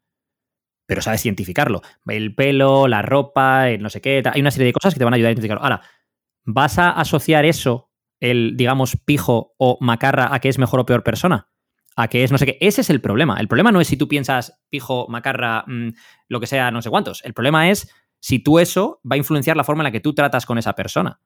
[0.87, 1.83] Pero sabes identificarlo.
[2.07, 5.05] El pelo, la ropa, el no sé qué, hay una serie de cosas que te
[5.05, 5.63] van a ayudar a identificarlo.
[5.63, 5.83] Ahora,
[6.45, 7.91] ¿vas a asociar eso,
[8.21, 11.49] el, digamos, pijo o macarra, a que es mejor o peor persona?
[11.99, 12.59] A que es no sé qué.
[12.61, 13.39] Ese es el problema.
[13.41, 15.89] El problema no es si tú piensas pijo, macarra, mm,
[16.29, 17.25] lo que sea, no sé cuántos.
[17.25, 20.15] El problema es si tú eso va a influenciar la forma en la que tú
[20.15, 21.21] tratas con esa persona.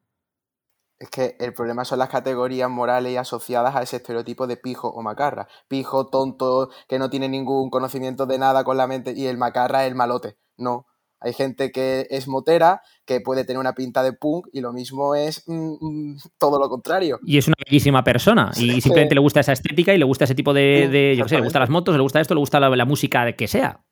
[0.99, 5.03] Es que el problema son las categorías morales asociadas a ese estereotipo de pijo o
[5.03, 5.47] macarra.
[5.69, 9.85] Pijo, tonto, que no tiene ningún conocimiento de nada con la mente y el macarra
[9.85, 10.39] es el malote.
[10.57, 10.87] No,
[11.25, 15.15] hay gente que es motera, que puede tener una pinta de punk y lo mismo
[15.15, 17.19] es mm, mm, todo lo contrario.
[17.25, 20.35] Y es una bellísima persona y simplemente le gusta esa estética y le gusta ese
[20.35, 22.85] tipo de, yo qué sé, le gustan las motos, le gusta esto, le gusta la,
[22.85, 23.85] música de que sea.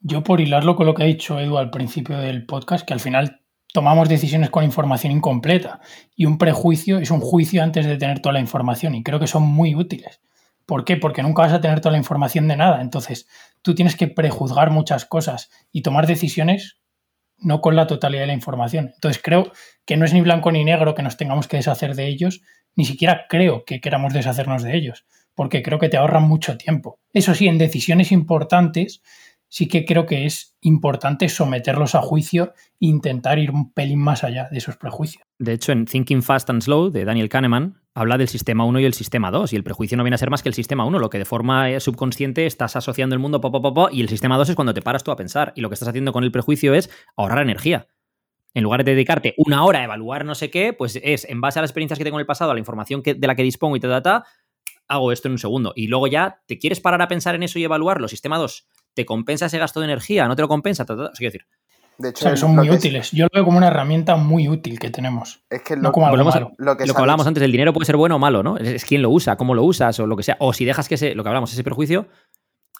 [0.00, 3.00] Yo por hilarlo con lo que ha dicho Edu al principio del podcast, que al
[3.00, 3.42] final
[3.72, 5.80] tomamos decisiones con información incompleta
[6.16, 9.26] y un prejuicio es un juicio antes de tener toda la información y creo que
[9.26, 10.20] son muy útiles.
[10.70, 10.96] ¿Por qué?
[10.96, 12.80] Porque nunca vas a tener toda la información de nada.
[12.80, 13.26] Entonces,
[13.62, 16.80] tú tienes que prejuzgar muchas cosas y tomar decisiones
[17.40, 18.92] no con la totalidad de la información.
[18.94, 19.52] Entonces, creo
[19.86, 22.42] que no es ni blanco ni negro que nos tengamos que deshacer de ellos,
[22.76, 27.00] ni siquiera creo que queramos deshacernos de ellos, porque creo que te ahorran mucho tiempo.
[27.12, 29.02] Eso sí, en decisiones importantes,
[29.50, 34.24] sí que creo que es importante someterlos a juicio e intentar ir un pelín más
[34.24, 35.24] allá de esos prejuicios.
[35.38, 38.84] De hecho, en Thinking Fast and Slow de Daniel Kahneman habla del sistema 1 y
[38.84, 40.98] el sistema 2, y el prejuicio no viene a ser más que el sistema 1,
[40.98, 44.50] lo que de forma eh, subconsciente estás asociando el mundo, po, y el sistema 2
[44.50, 46.72] es cuando te paras tú a pensar, y lo que estás haciendo con el prejuicio
[46.72, 47.88] es ahorrar energía.
[48.54, 51.58] En lugar de dedicarte una hora a evaluar no sé qué, pues es en base
[51.58, 53.42] a las experiencias que tengo en el pasado, a la información que, de la que
[53.42, 54.24] dispongo y te data,
[54.88, 55.72] hago esto en un segundo.
[55.76, 58.08] Y luego ya te quieres parar a pensar en eso y evaluarlo.
[58.08, 58.66] Sistema 2,
[59.00, 60.28] ¿te compensa ese gasto de energía?
[60.28, 60.84] ¿No te lo compensa?
[60.86, 61.46] O decir,
[61.96, 63.12] de hecho, son muy útiles.
[63.12, 65.42] Yo lo veo como una herramienta muy útil que tenemos.
[65.48, 68.42] Es que lo, como lo que, hablábamos antes, el dinero puede ser bueno o malo,
[68.42, 68.58] ¿no?
[68.58, 70.36] Es, quién lo usa, cómo lo usas o lo que sea.
[70.38, 72.08] O si dejas que ese, lo que hablamos, ese prejuicio,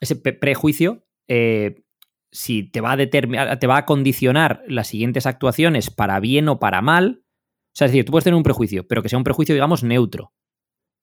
[0.00, 1.84] ese prejuicio, eh,
[2.30, 6.58] si te va a determinar, te va a condicionar las siguientes actuaciones para bien o
[6.58, 7.22] para mal.
[7.22, 9.82] O sea, es decir, tú puedes tener un prejuicio, pero que sea un prejuicio, digamos,
[9.82, 10.34] neutro.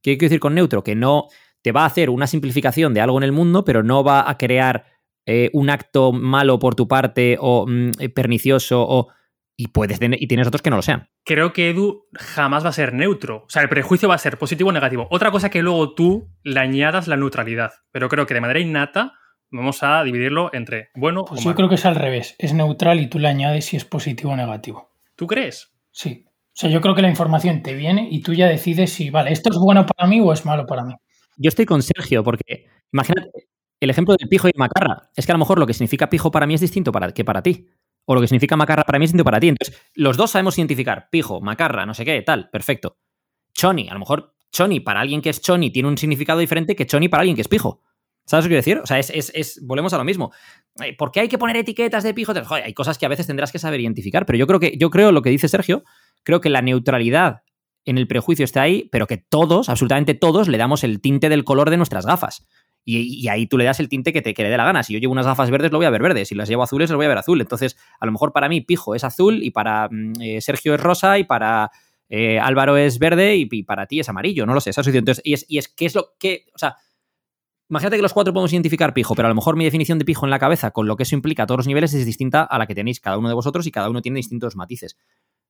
[0.04, 0.84] ¿Qué quiero decir con neutro?
[0.84, 1.28] Que no
[1.62, 4.38] te va a hacer una simplificación de algo en el mundo, pero no va a
[4.38, 4.86] crear
[5.28, 9.10] eh, un acto malo por tu parte o mm, eh, pernicioso o...
[9.60, 11.10] Y, puedes tener, y tienes otros que no lo sean.
[11.26, 13.38] Creo que Edu jamás va a ser neutro.
[13.38, 15.08] O sea, el prejuicio va a ser positivo o negativo.
[15.10, 17.72] Otra cosa que luego tú le añadas la neutralidad.
[17.92, 19.14] Pero creo que de manera innata
[19.50, 22.36] vamos a dividirlo entre bueno pues yo creo que es al revés.
[22.38, 24.92] Es neutral y tú le añades si es positivo o negativo.
[25.16, 25.74] ¿Tú crees?
[25.92, 26.26] Sí.
[26.30, 29.32] O sea, yo creo que la información te viene y tú ya decides si, vale,
[29.32, 30.94] esto es bueno para mí o es malo para mí.
[31.38, 33.30] Yo estoy con Sergio, porque imagínate,
[33.80, 35.10] el ejemplo del pijo y macarra.
[35.16, 37.24] Es que a lo mejor lo que significa pijo para mí es distinto para, que
[37.24, 37.68] para ti.
[38.06, 39.50] O lo que significa macarra para mí es distinto para ti.
[39.50, 42.98] Entonces, los dos sabemos identificar pijo, macarra, no sé qué, tal, perfecto.
[43.54, 46.86] Choni, a lo mejor choni para alguien que es choni tiene un significado diferente que
[46.86, 47.82] choni para alguien que es pijo.
[48.26, 48.84] ¿Sabes lo que quiero decir?
[48.84, 50.34] O sea, es, volvemos a lo mismo.
[50.84, 52.34] Eh, ¿Por qué hay que poner etiquetas de pijo?
[52.34, 54.90] Joder, hay cosas que a veces tendrás que saber identificar, pero yo creo que, yo
[54.90, 55.84] creo lo que dice Sergio,
[56.24, 57.44] creo que la neutralidad
[57.86, 61.46] en el prejuicio está ahí, pero que todos, absolutamente todos, le damos el tinte del
[61.46, 62.46] color de nuestras gafas.
[62.90, 64.82] Y, ahí tú le das el tinte que te que le dé la gana.
[64.82, 66.24] Si yo llevo unas gafas verdes, lo voy a ver verde.
[66.24, 67.42] Si las llevo azules, lo voy a ver azul.
[67.42, 70.80] Entonces, a lo mejor para mí, Pijo es azul y para mm, eh, Sergio es
[70.80, 71.70] rosa y para
[72.08, 74.46] eh, Álvaro es verde y, para ti es amarillo.
[74.46, 76.46] No lo sé, esa es Entonces, y es, y es que es lo que.
[76.56, 76.78] O sea,
[77.70, 80.26] imagínate que los cuatro podemos identificar pijo, pero a lo mejor mi definición de pijo
[80.26, 82.58] en la cabeza, con lo que eso implica a todos los niveles, es distinta a
[82.58, 84.98] la que tenéis cada uno de vosotros y cada uno tiene distintos matices.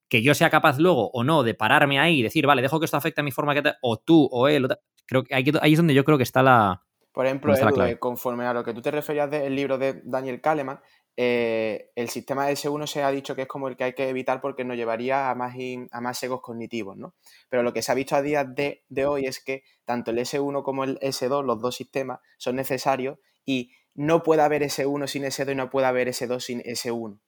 [0.10, 2.86] Que yo sea capaz luego o no de pararme ahí y decir, vale, dejo que
[2.86, 4.68] esto afecte a mi forma que o tú o él,
[5.06, 6.87] creo que ahí es donde yo creo que está la,
[7.18, 10.80] por ejemplo, eh, conforme a lo que tú te referías del libro de Daniel Kahneman,
[11.16, 14.40] eh, el sistema S1 se ha dicho que es como el que hay que evitar
[14.40, 15.56] porque nos llevaría a más,
[15.90, 17.16] a más egos cognitivos, ¿no?
[17.50, 20.62] Pero lo que se ha visto a día de, hoy es que tanto el S1
[20.62, 25.54] como el S2, los dos sistemas, son necesarios y no puede haber S1 sin S2
[25.54, 27.20] y no puede haber S2 sin S1.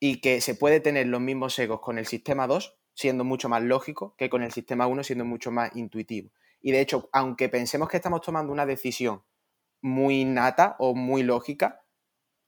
[0.00, 3.62] Y que se puede tener los mismos egos con el sistema 2 siendo mucho más
[3.62, 6.30] lógico que con el sistema 1 siendo mucho más intuitivo.
[6.60, 9.22] Y de hecho, aunque pensemos que estamos tomando una decisión
[9.80, 11.82] muy nata o muy lógica,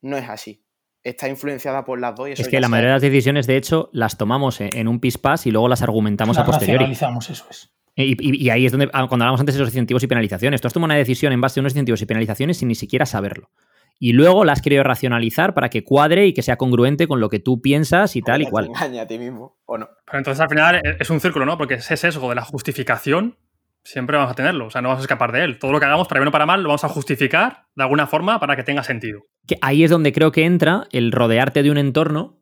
[0.03, 0.65] no es así.
[1.03, 2.29] Está influenciada por las dos.
[2.29, 5.51] es que la mayoría de las decisiones, de hecho, las tomamos en un pispás y
[5.51, 6.93] luego las argumentamos a posteriori.
[6.93, 7.73] eso es.
[7.97, 10.69] Y, y, ahí es donde, ah, cuando hablamos antes de los incentivos y penalizaciones, tú
[10.69, 13.51] has tomado una decisión en base a unos incentivos y penalizaciones sin ni siquiera saberlo.
[13.99, 17.29] Y luego la has querido racionalizar para que cuadre y que sea congruente con lo
[17.29, 18.67] que tú piensas y tal y cual.
[18.67, 19.89] engaña a ti mismo, ¿o no?
[20.07, 21.59] Pero entonces al final es un círculo, ¿no?
[21.59, 23.37] Porque ese sesgo de la justificación
[23.85, 25.59] siempre vamos a tenerlo, o sea, no vamos a escapar de él.
[25.59, 28.07] Todo lo que hagamos, para bien o para mal, lo vamos a justificar de alguna
[28.07, 29.23] forma para que tenga sentido.
[29.47, 32.41] Que ahí es donde creo que entra el rodearte de un entorno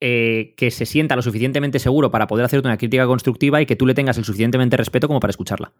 [0.00, 3.76] eh, que se sienta lo suficientemente seguro para poder hacerte una crítica constructiva y que
[3.76, 5.72] tú le tengas el suficientemente respeto como para escucharla.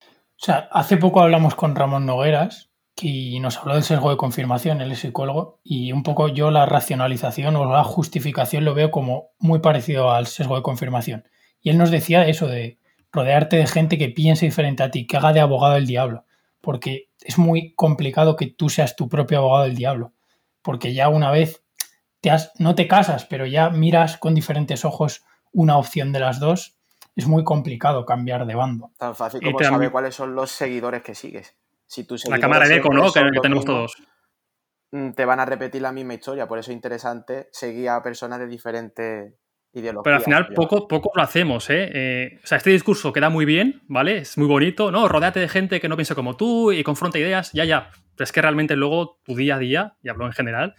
[0.00, 2.70] O sea, hace poco hablamos con Ramón Nogueras
[3.00, 6.66] y nos habló del sesgo de confirmación, él es psicólogo, y un poco yo la
[6.66, 11.24] racionalización o la justificación lo veo como muy parecido al sesgo de confirmación.
[11.60, 12.78] Y él nos decía eso de
[13.12, 16.24] rodearte de gente que piense diferente a ti, que haga de abogado del diablo,
[16.60, 20.12] porque es muy complicado que tú seas tu propio abogado del diablo,
[20.62, 21.64] porque ya una vez
[22.20, 26.40] te has, no te casas, pero ya miras con diferentes ojos una opción de las
[26.40, 26.76] dos,
[27.16, 28.92] es muy complicado cambiar de bando.
[28.98, 31.56] Tan fácil como saber cuáles son los seguidores que sigues.
[31.86, 33.10] Si la cámara de eco, ¿no?
[33.10, 33.96] Que, tenemos todos.
[34.90, 38.38] Mm, te van a repetir la misma historia, por eso es interesante seguir a personas
[38.38, 39.34] de diferentes
[39.72, 41.90] pero al final poco, poco lo hacemos, ¿eh?
[41.92, 42.40] ¿eh?
[42.42, 44.18] O sea, este discurso queda muy bien, ¿vale?
[44.18, 45.08] Es muy bonito, ¿no?
[45.08, 47.90] Rodéate de gente que no piense como tú y confronta ideas, ya, ya.
[48.16, 50.74] Pero es que realmente luego tu día a día, y hablo en general,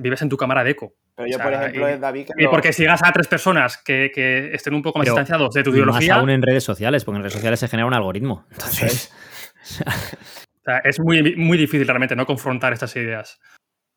[0.00, 0.94] vives en tu cámara de eco.
[1.14, 2.28] Pero yo, por ejemplo, es David...
[2.36, 6.14] y porque sigas a tres personas que, estén un poco más distanciados de tu ideología...
[6.14, 8.46] Más aún en redes sociales, porque en redes sociales se genera un algoritmo.
[8.50, 9.12] Entonces...
[9.86, 13.40] o sea, es muy, muy difícil realmente no confrontar estas ideas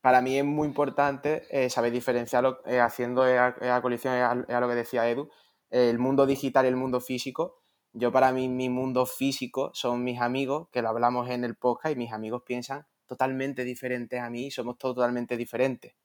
[0.01, 4.75] para mí es muy importante eh, saber diferenciarlo, eh, haciendo la colisión a, lo que
[4.75, 5.29] decía Edu,
[5.69, 7.61] el mundo digital y el mundo físico.
[7.91, 11.95] Yo para mí mi mundo físico son mis amigos, que lo hablamos en el podcast,
[11.95, 15.95] y mis amigos piensan totalmente diferentes a mí, somos totalmente diferentes.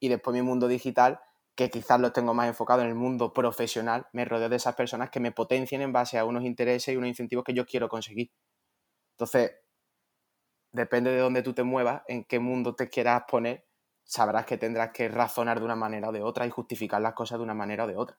[0.00, 1.20] Y después mi mundo digital,
[1.54, 5.10] que quizás lo tengo más enfocado en el mundo profesional, me rodeo de esas personas
[5.10, 8.30] que me potencien en base a unos intereses y unos incentivos que yo quiero conseguir.
[9.12, 9.52] Entonces,
[10.76, 13.64] depende de dónde tú te muevas, en qué mundo te quieras poner,
[14.04, 17.38] sabrás que tendrás que razonar de una manera o de otra y justificar las cosas
[17.38, 18.16] de una manera o de otra.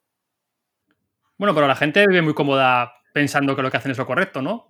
[1.37, 4.41] Bueno, pero la gente vive muy cómoda pensando que lo que hacen es lo correcto,
[4.41, 4.65] ¿no?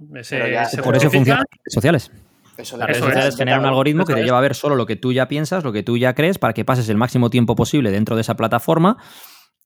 [0.83, 2.11] por eso funcionan las redes sociales.
[2.57, 5.13] las redes sociales generan un algoritmo que te lleva a ver solo lo que tú
[5.13, 8.15] ya piensas, lo que tú ya crees, para que pases el máximo tiempo posible dentro
[8.15, 8.97] de esa plataforma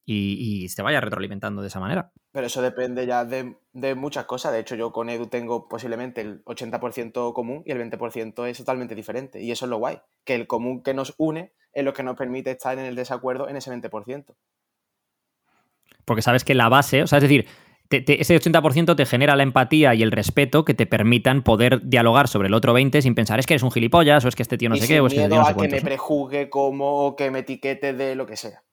[0.06, 2.12] y, se vaya retroalimentando de esa manera.
[2.32, 3.56] Pero eso depende ya de,
[3.96, 4.52] muchas cosas.
[4.52, 8.96] De hecho, yo con Edu tengo posiblemente el 80% común y el 20% es totalmente
[8.96, 9.42] diferente.
[9.42, 12.18] Y eso es lo guay, que el común que nos une es lo que nos
[12.18, 14.36] permite estar en el desacuerdo en ese 20%.
[16.06, 17.48] Porque sabes que la base, o sea, es decir,
[17.90, 22.48] ese 80% te genera la empatía y el respeto que te permitan poder dialogar sobre
[22.48, 24.70] el otro 20 sin pensar es que eres un gilipollas o es que este tío
[24.70, 27.16] no sé qué o es que este tío no sé que me prejuzgue como o
[27.18, 28.64] que me etiquete de lo que sea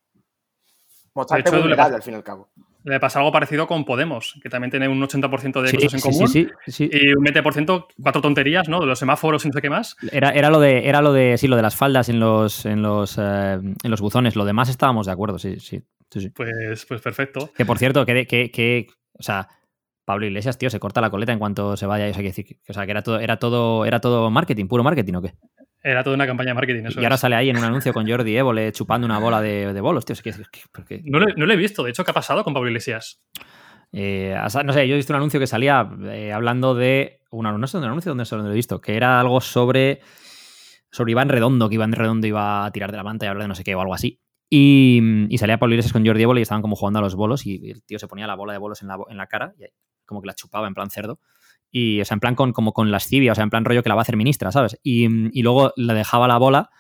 [1.19, 2.49] mostrarte hecho, vulnerable al fin y al cabo.
[2.85, 6.31] Le pasa algo parecido con Podemos, que también tiene un 80% de cosas en común
[6.35, 8.81] y un 20% cuatro tonterías, ¿no?
[8.81, 9.97] De los semáforos y no sé qué más.
[10.11, 12.82] Era, era lo de, era lo de, sí, lo de las faldas en los, en
[12.82, 14.36] los, eh, en los buzones.
[14.36, 15.82] Lo demás estábamos de acuerdo, sí, sí.
[16.35, 17.51] Pues, pues perfecto.
[17.55, 19.49] Que por cierto, que, que, o sea,
[20.05, 22.09] Pablo Iglesias, tío, se corta la coleta en cuanto se vaya.
[22.09, 25.15] O sea, que, o sea, que era todo, era todo, era todo marketing, puro marketing,
[25.15, 25.35] ¿o qué?
[25.83, 26.85] Era toda una campaña de marketing.
[26.87, 29.81] Eso y ahora sale ahí en un anuncio con Jordi Évole chupando una bola de,
[29.81, 30.17] bolos, tío.
[31.05, 31.85] No, lo he visto.
[31.85, 33.23] De hecho, ¿qué ha pasado con Pablo Iglesias?
[33.93, 37.21] Eh, no sé, yo he visto un anuncio que salía eh, hablando de.
[37.31, 38.81] Una, no sé un anuncio, ¿dónde, lo he visto?
[38.81, 40.01] Que era algo sobre.
[40.91, 43.49] Sobre Iván Redondo, que Iván Redondo iba a tirar de la manta y hablar de
[43.49, 44.21] no sé qué o algo así.
[44.51, 47.71] Y, salía Pablo Iglesias con Jordi Évole y estaban como jugando a los bolos y
[47.71, 49.53] el tío se ponía la bola de bolos en la, en la cara.
[49.59, 49.65] Y
[50.07, 51.21] como que la chupaba en plan cerdo.
[51.70, 53.89] Y, o sea, en plan con, como con lascivia, o sea, en plan rollo que
[53.89, 54.78] la va a hacer ministra, ¿sabes?
[54.82, 55.07] Y,
[55.39, 56.70] y luego le dejaba la bola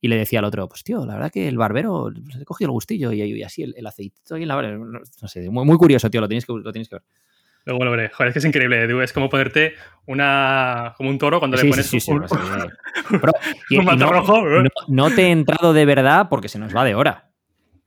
[0.00, 2.68] y le decía al otro, pues tío, la verdad que el barbero se le cogido
[2.68, 6.08] el gustillo y, y así el, el aceitito en la no, sé, muy, muy, curioso,
[6.08, 7.02] tío, lo tenéis que, lo tenéis que ver.
[7.64, 8.08] Luego lo veré.
[8.08, 9.02] Joder, es que es increíble, Edu.
[9.02, 9.74] Es como ponerte
[10.06, 12.24] una como un toro cuando sí, le pones sí, sí, un,
[13.68, 14.40] y, un no, rojo.
[14.42, 17.27] no, no, te he entrado de verdad porque se nos va de hora.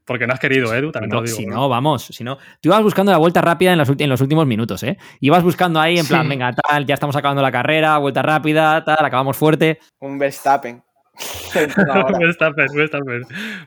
[0.05, 1.37] Porque no has querido, Edu, también no, te lo digo.
[1.37, 2.37] Si no, vamos, si no.
[2.59, 4.97] Tú ibas buscando la vuelta rápida en los, en los últimos minutos, ¿eh?
[5.19, 9.05] Ibas buscando ahí en plan, venga, tal, ya estamos acabando la carrera, vuelta rápida, tal,
[9.05, 9.79] acabamos fuerte.
[9.99, 10.83] Un Verstappen.
[11.53, 13.21] Verstappen, Verstappen.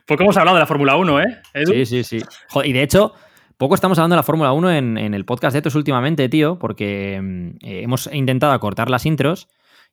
[0.05, 1.41] Poco hemos hablado de la Fórmula 1, ¿eh?
[1.53, 1.71] Edu?
[1.71, 2.21] Sí, sí, sí.
[2.49, 3.13] Joder, y de hecho,
[3.57, 6.59] poco estamos hablando de la Fórmula 1 en, en, el podcast de estos últimamente, tío,
[6.59, 7.15] porque
[7.61, 9.47] eh, hemos intentado acortar las intros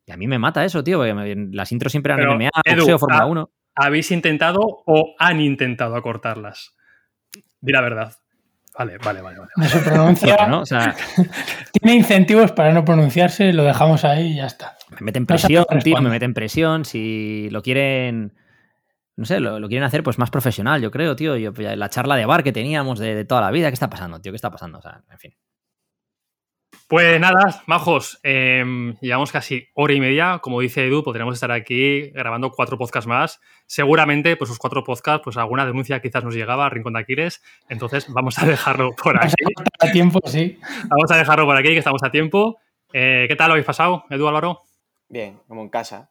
[0.05, 2.51] y a mí me mata eso, tío, porque me, las intros siempre eran Pero, MMA,
[2.65, 3.51] Edu, boxeo, Fórmula ah, 1.
[3.75, 6.75] ¿Habéis intentado o han intentado acortarlas?
[7.61, 8.13] Di la verdad.
[8.77, 9.39] Vale, vale, vale.
[9.39, 9.51] vale.
[9.57, 10.37] No se pronuncia.
[10.37, 10.61] Porque, ¿no?
[10.61, 10.95] O sea,
[11.73, 14.77] Tiene incentivos para no pronunciarse, lo dejamos ahí y ya está.
[14.91, 16.85] me meten presión, tío, me meten presión.
[16.85, 18.35] Si lo quieren,
[19.17, 21.37] no sé, lo, lo quieren hacer pues más profesional, yo creo, tío.
[21.37, 23.91] Yo, pues, la charla de bar que teníamos de, de toda la vida, ¿qué está
[23.91, 24.33] pasando, tío?
[24.33, 24.79] ¿Qué está pasando?
[24.79, 25.35] O sea, en fin.
[26.93, 28.63] Pues nada, majos, eh,
[29.01, 30.41] llevamos casi hora y media.
[30.43, 33.41] Como dice Edu, podríamos estar aquí grabando cuatro podcasts más.
[33.65, 37.43] Seguramente, pues esos cuatro podcasts, pues alguna denuncia quizás nos llegaba a Rincón de Aquiles.
[37.71, 39.33] Entonces vamos a dejarlo por aquí.
[39.81, 40.61] A tiempo, sí.
[40.91, 42.59] Vamos a dejarlo por aquí, que estamos a tiempo.
[42.93, 44.61] Eh, ¿Qué tal lo habéis pasado, Edu Álvaro?
[45.09, 46.11] Bien, como en casa.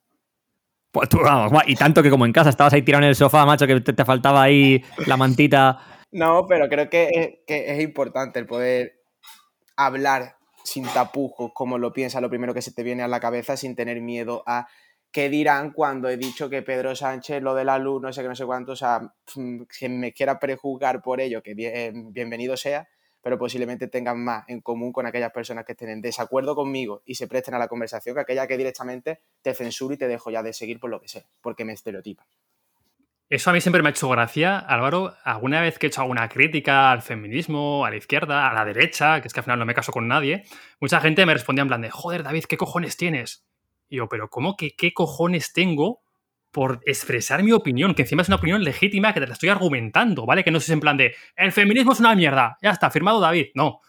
[0.91, 3.45] Pues tú, vamos, y tanto que como en casa estabas ahí tirado en el sofá,
[3.45, 5.78] macho, que te, te faltaba ahí la mantita.
[6.10, 8.94] No, pero creo que es, que es importante el poder
[9.78, 13.57] hablar sin tapujos, como lo piensa, lo primero que se te viene a la cabeza,
[13.57, 14.67] sin tener miedo a
[15.11, 18.27] qué dirán cuando he dicho que Pedro Sánchez, lo de la luz, no sé qué,
[18.27, 19.13] no sé cuánto, o sea,
[19.77, 22.88] quien me quiera prejuzgar por ello, que bien, bienvenido sea,
[23.21, 27.15] pero posiblemente tengan más en común con aquellas personas que estén en desacuerdo conmigo y
[27.15, 30.41] se presten a la conversación que aquella que directamente te censuro y te dejo ya
[30.43, 32.25] de seguir por lo que sé, porque me estereotipa.
[33.32, 35.16] Eso a mí siempre me ha hecho gracia, Álvaro.
[35.24, 39.22] Alguna vez que he hecho alguna crítica al feminismo, a la izquierda, a la derecha,
[39.22, 40.44] que es que al final no me caso con nadie,
[40.82, 43.48] mucha gente me respondía en plan de, joder, David, ¿qué cojones tienes?
[43.88, 46.02] Y yo, pero ¿cómo que qué cojones tengo
[46.52, 47.94] por expresar mi opinión?
[47.94, 50.44] Que encima es una opinión legítima que te la estoy argumentando, ¿vale?
[50.44, 53.52] Que no es en plan de, el feminismo es una mierda, ya está, firmado David.
[53.56, 53.80] No.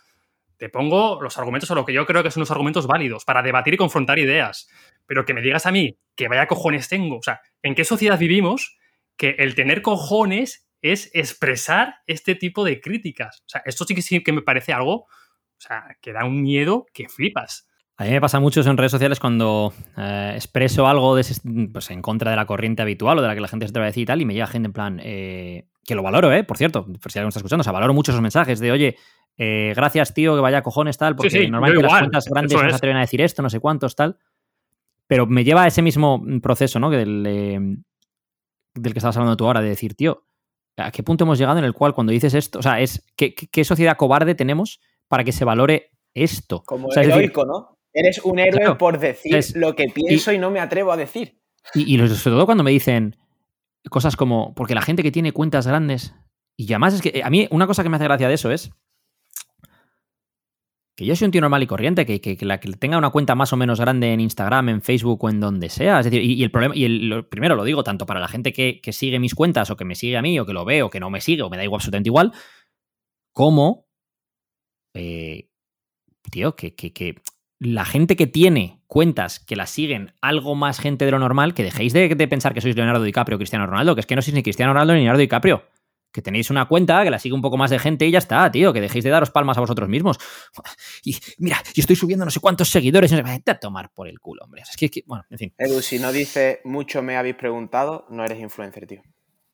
[0.56, 3.42] Te pongo los argumentos o lo que yo creo que son los argumentos válidos para
[3.42, 4.68] debatir y confrontar ideas.
[5.04, 7.16] Pero que me digas a mí que vaya cojones tengo.
[7.16, 8.78] O sea, ¿en qué sociedad vivimos?
[9.16, 13.42] Que el tener cojones es expresar este tipo de críticas.
[13.46, 16.42] O sea, esto sí que, sí que me parece algo, o sea, que da un
[16.42, 17.68] miedo que flipas.
[17.96, 21.40] A mí me pasa mucho eso en redes sociales cuando eh, expreso algo de ese,
[21.72, 23.86] pues, en contra de la corriente habitual o de la que la gente se atreve
[23.86, 26.42] a decir y tal, y me llega gente en plan, eh, que lo valoro, ¿eh?
[26.42, 28.96] Por cierto, por si alguien está escuchando, o sea, valoro mucho esos mensajes de, oye,
[29.36, 32.70] eh, gracias, tío, que vaya cojones, tal, porque Sí, sí, normalmente las cuentas grandes no
[32.70, 34.18] se atreven a decir esto, no sé cuántos, tal.
[35.06, 36.90] Pero me lleva a ese mismo proceso, ¿no?
[36.90, 37.60] Que del, eh,
[38.74, 40.24] del que estabas hablando tú ahora, de decir, tío,
[40.76, 43.34] ¿a qué punto hemos llegado en el cual cuando dices esto, o sea, es ¿qué,
[43.34, 46.62] qué- sociedad cobarde tenemos para que se valore esto?
[46.64, 47.78] Como O sea, es decir, heroico, ¿no?
[47.92, 50.96] Eres un héroe Claro, por decir es- lo que pienso y, no me atrevo a
[50.96, 51.38] decir.
[51.74, 53.16] Y, y sobre todo cuando me dicen
[53.90, 56.14] cosas como, porque la gente que tiene cuentas grandes,
[56.56, 58.50] y además es que eh, a mí una cosa que me hace gracia de eso
[58.50, 58.70] es
[60.96, 63.10] que yo soy un tío normal y corriente, que, que- que la que tenga una
[63.10, 65.98] cuenta más o menos grande en Instagram, en Facebook o en donde sea.
[66.00, 68.80] Es decir, y, el problema, y el- primero lo digo tanto para la gente que,
[68.82, 70.90] que sigue mis cuentas o que me sigue a mí o que lo ve o
[70.90, 72.32] que no me sigue o me da igual absolutamente igual,
[73.34, 73.86] como,
[74.94, 75.48] eh,
[76.30, 77.22] tío, que, que- que
[77.58, 81.62] la gente que tiene cuentas que las siguen algo más gente de lo normal, que
[81.62, 84.22] dejéis de, de pensar que sois Leonardo DiCaprio o Cristiano Ronaldo, que es que no
[84.22, 85.62] sois ni Cristiano Ronaldo ni Leonardo DiCaprio.
[86.12, 88.50] Que tenéis una cuenta que la sigue un poco más de gente y ya está,
[88.52, 88.72] tío.
[88.72, 90.18] Que dejéis de daros palmas a vosotros mismos.
[91.04, 93.10] Y mira, yo estoy subiendo no sé cuántos seguidores.
[93.12, 94.62] y no sé- Vete a tomar por el culo, hombre.
[94.62, 95.54] Es que, que- bueno, en fin.
[95.58, 99.02] Edu, si no dice mucho me habéis preguntado, no eres influencer, tío.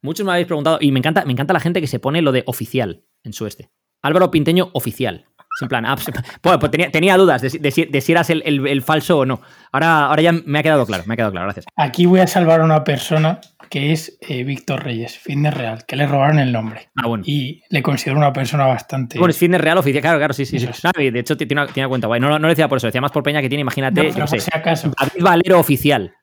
[0.02, 2.32] Muchos me habéis preguntado, y me encanta, me encanta la gente que se pone lo
[2.32, 3.70] de oficial en su este.
[4.02, 5.26] Álvaro Pinteño, oficial.
[5.56, 6.06] Es en plan, ah, pues,
[6.40, 8.82] pues, pues tenía, tenía dudas de, si- de si, de si eras el, el- el
[8.82, 9.40] falso o no.
[9.72, 11.66] Ahora, ahora ya me ha quedado claro, me ha quedado claro, gracias.
[11.76, 15.96] Aquí voy a salvar a una persona que es eh, Víctor Reyes, fitness real, que
[15.96, 16.88] le robaron el nombre.
[16.96, 17.24] Ah, bueno.
[17.26, 19.18] Y le considero una persona bastante.
[19.18, 20.58] Bueno, es fitness real oficial, claro, claro, sí, sí.
[20.58, 20.64] sí.
[20.66, 20.84] Eso es.
[20.84, 22.20] No, y de hecho, tiene una, tiene una cuenta guay.
[22.20, 24.26] No, no lo decía por eso, decía más por Peña que tiene, imagínate, No, yo
[24.26, 24.92] sé, si acaso.
[24.98, 26.14] David Valero oficial.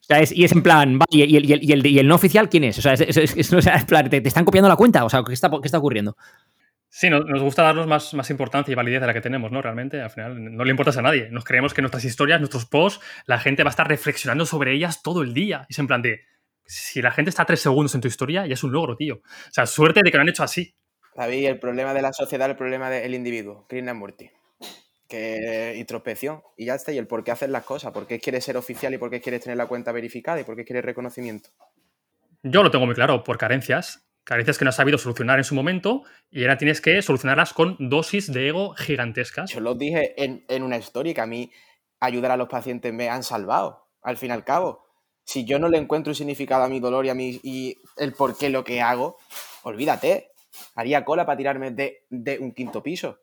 [0.00, 1.98] O sea, es, y es en plan, vale, y el, y, el, y, el, y
[1.98, 2.78] el no oficial quién es?
[2.78, 4.76] O sea, es, es, es- es- o sea, en plan, ¿te, te están copiando la
[4.76, 5.02] cuenta?
[5.04, 6.16] O sea, ¿qué está, qué está ocurriendo?
[6.90, 9.60] Sí, nos, nos gusta darnos más, más importancia y validez de la que tenemos, ¿no?
[9.62, 11.28] Realmente, al final, no le importas a nadie.
[11.30, 15.02] Nos creemos que nuestras historias, nuestros posts, la gente va a estar reflexionando sobre ellas
[15.02, 15.66] todo el día.
[15.68, 16.20] Y es en plan de,
[16.66, 19.16] si la gente está tres segundos en tu historia, ya es un logro, tío.
[19.16, 20.74] O sea, suerte de que lo han hecho así.
[21.14, 23.66] David, el problema de la sociedad, el problema del individuo.
[23.68, 24.30] Krishnamurti.
[25.08, 26.92] que introspección y ya está.
[26.92, 29.20] Y el por qué hacer las cosas, por qué quieres ser oficial y por qué
[29.20, 31.50] quieres tener la cuenta verificada y por qué quieres reconocimiento.
[32.42, 34.06] Yo lo tengo muy claro, por carencias.
[34.24, 37.76] Carencias que no has sabido solucionar en su momento y ahora tienes que solucionarlas con
[37.78, 39.50] dosis de ego gigantescas.
[39.50, 41.52] Yo lo dije en, en una historia que a mí
[42.00, 44.83] ayudar a los pacientes me han salvado, al fin y al cabo.
[45.24, 48.12] Si yo no le encuentro un significado a mi dolor y a mi y el
[48.12, 49.16] por qué lo que hago,
[49.62, 50.30] olvídate.
[50.76, 53.18] Haría cola para tirarme de, de un quinto piso.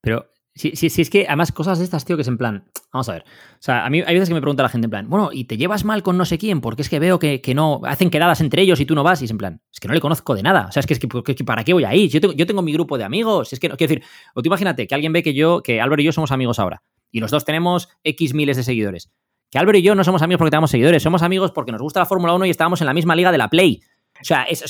[0.00, 2.64] Pero Sí, sí, sí, es que además cosas de estas, tío, que es en plan,
[2.92, 3.22] vamos a ver.
[3.22, 5.44] O sea, a mí hay veces que me pregunta la gente en plan, bueno, ¿y
[5.44, 6.60] te llevas mal con no sé quién?
[6.60, 9.22] Porque es que veo que, que no, hacen quedadas entre ellos y tú no vas.
[9.22, 10.66] Y es en plan, es que no le conozco de nada.
[10.68, 12.10] O sea, es que, es que, ¿para qué voy a ir?
[12.10, 13.54] Yo tengo, yo tengo mi grupo de amigos.
[13.54, 14.04] Es que, no, quiero decir,
[14.34, 16.82] o tú imagínate que alguien ve que yo, que Álvaro y yo somos amigos ahora.
[17.10, 19.10] Y los dos tenemos X miles de seguidores.
[19.52, 22.00] Que Álvaro y yo no somos amigos porque tenemos seguidores, somos amigos porque nos gusta
[22.00, 23.82] la Fórmula 1 y estábamos en la misma liga de la Play.
[24.18, 24.62] O sea, es,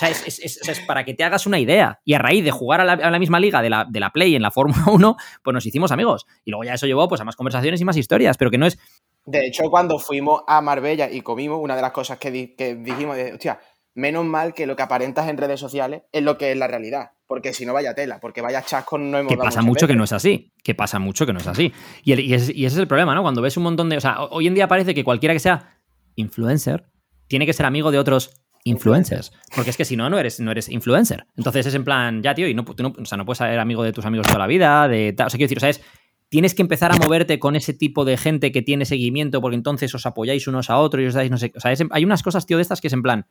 [0.89, 2.01] para que te hagas una idea.
[2.05, 4.43] Y a raíz de jugar a la, misma liga de la, de la, Play en
[4.43, 6.27] la Fórmula 1, pues nos hicimos amigos.
[6.45, 8.67] Y luego ya eso llevó pues, a más conversaciones y más historias, pero que no
[8.67, 8.77] es...
[9.25, 13.35] De hecho, cuando fuimos a Marbella y comimos, una de las cosas que dijimos, de,
[13.35, 13.61] hostia,
[13.95, 17.13] menos mal que lo que aparentas en redes sociales es lo que es la realidad.
[17.33, 19.89] Porque si no, vaya tela, porque vaya chascos no hemos Que pasa mucho veces.
[19.89, 20.53] que no es así.
[20.63, 21.73] Que pasa mucho que no es así.
[22.05, 23.23] Y, el, y, es, y ese es el problema, ¿no?
[23.23, 23.97] Cuando ves un montón de...
[23.97, 25.79] O sea, hoy en día parece que cualquiera que sea
[26.15, 26.85] influencer
[27.29, 28.35] tiene que ser amigo de otros
[28.65, 29.33] influencers.
[29.57, 31.25] Porque es que si no, no eres, no eres influencer.
[31.35, 33.59] Entonces es en plan, ya, tío, y no, tú no, o sea, no puedes ser
[33.59, 35.81] amigo de tus amigos toda la vida, de O sea, quiero decir, o sea, es,
[36.29, 39.95] tienes que empezar a moverte con ese tipo de gente que tiene seguimiento, porque entonces
[39.95, 41.51] os apoyáis unos a otros y os dais, no sé.
[41.57, 43.25] O sea, es, hay unas cosas, tío, de estas que es en plan.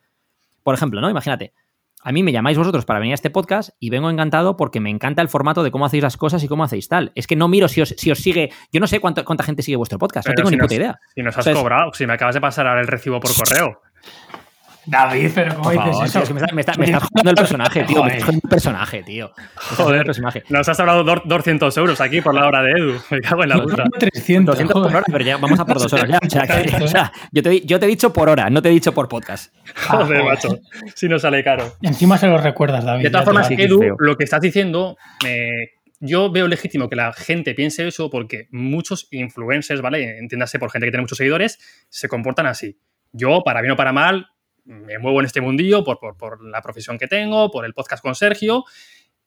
[0.63, 1.07] Por ejemplo, ¿no?
[1.07, 1.53] Imagínate.
[2.03, 4.89] A mí me llamáis vosotros para venir a este podcast y vengo encantado porque me
[4.89, 7.11] encanta el formato de cómo hacéis las cosas y cómo hacéis tal.
[7.15, 8.51] Es que no miro si os, si os sigue.
[8.71, 10.25] Yo no sé cuánto, cuánta gente sigue vuestro podcast.
[10.25, 10.99] Pero no tengo si ni nos, puta idea.
[11.13, 13.31] Si nos has o sea, cobrado, si me acabas de pasar ahora el recibo por
[13.35, 13.81] correo.
[14.85, 16.13] David, pero ¿cómo dices favor, eso?
[16.13, 18.03] Tío, es que me, está, me, está, me estás jugando el personaje, tío.
[18.03, 19.31] Me estás jugando el personaje, tío.
[19.55, 20.43] Joder, el personaje.
[20.49, 22.93] nos has hablado 200 euros aquí por la hora de Edu.
[23.11, 23.83] Me cago en la puta.
[23.99, 26.19] 300, 200 por hora, pero ya vamos a por dos horas ya.
[26.25, 28.69] O sea, que, o sea yo, te, yo, te, he dicho por hora, no te
[28.69, 29.53] he dicho por podcast.
[29.87, 30.59] Joder, macho.
[30.95, 31.73] Si no sale caro.
[31.81, 33.03] Encima se lo recuerdas, David.
[33.03, 35.71] De todas formas, Edu, lo que estás diciendo, me,
[36.01, 40.17] yo veo legítimo que la gente piense eso porque muchos influencers, ¿vale?
[40.17, 41.59] Entiéndase por gente que tiene muchos seguidores,
[41.89, 42.79] se comportan así.
[43.13, 44.30] Yo, para bien o para mal,
[44.65, 48.01] me muevo en este mundillo por, por, por, la profesión que tengo, por el podcast
[48.01, 48.65] con Sergio.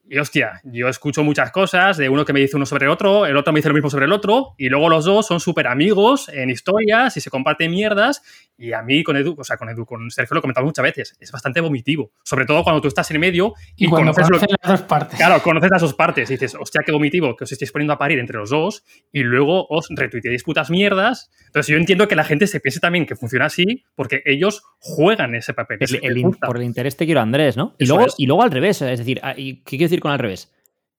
[0.07, 3.25] Y hostia, yo escucho muchas cosas de uno que me dice uno sobre el otro,
[3.25, 5.67] el otro me dice lo mismo sobre el otro, y luego los dos son súper
[5.67, 8.21] amigos en historias y se comparten mierdas.
[8.57, 10.83] Y a mí con Edu, o sea, con Edu, con Sergio lo he comentado muchas
[10.83, 12.11] veces, es bastante vomitivo.
[12.23, 14.87] Sobre todo cuando tú estás en medio y, y cuando conoces, conoces lo, las dos
[14.87, 15.17] partes.
[15.17, 17.97] Claro, conoces las dos partes y dices, hostia, qué vomitivo que os estéis poniendo a
[17.97, 21.31] parir entre los dos y luego os retuiteáis putas mierdas.
[21.47, 25.33] Entonces yo entiendo que la gente se piense también que funciona así porque ellos juegan
[25.35, 25.79] ese papel.
[25.81, 27.75] El, el, el, por el interés te quiero Andrés, ¿no?
[27.79, 28.15] Y luego, es.
[28.17, 30.53] y luego al revés, es decir, ¿qué quiero decir con al revés?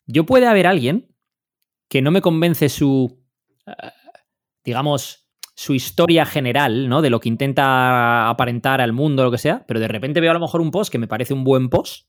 [0.06, 1.14] Yo puede haber alguien
[1.89, 3.23] que no me convence su,
[4.64, 7.01] digamos, su historia general, ¿no?
[7.01, 10.35] De lo que intenta aparentar al mundo, lo que sea, pero de repente veo a
[10.35, 12.09] lo mejor un post que me parece un buen post.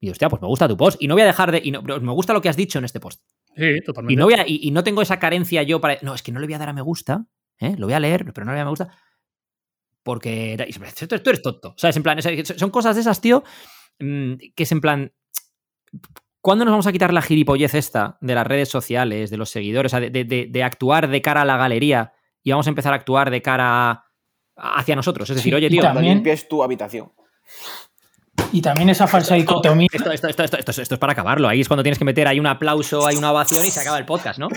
[0.00, 1.00] Y hostia, pues me gusta tu post.
[1.00, 1.60] Y no voy a dejar de.
[1.62, 3.22] Y no, me gusta lo que has dicho en este post.
[3.54, 4.14] Sí, totalmente.
[4.14, 5.98] Y no, voy a, y, y no tengo esa carencia yo para.
[6.02, 7.26] No, es que no le voy a dar a me gusta.
[7.58, 7.74] ¿eh?
[7.76, 8.98] Lo voy a leer, pero no le voy a dar a me gusta.
[10.02, 10.56] Porque.
[11.08, 11.74] Tú eres tonto.
[11.76, 11.96] ¿Sabes?
[11.96, 13.44] En plan, son cosas de esas, tío,
[13.98, 15.12] mm, que es en plan.
[16.40, 19.92] ¿Cuándo nos vamos a quitar la gilipollez esta de las redes sociales, de los seguidores,
[19.92, 22.12] de, de, de, de, actuar de cara a la galería
[22.42, 24.04] y vamos a empezar a actuar de cara
[24.56, 25.28] hacia nosotros?
[25.28, 27.12] Es decir, Sí, oye, tío, también- limpies tu habitación.
[28.52, 29.88] Y también esa falsa dicotomía.
[29.92, 31.46] esto, esto, esto, esto, esto, esto es para acabarlo.
[31.48, 33.98] Ahí es cuando tienes que meter ahí un aplauso, hay una ovación y se acaba
[33.98, 34.48] el podcast, ¿no?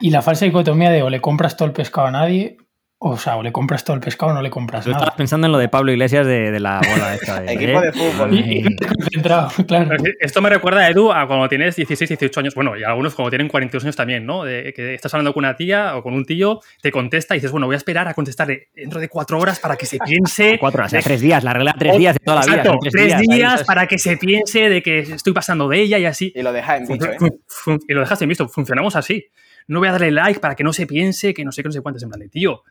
[0.00, 2.58] Y la falsa dicotomía de o le compras todo el pescado a nadie,
[2.98, 5.02] o sea, o le compras todo el pescado o no le compras Tú nada.
[5.02, 7.40] estabas pensando en lo de Pablo Iglesias de, de la bola esta.
[7.40, 8.34] De, Equipo de fútbol.
[8.34, 9.96] Y, y concentrado, claro.
[10.20, 13.48] Esto me recuerda, Edu, a cuando tienes 16, 18 años, bueno, y algunos cuando tienen
[13.48, 14.44] 42 años también, ¿no?
[14.44, 17.52] De que estás hablando con una tía o con un tío, te contesta y dices,
[17.52, 20.58] bueno, voy a esperar a contestarle dentro de cuatro horas para que se piense.
[20.64, 22.56] Cuatro horas, o sea, tres días, la regla de tres días de toda la vida.
[22.56, 26.06] Exacto, tres, tres, días, para que se piense de que estoy pasando de ella y
[26.06, 26.32] así.
[26.34, 27.78] Y lo dejas en bicho, ¿eh?
[27.88, 28.48] Y lo dejas en visto.
[28.48, 29.26] Funcionamos así.
[29.66, 31.72] No voy a darle like para que no se piense que no sé qué, no
[31.72, 32.02] sé cuántos.
[32.02, 32.62] En plan de, tío,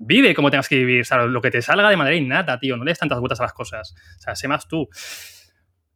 [0.00, 1.02] vive como tengas que vivir.
[1.02, 2.76] O sea, lo que te salga de manera innata, tío.
[2.76, 3.94] No le des tantas vueltas a las cosas.
[4.18, 4.88] O sea, sé más tú.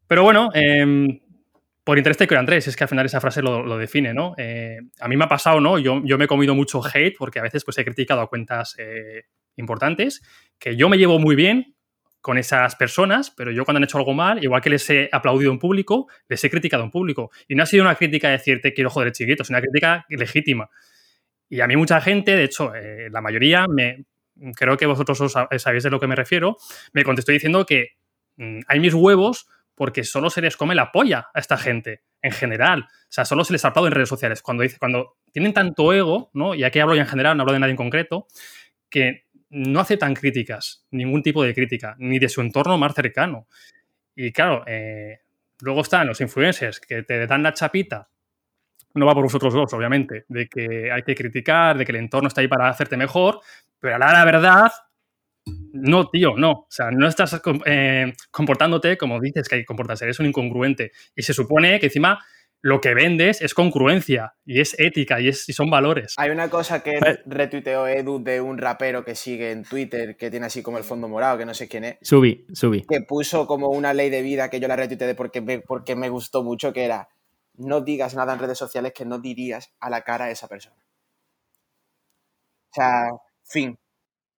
[0.06, 1.20] Pero bueno, eh,
[1.82, 2.68] por interés te quiero, Andrés.
[2.68, 4.34] Es que al final esa frase lo, lo define, ¿no?
[4.36, 5.78] Eh, a mí me ha pasado, ¿no?
[5.78, 8.76] Yo, yo me he comido mucho hate porque a veces pues, he criticado a cuentas
[8.78, 9.24] eh,
[9.56, 10.22] importantes
[10.58, 11.74] que yo me llevo muy bien
[12.20, 15.52] con esas personas, pero yo cuando han hecho algo mal, igual que les he aplaudido
[15.52, 17.30] en público, les he criticado en público.
[17.48, 20.70] Y no ha sido una crítica de decirte quiero joder chiquito, es una crítica legítima.
[21.54, 24.06] Y a mí mucha gente, de hecho, eh, la mayoría, me,
[24.56, 25.32] creo que vosotros os
[25.62, 26.56] sabéis de lo que me refiero,
[26.92, 27.90] me contestó diciendo que
[28.38, 32.02] mm, hay mis huevos porque solo se les come la polla a esta gente.
[32.22, 32.88] en general.
[32.88, 34.42] O sea, solo se les ha hablado en redes sociales.
[34.42, 36.56] Cuando, dice, cuando tienen tanto ego, ¿no?
[36.56, 38.26] Y aquí hablo ya en general, no hablo de nadie en concreto,
[38.90, 43.46] que no aceptan críticas, ningún tipo de crítica, ni de su entorno más cercano.
[44.16, 45.20] Y claro, eh,
[45.60, 48.08] luego están los influencers que te dan la chapita
[48.94, 52.28] no va por vosotros dos, obviamente, de que hay que criticar, de que el entorno
[52.28, 53.40] está ahí para hacerte mejor,
[53.80, 54.72] pero a la verdad,
[55.72, 56.52] no, tío, no.
[56.52, 60.92] O sea, no estás eh, comportándote como dices que hay que comportarse, eres un incongruente.
[61.14, 62.18] Y se supone que encima
[62.62, 66.14] lo que vendes es congruencia y es ética y, es, y son valores.
[66.16, 70.46] Hay una cosa que retuiteó Edu de un rapero que sigue en Twitter, que tiene
[70.46, 71.98] así como el fondo morado, que no sé quién es.
[72.00, 72.82] Subí, subí.
[72.88, 76.42] Que puso como una ley de vida que yo la retuiteé porque porque me gustó
[76.42, 77.08] mucho, que era
[77.56, 80.84] no digas nada en redes sociales que no dirías a la cara a esa persona.
[82.70, 83.08] O sea,
[83.44, 83.78] fin.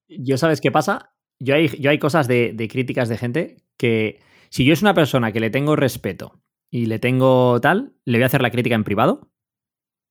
[0.09, 1.13] Yo sabes qué pasa.
[1.39, 4.21] Yo hay, yo hay cosas de, críticas de gente que
[4.51, 8.23] si yo es una persona que le tengo respeto y le tengo tal, le voy
[8.25, 9.31] a hacer la crítica en privado.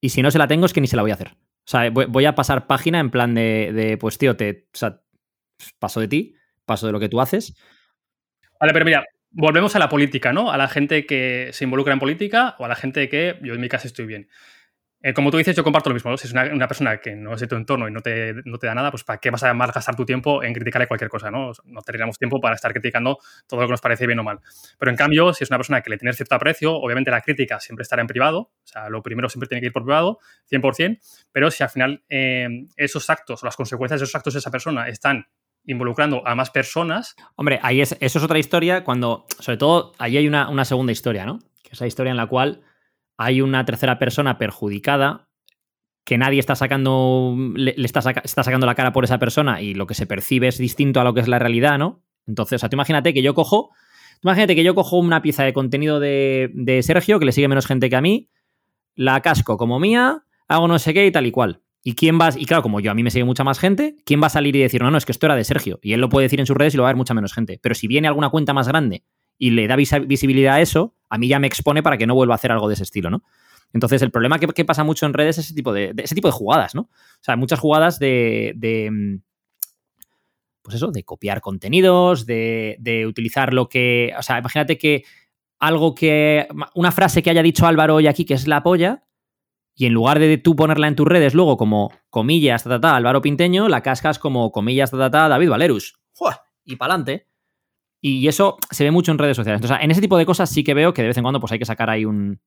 [0.01, 1.29] Y si no se la tengo es que ni se la voy a hacer.
[1.29, 5.01] O sea, voy, a pasar página en plan de, de pues tío, te, o sea,
[5.79, 7.55] paso de ti, paso de lo que tú haces.
[8.59, 9.03] Vale, pero mira,
[9.35, 10.51] volvemos a la política, ¿no?
[10.51, 13.61] A la gente que se involucra en política o a la gente que yo en
[13.61, 14.29] mi caso estoy bien.
[15.01, 16.17] Eh, como tú dices, yo comparto lo mismo.
[16.17, 18.65] Si es una, persona que no es de tu entorno y no te, no te
[18.65, 21.29] da nada, pues ¿para qué vas a gastar tu tiempo en criticarle cualquier cosa?
[21.29, 21.51] ¿no?
[21.65, 24.39] no tendríamos tiempo para estar criticando todo lo que nos parece bien o mal.
[24.79, 27.59] Pero en cambio, si es una persona que le tienes cierto aprecio, obviamente la crítica
[27.59, 28.39] siempre estará en privado.
[28.39, 30.17] O sea, lo primero siempre tiene que ir por privado,
[30.49, 30.97] 100%.
[31.31, 34.49] Pero si al final eh, esos actos o las consecuencias de esos actos de esa
[34.49, 35.27] persona están
[35.67, 37.15] involucrando a más personas.
[37.35, 41.25] Hombre, ahí es, eso es otra historia cuando, sobre todo, ahí hay una, segunda historia,
[41.25, 41.39] ¿no?
[41.63, 42.61] Que es la historia en la cual
[43.17, 45.27] hay una tercera persona perjudicada
[46.03, 49.87] que nadie está sacando, le, está, está, sacando la cara por esa persona y lo
[49.87, 52.03] que se percibe es distinto a lo que es la realidad, ¿no?
[52.27, 53.71] Entonces, o sea, tú imagínate que yo cojo,
[54.21, 57.65] imagínate que yo cojo una pieza de contenido de, de Sergio, que le sigue menos
[57.65, 58.29] gente que a mí,
[58.95, 61.61] la casco como mía, hago no sé qué y tal y cual.
[61.87, 62.29] ¿Y quién va?
[62.35, 64.55] Y claro, como yo, a mí me sigue mucha más gente, ¿quién va a salir
[64.55, 65.77] y decir, no, no, es que esto era de Sergio?
[65.83, 67.31] Y él lo puede decir en sus redes y lo va a ver mucha menos
[67.31, 67.59] gente.
[67.61, 69.03] Pero si viene alguna cuenta más grande
[69.37, 72.33] y le da visibilidad a eso, a mí ya me expone para que no vuelva
[72.33, 73.21] a hacer algo de ese estilo, ¿no?
[73.71, 76.31] Entonces, el problema que, pasa mucho en redes es ese tipo de, ese tipo de
[76.31, 76.81] jugadas, ¿no?
[76.81, 79.21] O sea, muchas jugadas de, de mm,
[80.63, 84.11] pues eso, de copiar contenidos, de, de, utilizar lo que.
[84.17, 85.03] O sea, imagínate que
[85.59, 86.47] algo que.
[86.73, 89.03] Una frase que haya dicho Álvaro hoy aquí, que es la polla,
[89.75, 93.21] y en lugar de tú ponerla en tus redes luego como comillas, ta, ta, Álvaro
[93.21, 95.99] Pinteño, la cascas como comillas, ta, ta, David Valerus.
[96.63, 97.27] Y para adelante.
[98.01, 99.61] Y eso se ve mucho en redes sociales.
[99.61, 101.51] Entonces, en ese tipo de cosas sí que veo que de vez en cuando pues
[101.51, 102.39] hay que sacar ahí un...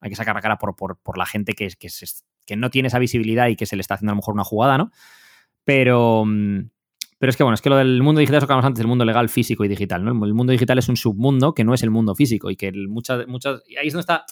[0.00, 1.88] Hay que sacar la cara por, por, la gente que, que,
[2.46, 4.44] que no tiene esa visibilidad y que se le está haciendo a lo mejor una
[4.44, 4.92] jugada, ¿no?
[5.64, 6.24] Pero...
[6.24, 6.70] Mm,
[7.18, 8.86] pero es que, bueno, es que lo del mundo digital, eso que hablamos antes, del
[8.86, 10.24] mundo legal, físico y digital, ¿no?
[10.24, 13.26] El mundo digital es un submundo que no es el mundo físico y que muchas...
[13.26, 14.24] muchas y ahí es donde está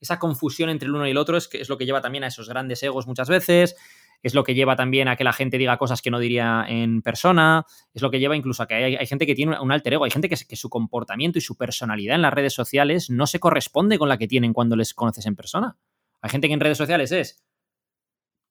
[0.00, 2.24] esa confusión entre el uno y el otro es, que es lo que lleva también
[2.24, 3.76] a esos grandes egos muchas veces,
[4.22, 7.02] es lo que lleva también a que la gente diga cosas que no diría en
[7.02, 10.04] persona, es lo que lleva incluso a que hay, gente que tiene un alter ego,
[10.04, 13.38] hay gente que, que, su comportamiento y su personalidad en las redes sociales no se
[13.38, 15.76] corresponde con la que tienen cuando les conoces en persona.
[16.20, 17.44] Hay gente que en redes sociales es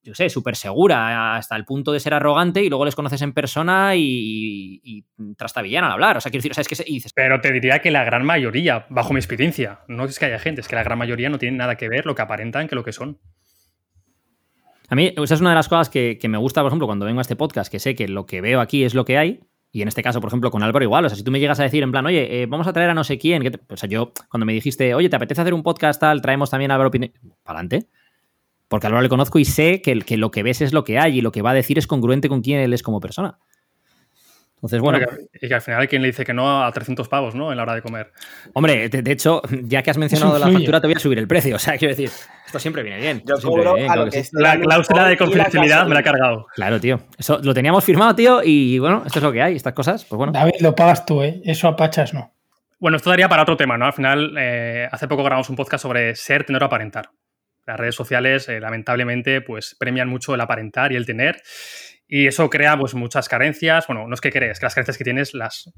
[0.07, 3.33] yo sé, súper segura hasta el punto de ser arrogante y luego les conoces en
[3.33, 5.03] persona y, y,
[5.35, 6.15] trastabillan al hablar.
[6.15, 7.11] O sea, quiero decir, o sea, es que dices...
[7.13, 10.61] Pero te diría que la gran mayoría, bajo mi experiencia, no es que haya gente,
[10.61, 12.85] es que la gran mayoría no tiene nada que ver lo que aparentan que lo
[12.85, 13.19] que son.
[14.87, 17.19] A mí, esa es una de las cosas que, me gusta, por ejemplo, cuando vengo
[17.19, 19.41] a este podcast, que sé que lo que veo aquí es lo que hay,
[19.73, 21.03] y en este caso, por ejemplo, con Álvaro igual.
[21.03, 22.91] O sea, si tú me llegas a decir en plan, oye, eh, vamos a traer
[22.91, 23.43] a no sé quién.
[23.67, 26.21] o sea, yo, cuando me dijiste, oye, ¿te apetece hacer un podcast tal?
[26.21, 27.11] Traemos también a Álvaro Pineda.
[27.43, 27.89] Para adelante.
[28.67, 31.19] Porque Álvaro le conozco y sé que, que, lo que ves es lo que hay
[31.19, 33.39] y lo que va a decir es congruente con quién él es como persona.
[34.57, 34.97] Entonces, bueno.
[35.39, 37.51] y que al final hay quien le dice que no a 300 pavos, ¿no?
[37.51, 38.11] En la hora de comer.
[38.53, 41.57] Hombre, de, hecho, ya que has mencionado la factura, te voy a subir el precio.
[41.57, 42.11] O sea, quiero decir,
[42.45, 43.23] esto siempre viene bien.
[43.25, 43.35] Yo
[44.33, 46.45] La cláusula de confidencialidad me la ha cargado.
[46.53, 46.99] Claro, tío.
[47.17, 50.17] Eso lo teníamos firmado, tío, y bueno, esto es lo que hay, estas cosas, pues
[50.17, 50.33] bueno.
[50.33, 51.41] David, lo pagas tú, ¿eh?
[51.43, 52.33] Eso a Pachas no.
[52.79, 53.85] Bueno, esto daría para otro tema, ¿no?
[53.85, 57.09] Al final, eh, hace poco grabamos un podcast sobre ser, tener o aparentar.
[57.67, 61.43] Las redes sociales, eh, lamentablemente, pues premian mucho el aparentar y el tener.
[62.07, 63.85] Y eso crea pues muchas carencias.
[63.87, 65.69] Bueno, no es que crees, que las carencias que tienes las.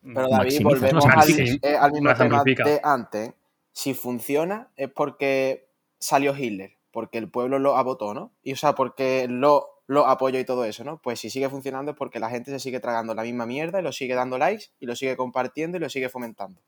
[0.00, 3.32] Pero David, volvemos al, eh, mismo tema de antes.
[3.72, 8.32] Si funciona es porque salió Hitler, porque el pueblo lo votó, ¿no?
[8.44, 11.00] Y o sea, porque lo, lo apoyó y todo eso, ¿no?
[11.02, 13.82] Pues si sigue funcionando es porque la gente se sigue tragando la misma mierda y
[13.82, 16.60] lo sigue dando likes y lo sigue compartiendo y lo sigue fomentando.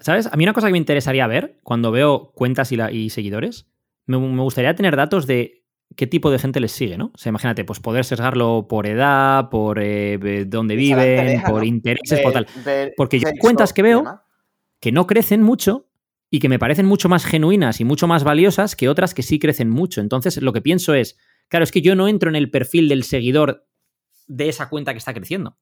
[0.00, 0.26] ¿Sabes?
[0.26, 3.68] A mí una cosa que me interesaría ver cuando veo cuentas y, seguidores,
[4.06, 5.64] me, gustaría tener datos de
[5.94, 7.12] qué tipo de gente les sigue, ¿no?
[7.14, 12.32] O sea, imagínate, pues poder sesgarlo por edad, por eh, dónde viven, por intereses, por
[12.32, 12.48] tal.
[12.96, 14.22] Porque yo cuentas que veo
[14.80, 15.88] que no crecen mucho
[16.30, 19.38] y que me parecen mucho más genuinas y mucho más valiosas que otras que sí
[19.38, 20.00] crecen mucho.
[20.00, 23.04] Entonces, lo que pienso es, claro, es que yo no entro en el perfil del
[23.04, 23.68] seguidor
[24.26, 25.56] de esa cuenta que está creciendo.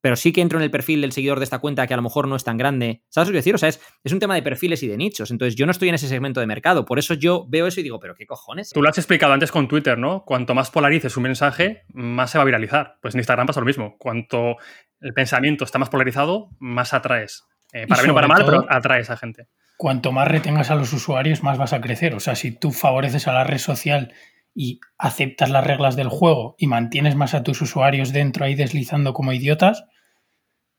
[0.00, 2.02] Pero sí que entro en el perfil del seguidor de esta cuenta que a lo
[2.02, 3.02] mejor no es tan grande.
[3.08, 3.54] ¿Sabes lo que decir?
[3.54, 5.30] O sea, es, es, un tema de perfiles y de nichos.
[5.30, 6.84] Entonces, yo no estoy en ese segmento de mercado.
[6.84, 8.70] Por eso yo veo eso y digo, ¿pero qué cojones?
[8.70, 10.24] Tú lo has explicado antes con Twitter, ¿no?
[10.24, 12.96] Cuanto más polarices un mensaje, más se va a viralizar.
[13.02, 13.96] Pues en Instagram pasa lo mismo.
[13.98, 14.56] Cuanto
[15.00, 17.44] el pensamiento está más polarizado, más atraes.
[17.72, 19.48] Eh, para bien o para mal, pero atraes a gente.
[19.76, 22.14] Cuanto más retengas a los usuarios, más vas a crecer.
[22.14, 24.12] O sea, si tú favoreces a la red social
[24.54, 29.14] y aceptas las reglas del juego y mantienes más a tus usuarios dentro ahí deslizando
[29.14, 29.84] como idiotas,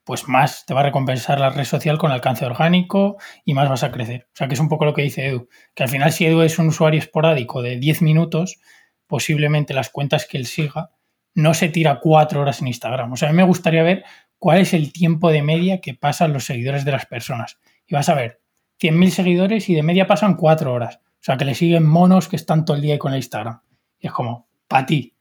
[0.04, 3.84] pues más te va a recompensar la red social con alcance orgánico y más vas
[3.84, 4.28] a crecer.
[4.28, 6.42] O sea, que es un poco lo que dice Edu, que al final si Edu
[6.42, 8.60] es un usuario esporádico de 10 minutos,
[9.08, 10.92] posiblemente las cuentas que él siga
[11.34, 13.14] no se tira cuatro horas en Instagram.
[13.14, 14.04] O sea, a mí me gustaría ver
[14.38, 17.60] cuál es el tiempo de media que pasan los seguidores de las personas.
[17.88, 18.42] Y vas a ver
[18.82, 21.00] 100.000 seguidores y de media pasan cuatro horas.
[21.22, 23.62] O sea, que le siguen monos que están todo el día con el Instagram.
[24.00, 25.14] Y es como, para ti.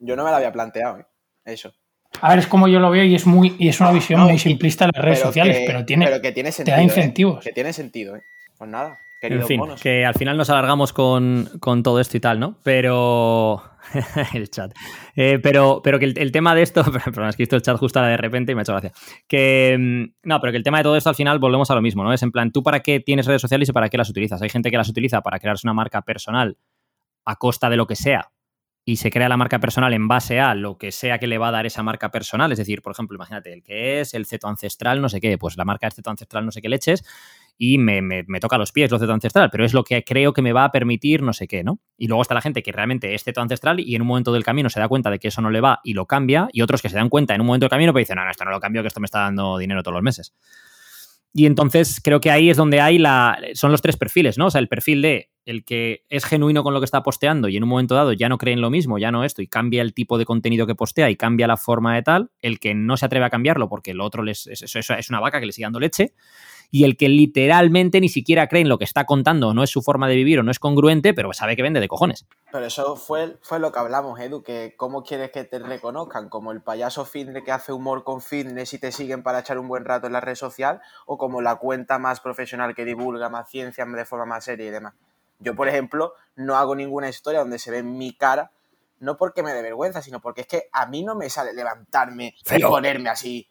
[0.00, 1.06] Yo no me lo había planteado, ¿eh?
[1.44, 1.72] eso.
[2.20, 4.38] A ver, es como yo lo veo y es muy y es una visión muy
[4.40, 7.46] simplista de las redes sociales, pero tiene, pero que tiene sentido, te da incentivos.
[7.46, 7.48] ¿eh?
[7.48, 8.22] Que tiene sentido, ¿eh?
[8.58, 12.40] Pues nada, en fin, que al final nos alargamos con, con, todo esto y tal,
[12.40, 12.58] ¿no?
[12.62, 13.62] Pero.
[14.34, 14.72] el chat.
[15.14, 16.84] Eh, pero, pero que el, tema de esto.
[17.04, 18.92] Perdón, es que visto el chat justo de repente y me ha hecho gracia.
[19.28, 19.76] Que.
[19.78, 22.02] Mm, no, pero que el tema de todo esto al final volvemos a lo mismo,
[22.02, 22.12] ¿no?
[22.12, 24.42] Es en plan, ¿tú para qué tienes redes sociales y para qué las utilizas?
[24.42, 26.56] Hay gente que las utiliza para crearse una marca personal
[27.24, 28.30] a costa de lo que sea
[28.84, 31.48] y se crea la marca personal en base a lo que sea que le va
[31.48, 32.50] a dar esa marca personal.
[32.50, 35.56] Es decir, por ejemplo, imagínate el que es el ceto ancestral, no sé qué, pues
[35.56, 37.04] la marca es ceto ancestral, no sé qué leches,
[37.58, 40.42] y me, me, toca los pies lo ceto ancestral, pero es lo que creo que
[40.42, 41.80] me va a permitir no sé qué, ¿no?
[41.96, 44.44] Y luego está la gente que realmente es ceto ancestral y en un momento del
[44.44, 46.82] camino se da cuenta de que eso no le va y lo cambia, y otros
[46.82, 48.60] que se dan cuenta en un momento del camino pero dicen, no, esto no lo
[48.60, 50.34] cambio, que esto me está dando dinero todos los meses.
[51.34, 53.38] Y entonces creo que ahí es donde hay la.
[53.54, 54.46] Son los tres perfiles, ¿no?
[54.46, 57.56] O sea, el perfil de el que es genuino con lo que está posteando y
[57.56, 59.82] en un momento dado ya no cree en lo mismo, ya no esto, y cambia
[59.82, 62.96] el tipo de contenido que postea y cambia la forma de tal, el que no
[62.96, 65.80] se atreve a cambiarlo porque el otro es, es una vaca que le sigue dando
[65.80, 66.14] leche,
[66.74, 69.82] y el que literalmente ni siquiera cree en lo que está contando, no es su
[69.82, 72.26] forma de vivir o no es congruente, pero sabe que vende de cojones.
[72.50, 76.50] Pero eso fue, fue lo que hablamos, Edu, que cómo quieres que te reconozcan, como
[76.50, 79.84] el payaso fitness que hace humor con fitness y te siguen para echar un buen
[79.84, 83.84] rato en la red social, o como la cuenta más profesional que divulga más ciencia
[83.84, 84.94] de forma más seria y demás.
[85.42, 88.52] Yo, por ejemplo, no hago ninguna historia donde se ve mi cara,
[88.98, 92.34] no porque me dé vergüenza, sino porque es que a mí no me sale levantarme
[92.56, 93.48] y ponerme así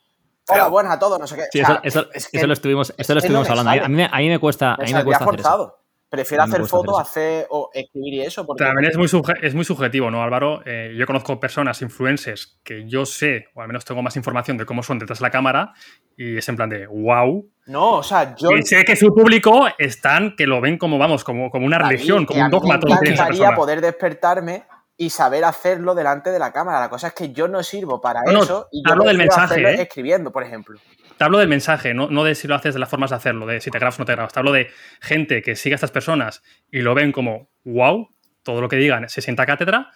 [0.48, 1.62] Hola, buenas a todos, no sé qué.
[1.84, 2.08] eso,
[2.48, 3.72] lo estuvimos, lo estuvimos hablando.
[3.72, 5.78] A mí, a mí, me cuesta, a mí me cuesta hacer eso.
[6.12, 8.46] Prefiero hacer fotos, hacer o escribir y eso.
[8.58, 9.08] También es muy,
[9.42, 10.62] es muy subjetivo, ¿no, Álvaro?
[10.66, 14.66] Eh, yo conozco personas, influencers, que yo sé, o al menos tengo más información de
[14.66, 15.72] cómo son detrás de la cámara,
[16.18, 17.50] y es en plan de wow.
[17.68, 18.52] No, o sea, yo.
[18.52, 22.26] Y sé que su público están, que lo ven como, vamos, como, como una religión,
[22.26, 22.78] como un dogma.
[22.78, 24.66] Me encantaría poder despertarme
[24.98, 26.82] y saber hacerlo delante de la cámara.
[26.82, 29.82] La cosa es que yo no sirvo para eso y yo hablo del mensaje, ¿eh?
[29.84, 30.78] escribiendo, por ejemplo.
[31.22, 33.46] Te hablo del mensaje, no, no, de si lo haces de las formas de hacerlo,
[33.46, 34.34] de si te grabas o no te grabas.
[34.34, 34.72] Te hablo de
[35.02, 36.42] gente que sigue a estas personas
[36.72, 38.10] y lo ven como wow,
[38.42, 39.92] todo lo que digan se sienta cátedra.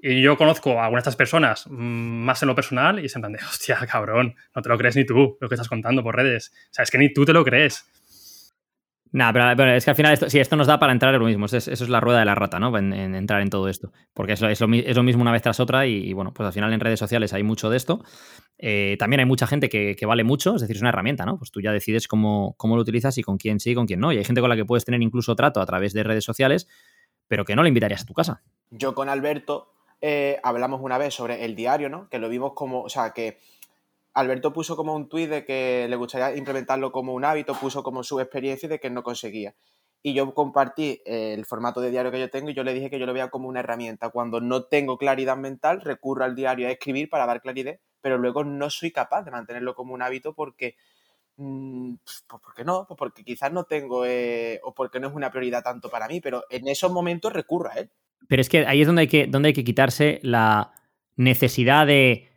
[0.00, 3.18] Y yo conozco a algunas de estas personas mm, más en lo personal y se
[3.18, 6.14] en de, hostia, cabrón, no te lo crees ni tú lo que estás contando por
[6.14, 6.52] redes.
[6.70, 7.84] O sea, es que ni tú te lo crees.
[9.12, 11.26] Nada, pero, es que al final esto, sí, esto nos da para entrar en lo
[11.26, 11.46] mismo.
[11.46, 12.76] Eso es, la rueda de la rata, ¿no?
[12.76, 13.92] En, entrar en todo esto.
[14.12, 14.68] Porque es lo, es, lo,
[15.02, 17.70] mismo una vez tras otra y, bueno, pues al final en redes sociales hay mucho
[17.70, 18.02] de esto.
[18.58, 21.38] Eh, también hay mucha gente que, vale mucho, es decir, es una herramienta, ¿no?
[21.38, 24.00] Pues tú ya decides cómo, cómo lo utilizas y con quién sí y con quién
[24.00, 24.12] no.
[24.12, 26.68] Y hay gente con la que puedes tener incluso trato a través de redes sociales,
[27.26, 28.42] pero que no le invitarías a tu casa.
[28.70, 32.08] Yo con Alberto eh, hablamos una vez sobre el diario, ¿no?
[32.08, 33.38] Que lo vimos como, o sea, que
[34.18, 38.02] Alberto puso como un tuit de que le gustaría implementarlo como un hábito, puso como
[38.02, 39.54] su experiencia y de que no conseguía.
[40.02, 42.98] Y yo compartí el formato de diario que yo tengo y yo le dije que
[42.98, 44.10] yo lo veía como una herramienta.
[44.10, 48.42] Cuando no tengo claridad mental, recurro al diario a escribir para dar claridad, pero luego
[48.42, 50.74] no soy capaz de mantenerlo como un hábito porque...
[51.36, 55.30] Mm, pues porque no, pues porque quizás no tengo eh, o porque no es una
[55.30, 57.90] prioridad tanto para mí, pero en esos momentos recurro a él.
[58.26, 60.72] Pero es que ahí es donde hay que, donde hay que quitarse la
[61.14, 62.28] necesidad de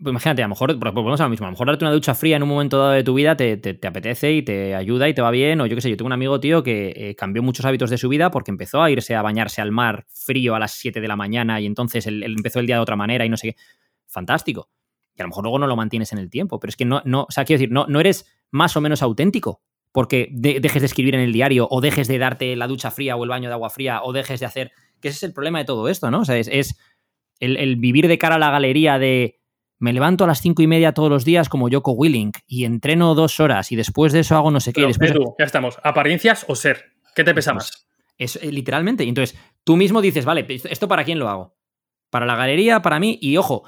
[0.00, 2.14] pues imagínate, a lo mejor, volvemos a lo mismo, a lo mejor darte una ducha
[2.14, 5.22] fría en un momento dado de tu vida te, apetece y te ayuda y te
[5.22, 7.64] va bien, o yo qué sé, yo tengo un amigo, tío, que eh, cambió muchos
[7.64, 10.72] hábitos de su vida porque empezó a irse a bañarse al mar frío a las
[10.74, 13.36] 7 de la mañana y entonces él, empezó el día de otra manera y no
[13.36, 13.56] sé qué.
[14.06, 14.70] Fantástico.
[15.16, 17.02] Y a lo mejor luego no lo mantienes en el tiempo, pero es que no,
[17.04, 20.86] no o sea, quiero decir, no, no eres más o menos auténtico porque dejes de
[20.86, 23.54] escribir en el diario o dejes de darte la ducha fría o el baño de
[23.54, 24.70] agua fría o dejes de hacer,
[25.00, 26.20] que ese es el problema de todo esto, ¿no?
[26.20, 26.78] O sea, es,
[27.40, 29.37] el vivir de cara a la galería de
[29.78, 33.14] me levanto a las cinco y media todos los días como Joko Willing y entreno
[33.14, 34.80] dos horas y después de eso hago no sé qué.
[34.80, 35.10] Pero, después...
[35.10, 35.78] Edu, ya estamos.
[35.82, 36.92] ¿Apariencias o ser?
[37.14, 37.86] ¿Qué te pesa Pues, más?
[38.16, 39.04] Es, eh, literalmente.
[39.04, 41.56] Y entonces, tú mismo dices, vale, ¿esto para quién lo hago?
[42.10, 43.64] Para la galería, para mí, y ojo,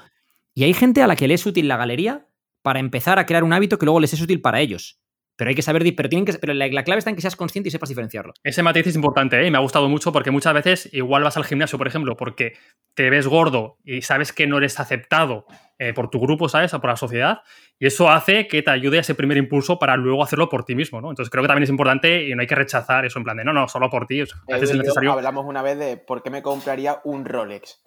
[0.53, 2.27] y hay gente a la que le es útil la galería
[2.61, 5.00] para empezar a crear un hábito que luego les es útil para ellos.
[5.41, 7.35] Pero hay que saber, pero, tienen que, pero la, la clave está en que seas
[7.35, 8.31] consciente y sepas diferenciarlo.
[8.43, 9.47] Ese matiz es importante ¿eh?
[9.47, 12.53] y me ha gustado mucho porque muchas veces igual vas al gimnasio, por ejemplo, porque
[12.93, 15.47] te ves gordo y sabes que no eres aceptado
[15.79, 16.75] eh, por tu grupo, ¿sabes?
[16.75, 17.39] O por la sociedad.
[17.79, 20.75] Y eso hace que te ayude a ese primer impulso para luego hacerlo por ti
[20.75, 21.09] mismo, ¿no?
[21.09, 23.43] Entonces creo que también es importante y no hay que rechazar eso en plan de
[23.43, 24.21] no, no, solo por ti.
[24.21, 25.13] O sea, a Edu veces es y yo necesario.
[25.13, 27.81] hablamos una vez de por qué me compraría un Rolex.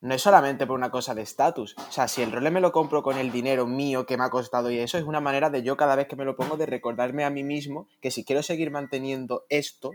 [0.00, 1.74] No es solamente por una cosa de estatus.
[1.76, 4.30] O sea, si el Rolex me lo compro con el dinero mío que me ha
[4.30, 6.66] costado y eso es una manera de yo cada vez que me lo pongo de
[6.66, 9.90] recordarme a mí mismo que si quiero seguir manteniendo esto,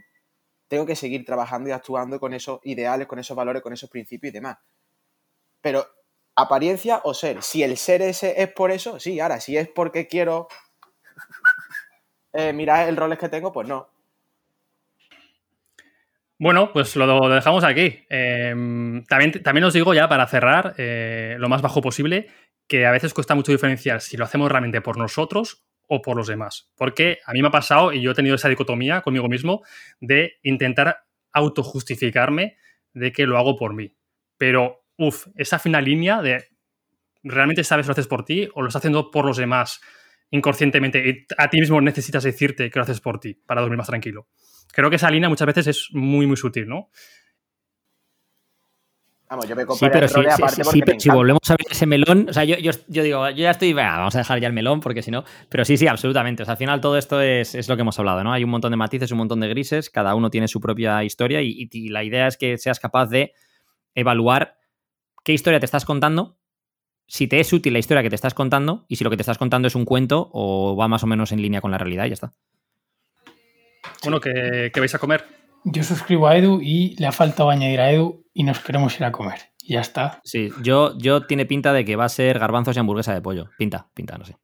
[0.67, 4.31] tengo que seguir trabajando y actuando con esos ideales, con esos valores, con esos principios
[4.31, 4.57] y demás.
[5.61, 5.87] Pero
[6.35, 7.41] apariencia o ser.
[7.41, 9.21] Si el ser ese es por eso, sí.
[9.21, 10.49] Ahora, si es porque quiero
[12.33, 13.92] eh, mirar el Rolex que tengo, pues no.
[16.39, 18.05] Bueno, pues lo dejamos aquí.
[18.09, 18.53] Eh,
[19.07, 22.27] también, también os digo ya para cerrar, eh, lo más bajo posible,
[22.67, 26.27] que a veces cuesta mucho diferenciar si lo hacemos realmente por nosotros o por los
[26.27, 26.71] demás.
[26.75, 29.61] Porque a mí me ha pasado, y yo he tenido esa dicotomía conmigo mismo,
[29.99, 32.57] de intentar autojustificarme
[32.93, 33.95] de que lo hago por mí.
[34.37, 36.47] Pero, uff, esa fina línea de
[37.23, 39.81] realmente sabes lo haces por ti o lo estás haciendo por los demás
[40.33, 43.87] inconscientemente y a ti mismo necesitas decirte que lo haces por ti para dormir más
[43.87, 44.27] tranquilo.
[44.73, 46.89] Creo que esa línea muchas veces es muy, muy sutil, ¿no?
[49.29, 52.43] Vamos, yo me Sí, pero sí, pero si volvemos a ver ese melón, o sea,
[52.43, 55.01] yo, yo, yo digo, yo ya estoy, venga, vamos a dejar ya el melón porque
[55.01, 56.43] si no, pero sí, sí, absolutamente.
[56.43, 58.31] O sea, al final todo esto es, es lo que hemos hablado, ¿no?
[58.33, 61.41] Hay un montón de matices, un montón de grises, cada uno tiene su propia historia
[61.41, 63.33] y, y- y la idea es que seas capaz de
[63.95, 64.57] evaluar
[65.23, 66.37] qué historia te estás contando,
[67.07, 69.21] si te es útil la historia que te estás contando y si lo que te
[69.23, 72.05] estás contando es un cuento o va más o menos en línea con la realidad
[72.05, 72.31] y ya está.
[74.03, 75.25] Bueno, ¿qué, qué vais a comer?
[75.65, 79.05] Yo suscribo a Edu y le ha faltado añadir a Edu y nos queremos ir
[79.05, 79.39] a comer.
[79.61, 80.19] Y ya está.
[80.25, 83.49] Sí, yo, yo tiene pinta de que va a ser garbanzos y hamburguesa de pollo.
[83.57, 84.35] Pinta, pinta, no sé.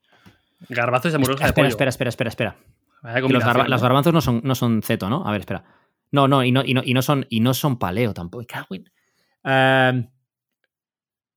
[0.70, 1.70] Garbazos y hamburguesas de Espera, pollo.
[1.70, 2.56] espera, espera, espera, espera.
[3.02, 3.70] Los, combinación, garba- ¿no?
[3.70, 5.26] los garbanzos no son, no son ceto, ¿no?
[5.28, 5.64] A ver, espera.
[6.12, 8.46] No, no, y no, y no, y no son, y no son paleo tampoco.
[8.48, 8.90] Cago en-
[9.44, 10.10] Em,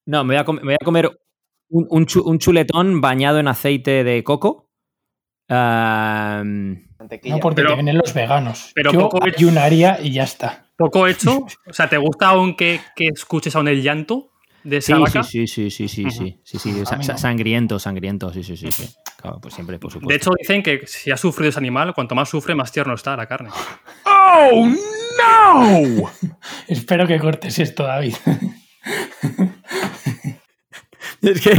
[0.06, 1.10] no, me voy a, com- me voy a comer
[1.68, 4.70] un, un chu- un chuletón bañado en aceite de coco.
[6.98, 7.34] Mantequilla.
[7.36, 8.72] No porque Pero- te vienen los veganos.
[8.74, 9.36] pero Yo poco hecho.
[9.38, 10.66] ayunaría y ya está.
[10.76, 11.46] Poco hecho.
[11.68, 14.30] O sea, ¿te gusta aunque que escuches aún el llanto
[14.64, 15.22] de esa sí, vaca?
[15.22, 17.18] sí, sí, sí, sí, sí, sí, sí, no.
[17.18, 18.88] sangriento, sangriento, sí, sí, sí, sí.
[19.16, 20.08] Claro, pues siempre, por supuesto.
[20.08, 23.16] De hecho, dicen que si ha sufrido ese animal, cuanto más sufre, más tierno está
[23.16, 23.50] la carne.
[26.68, 28.14] Espero que cortes esto, David.
[31.20, 31.50] Es que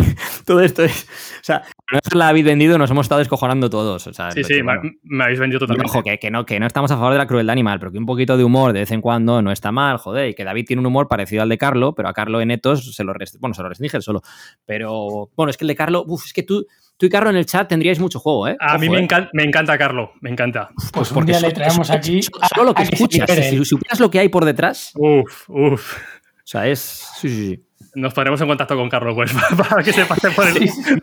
[0.46, 1.04] todo esto es.
[1.42, 4.08] O sea, no es la habéis vendido, nos hemos estado descojonando todos.
[4.08, 5.90] O sea, Sí, sí, me, bueno, me habéis vendido totalmente.
[5.90, 7.98] ojo, que, que no, que no estamos a favor de la crueldad animal, pero que
[7.98, 10.66] un poquito de humor de vez en cuando no está mal, joder, y que David
[10.66, 13.38] tiene un humor parecido al de Carlo, pero a Carlo en Etos se lo, rest-
[13.40, 14.22] bueno, se lo restringe solo.
[14.66, 16.66] Pero bueno, es que el de Carlo, uf, es que tú,
[16.98, 18.56] tú y Carlo en el chat tendríais mucho juego, ¿eh?
[18.60, 19.04] A mí me, ¿eh?
[19.04, 20.10] encanta, me encanta, Carlos.
[20.22, 20.70] Me encanta.
[20.94, 22.22] Pues un Porque día le traemos so- aquí.
[22.24, 25.98] so- solo lo que escuchas, si supieras lo que hay por detrás, Uf, uf.
[25.98, 26.80] o sea, es.
[27.20, 27.64] Sí, sí, sí.
[27.96, 29.32] Nos pondremos en contacto con Carlos, pues,
[29.70, 30.54] para que se pase por el,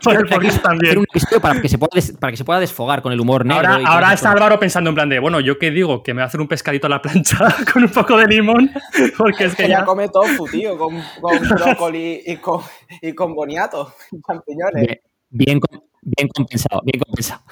[0.03, 0.99] por el podcast también.
[0.99, 1.07] un
[1.41, 3.69] para que se pueda, des- para que se pueda desfogar con el humor negro.
[3.69, 4.33] Ahora, ahora está.
[4.33, 6.03] Álvaro pensando en plan de, bueno, ¿yo qué digo?
[6.03, 7.39] Que me va a hacer un pescadito a la plancha
[7.73, 8.73] con un poco de limón,
[9.19, 9.85] porque es que Ella ya...
[9.85, 12.61] come tofu, tío, con, con brócoli y con,
[13.01, 13.95] y con boniato,
[14.27, 14.99] champiñones.
[15.29, 15.61] Bien, bien,
[16.03, 17.43] bien compensado, bien compensado.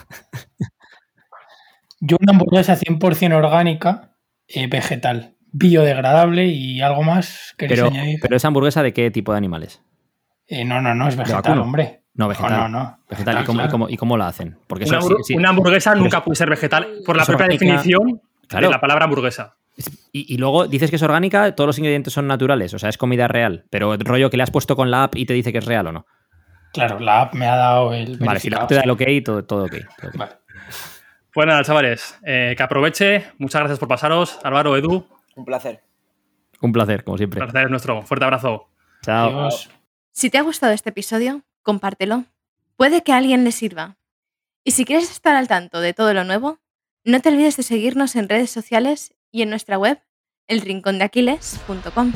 [2.01, 4.17] Yo una hamburguesa 100% orgánica,
[4.49, 8.19] eh, vegetal, biodegradable y algo más queréis Pero, añadir.
[8.21, 9.83] pero esa hamburguesa de qué tipo de animales?
[10.47, 12.03] Eh, no, no, no, es vegetal, hombre.
[12.15, 12.51] No, vegetal.
[12.53, 12.99] No, no, no.
[13.09, 13.71] Vegetal, ¿Y, cómo, y claro.
[13.71, 14.59] cómo- y cómo la hacen?
[14.67, 15.35] Porque Una, eso, sí, sí.
[15.37, 17.65] una hamburguesa Pero nunca es- puede ser vegetal por la propia orgánica.
[17.65, 18.67] definición Claro.
[18.69, 19.57] de la palabra hamburguesa.
[20.13, 22.99] Y, y luego dices que es orgánica, todos los ingredientes son naturales, o sea, es
[22.99, 23.67] comida real.
[23.71, 25.65] Pero el rollo que le has puesto con la app y te dice que es
[25.67, 26.07] real o no.
[26.73, 29.03] Claro, la app me ha dado el Vale, si la app te da el ok,
[29.25, 29.71] todo, todo ok.
[30.01, 30.17] todo ok.
[30.17, 30.33] Vale.
[31.33, 33.27] Pues nada, chavales, eh, que aproveche.
[33.39, 34.39] Muchas gracias por pasaros.
[34.43, 35.07] Álvaro, Edu,
[35.39, 35.85] Un placer.
[36.61, 37.41] Un placer, como siempre.
[37.41, 38.03] el placer es nuestro.
[38.03, 38.69] Fuerte abrazo.
[39.03, 39.29] Chao.
[39.29, 39.71] Adiós.
[40.11, 42.25] Si te ha gustado este episodio, compártelo.
[42.77, 43.97] Puede que a alguien le sirva.
[44.65, 46.59] Y si quieres estar al tanto de todo lo nuevo,
[47.05, 50.03] no te olvides de seguirnos en redes sociales y en nuestra web,
[50.49, 52.13] elrincondeaquiles.com.